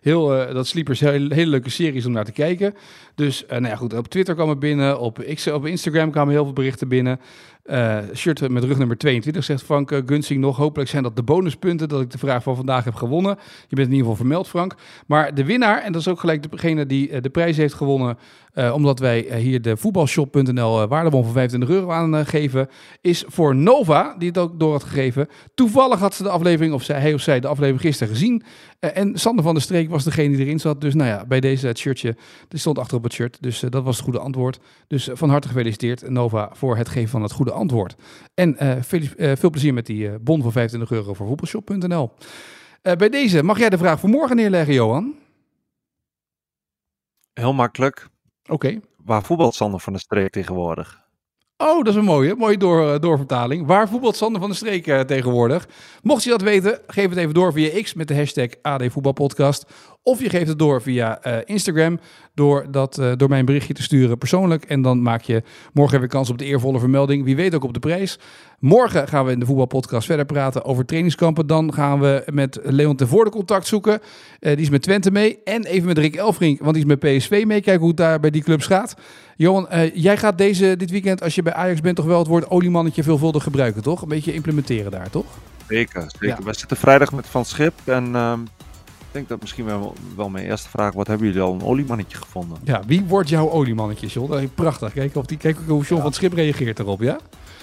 heel, 0.00 0.26
dat 0.28 0.66
Sleepers 0.66 1.00
een 1.00 1.32
hele, 1.32 1.50
leuke 1.50 1.70
serie 1.70 1.94
is 1.94 2.06
om 2.06 2.12
naar 2.12 2.24
te 2.24 2.32
kijken. 2.32 2.74
Dus 3.14 3.46
eh, 3.46 3.58
nou 3.58 3.72
ja, 3.72 3.76
goed. 3.76 3.94
Op 3.94 4.08
Twitter 4.08 4.34
kwam 4.34 4.48
het 4.48 4.58
binnen. 4.58 5.00
Op, 5.00 5.18
op 5.52 5.66
Instagram 5.66 6.10
kwamen 6.10 6.34
heel 6.34 6.44
veel 6.44 6.52
berichten 6.52 6.88
binnen. 6.88 7.20
Eh, 7.62 7.98
shirt 8.14 8.48
met 8.48 8.64
rugnummer 8.64 8.96
22, 8.96 9.44
zegt 9.44 9.62
Frank 9.62 9.90
uh, 9.90 10.02
Gunsing 10.06 10.40
nog. 10.40 10.56
Hopelijk 10.56 10.90
zijn 10.90 11.02
dat 11.02 11.16
de 11.16 11.22
bonuspunten 11.22 11.88
dat 11.88 12.00
ik 12.00 12.10
de 12.10 12.18
vraag 12.18 12.42
van 12.42 12.56
vandaag 12.56 12.84
heb 12.84 12.94
gewonnen. 12.94 13.38
Je 13.68 13.76
bent 13.76 13.88
in 13.88 13.94
ieder 13.94 13.98
geval 13.98 14.16
vermeld, 14.16 14.48
Frank. 14.48 14.74
Maar 15.06 15.34
de 15.34 15.44
winnaar, 15.44 15.82
en 15.82 15.92
dat 15.92 16.00
is 16.00 16.08
ook 16.08 16.20
gelijk 16.20 16.50
degene 16.50 16.86
die 16.86 17.10
uh, 17.10 17.20
de 17.20 17.30
prijs 17.30 17.56
heeft 17.56 17.74
gewonnen... 17.74 18.18
Uh, 18.54 18.74
omdat 18.74 18.98
wij 18.98 19.26
uh, 19.26 19.34
hier 19.34 19.62
de 19.62 19.76
voetbalshop.nl 19.76 20.82
uh, 20.82 20.88
waardebon 20.88 21.24
van 21.24 21.32
25 21.32 21.76
euro 21.76 21.90
aan 21.90 22.14
uh, 22.14 22.20
geven... 22.24 22.68
is 23.00 23.24
voor 23.26 23.56
Nova, 23.56 24.14
die 24.18 24.28
het 24.28 24.38
ook 24.38 24.60
door 24.60 24.72
had 24.72 24.84
gegeven. 24.84 25.28
Toevallig 25.54 25.98
had 25.98 26.14
ze 26.14 26.22
de 26.22 26.28
aflevering, 26.28 26.74
of 26.74 26.82
zij, 26.82 27.00
hij 27.00 27.14
of 27.14 27.20
zij, 27.20 27.40
de 27.40 27.46
aflevering 27.46 27.80
gisteren 27.80 28.12
gezien. 28.12 28.42
Uh, 28.84 28.96
en 28.96 29.18
Sander 29.18 29.44
van 29.44 29.54
der 29.54 29.62
Streek 29.62 29.90
was 29.90 30.04
degene 30.04 30.36
die 30.36 30.44
erin 30.44 30.60
zat. 30.60 30.80
Dus 30.80 30.94
nou 30.94 31.08
ja, 31.08 31.24
bij 31.26 31.40
deze 31.40 31.66
het 31.66 31.78
shirtje, 31.78 32.16
stond 32.48 32.78
achter 32.78 32.96
op 32.96 33.02
het 33.02 33.12
shirt. 33.12 33.38
Dus 33.40 33.62
uh, 33.62 33.70
dat 33.70 33.84
was 33.84 33.96
het 33.96 34.04
goede 34.04 34.18
antwoord. 34.18 34.58
Dus 34.86 35.08
uh, 35.08 35.16
van 35.16 35.30
harte 35.30 35.48
gefeliciteerd 35.48 36.10
Nova 36.10 36.50
voor 36.52 36.76
het 36.76 36.88
geven 36.88 37.10
van 37.10 37.22
het 37.22 37.32
goede 37.32 37.52
antwoord. 37.52 37.96
En 38.34 38.56
veel, 38.84 39.00
veel 39.36 39.50
plezier 39.50 39.74
met 39.74 39.86
die 39.86 40.18
bon 40.18 40.42
van 40.42 40.52
25 40.52 40.96
euro 40.96 41.14
voor 41.14 41.26
voetbalshop.nl. 41.26 42.12
Bij 42.82 43.08
deze 43.08 43.42
mag 43.42 43.58
jij 43.58 43.70
de 43.70 43.78
vraag 43.78 44.00
voor 44.00 44.08
morgen 44.08 44.36
neerleggen, 44.36 44.74
Johan? 44.74 45.14
Heel 47.32 47.52
makkelijk. 47.52 48.08
Oké. 48.42 48.52
Okay. 48.52 48.80
Waar 49.04 49.22
voetbalt 49.22 49.54
Sander 49.54 49.80
van 49.80 49.92
der 49.92 50.02
Streek 50.02 50.32
tegenwoordig? 50.32 51.01
Oh, 51.64 51.76
dat 51.76 51.86
is 51.86 51.94
een 51.94 52.04
mooie, 52.04 52.34
mooie 52.34 52.56
door, 52.56 53.00
doorvertaling. 53.00 53.66
Waar 53.66 53.88
voetbalt 53.88 54.16
Sander 54.16 54.40
van 54.40 54.50
der 54.50 54.58
Streek 54.58 54.86
uh, 54.86 55.00
tegenwoordig? 55.00 55.68
Mocht 56.02 56.24
je 56.24 56.30
dat 56.30 56.42
weten, 56.42 56.80
geef 56.86 57.08
het 57.08 57.18
even 57.18 57.34
door 57.34 57.52
via 57.52 57.82
X 57.82 57.94
met 57.94 58.08
de 58.08 58.14
hashtag 58.14 58.48
AD 58.62 58.82
Voetbalpodcast. 58.88 59.66
Of 60.04 60.20
je 60.20 60.28
geeft 60.28 60.48
het 60.48 60.58
door 60.58 60.82
via 60.82 61.26
uh, 61.26 61.36
Instagram 61.44 62.00
door, 62.34 62.66
dat, 62.70 62.98
uh, 62.98 63.12
door 63.16 63.28
mijn 63.28 63.44
berichtje 63.44 63.74
te 63.74 63.82
sturen 63.82 64.18
persoonlijk. 64.18 64.64
En 64.64 64.82
dan 64.82 65.02
maak 65.02 65.22
je 65.22 65.42
morgen 65.72 65.98
weer 65.98 66.08
kans 66.08 66.30
op 66.30 66.38
de 66.38 66.44
eervolle 66.44 66.78
vermelding. 66.78 67.24
Wie 67.24 67.36
weet 67.36 67.54
ook 67.54 67.64
op 67.64 67.72
de 67.74 67.80
prijs. 67.80 68.18
Morgen 68.58 69.08
gaan 69.08 69.24
we 69.24 69.32
in 69.32 69.38
de 69.38 69.46
voetbalpodcast 69.46 70.06
verder 70.06 70.24
praten 70.24 70.64
over 70.64 70.84
trainingskampen. 70.84 71.46
Dan 71.46 71.74
gaan 71.74 72.00
we 72.00 72.22
met 72.32 72.58
Leon 72.62 72.96
ten 72.96 73.08
Voorde 73.08 73.30
contact 73.30 73.66
zoeken. 73.66 74.00
Eh, 74.40 74.52
die 74.52 74.60
is 74.60 74.70
met 74.70 74.82
Twente 74.82 75.10
mee. 75.10 75.38
En 75.44 75.64
even 75.64 75.86
met 75.86 75.98
Rick 75.98 76.16
Elfrink, 76.16 76.60
want 76.60 76.74
die 76.74 76.82
is 76.82 76.88
met 76.88 76.98
PSV 76.98 77.44
mee. 77.46 77.60
Kijken 77.60 77.80
hoe 77.80 77.88
het 77.88 77.96
daar 77.96 78.20
bij 78.20 78.30
die 78.30 78.42
clubs 78.42 78.66
gaat. 78.66 78.94
Johan, 79.36 79.68
eh, 79.68 79.94
jij 79.94 80.16
gaat 80.16 80.38
deze, 80.38 80.76
dit 80.76 80.90
weekend, 80.90 81.22
als 81.22 81.34
je 81.34 81.42
bij 81.42 81.54
Ajax 81.54 81.80
bent, 81.80 81.96
toch 81.96 82.06
wel 82.06 82.18
het 82.18 82.28
woord 82.28 82.50
oliemannetje 82.50 83.02
veelvuldig 83.02 83.42
gebruiken, 83.42 83.82
toch? 83.82 84.02
Een 84.02 84.08
beetje 84.08 84.34
implementeren 84.34 84.90
daar, 84.90 85.10
toch? 85.10 85.26
Zeker, 85.68 86.04
zeker. 86.06 86.38
Ja. 86.38 86.44
We 86.44 86.54
zitten 86.54 86.76
vrijdag 86.76 87.12
met 87.12 87.26
Van 87.26 87.44
Schip 87.44 87.72
en 87.84 88.14
ehm, 88.14 88.40
denk 89.12 89.28
dat 89.28 89.40
misschien 89.40 89.64
wel, 89.64 89.94
wel 90.16 90.28
mijn 90.28 90.46
eerste 90.46 90.68
vraag, 90.68 90.92
wat 90.92 91.06
hebben 91.06 91.26
jullie 91.26 91.42
al 91.42 91.52
een 91.52 91.62
oliemannetje 91.62 92.16
gevonden? 92.16 92.58
Ja, 92.64 92.82
wie 92.86 93.04
wordt 93.04 93.28
jouw 93.28 93.50
oliemannetje, 93.50 94.06
John? 94.06 94.30
Dat 94.30 94.40
is 94.40 94.48
Prachtig. 94.54 94.92
Kijk, 94.92 95.16
of 95.16 95.26
die, 95.26 95.36
kijk 95.36 95.58
ook 95.58 95.68
hoe 95.68 95.84
John 95.84 95.94
van 95.94 96.04
het 96.04 96.14
Schip 96.14 96.32
reageert 96.32 96.78
erop, 96.78 97.00
ja? 97.00 97.18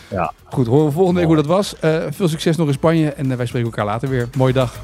Ja. 0.09 0.33
Goed, 0.43 0.67
horen 0.67 0.85
we 0.85 0.91
volgende 0.91 1.19
week 1.19 1.27
hoe 1.27 1.37
dat 1.37 1.45
was. 1.45 1.79
Eh, 1.79 2.03
veel 2.09 2.27
succes 2.27 2.57
nog 2.57 2.67
in 2.67 2.73
Spanje 2.73 3.13
en 3.13 3.31
eh, 3.31 3.37
wij 3.37 3.45
spreken 3.45 3.69
elkaar 3.69 3.85
later 3.85 4.09
weer. 4.09 4.29
Mooie 4.37 4.53
dag. 4.53 4.75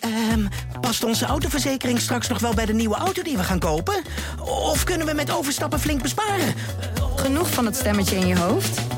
Ehm, 0.00 0.46
past 0.80 1.04
onze 1.04 1.24
autoverzekering 1.24 2.00
straks 2.00 2.28
nog 2.28 2.38
wel 2.38 2.54
bij 2.54 2.66
de 2.66 2.74
nieuwe 2.74 2.96
auto 2.96 3.22
die 3.22 3.36
we 3.36 3.42
gaan 3.42 3.58
kopen? 3.58 4.02
Of 4.40 4.84
kunnen 4.84 5.06
we 5.06 5.14
met 5.14 5.36
overstappen 5.36 5.80
flink 5.80 6.02
besparen? 6.02 6.54
Genoeg 7.16 7.50
van 7.50 7.66
het 7.66 7.76
stemmetje 7.76 8.16
in 8.16 8.26
je 8.26 8.38
hoofd? 8.38 8.97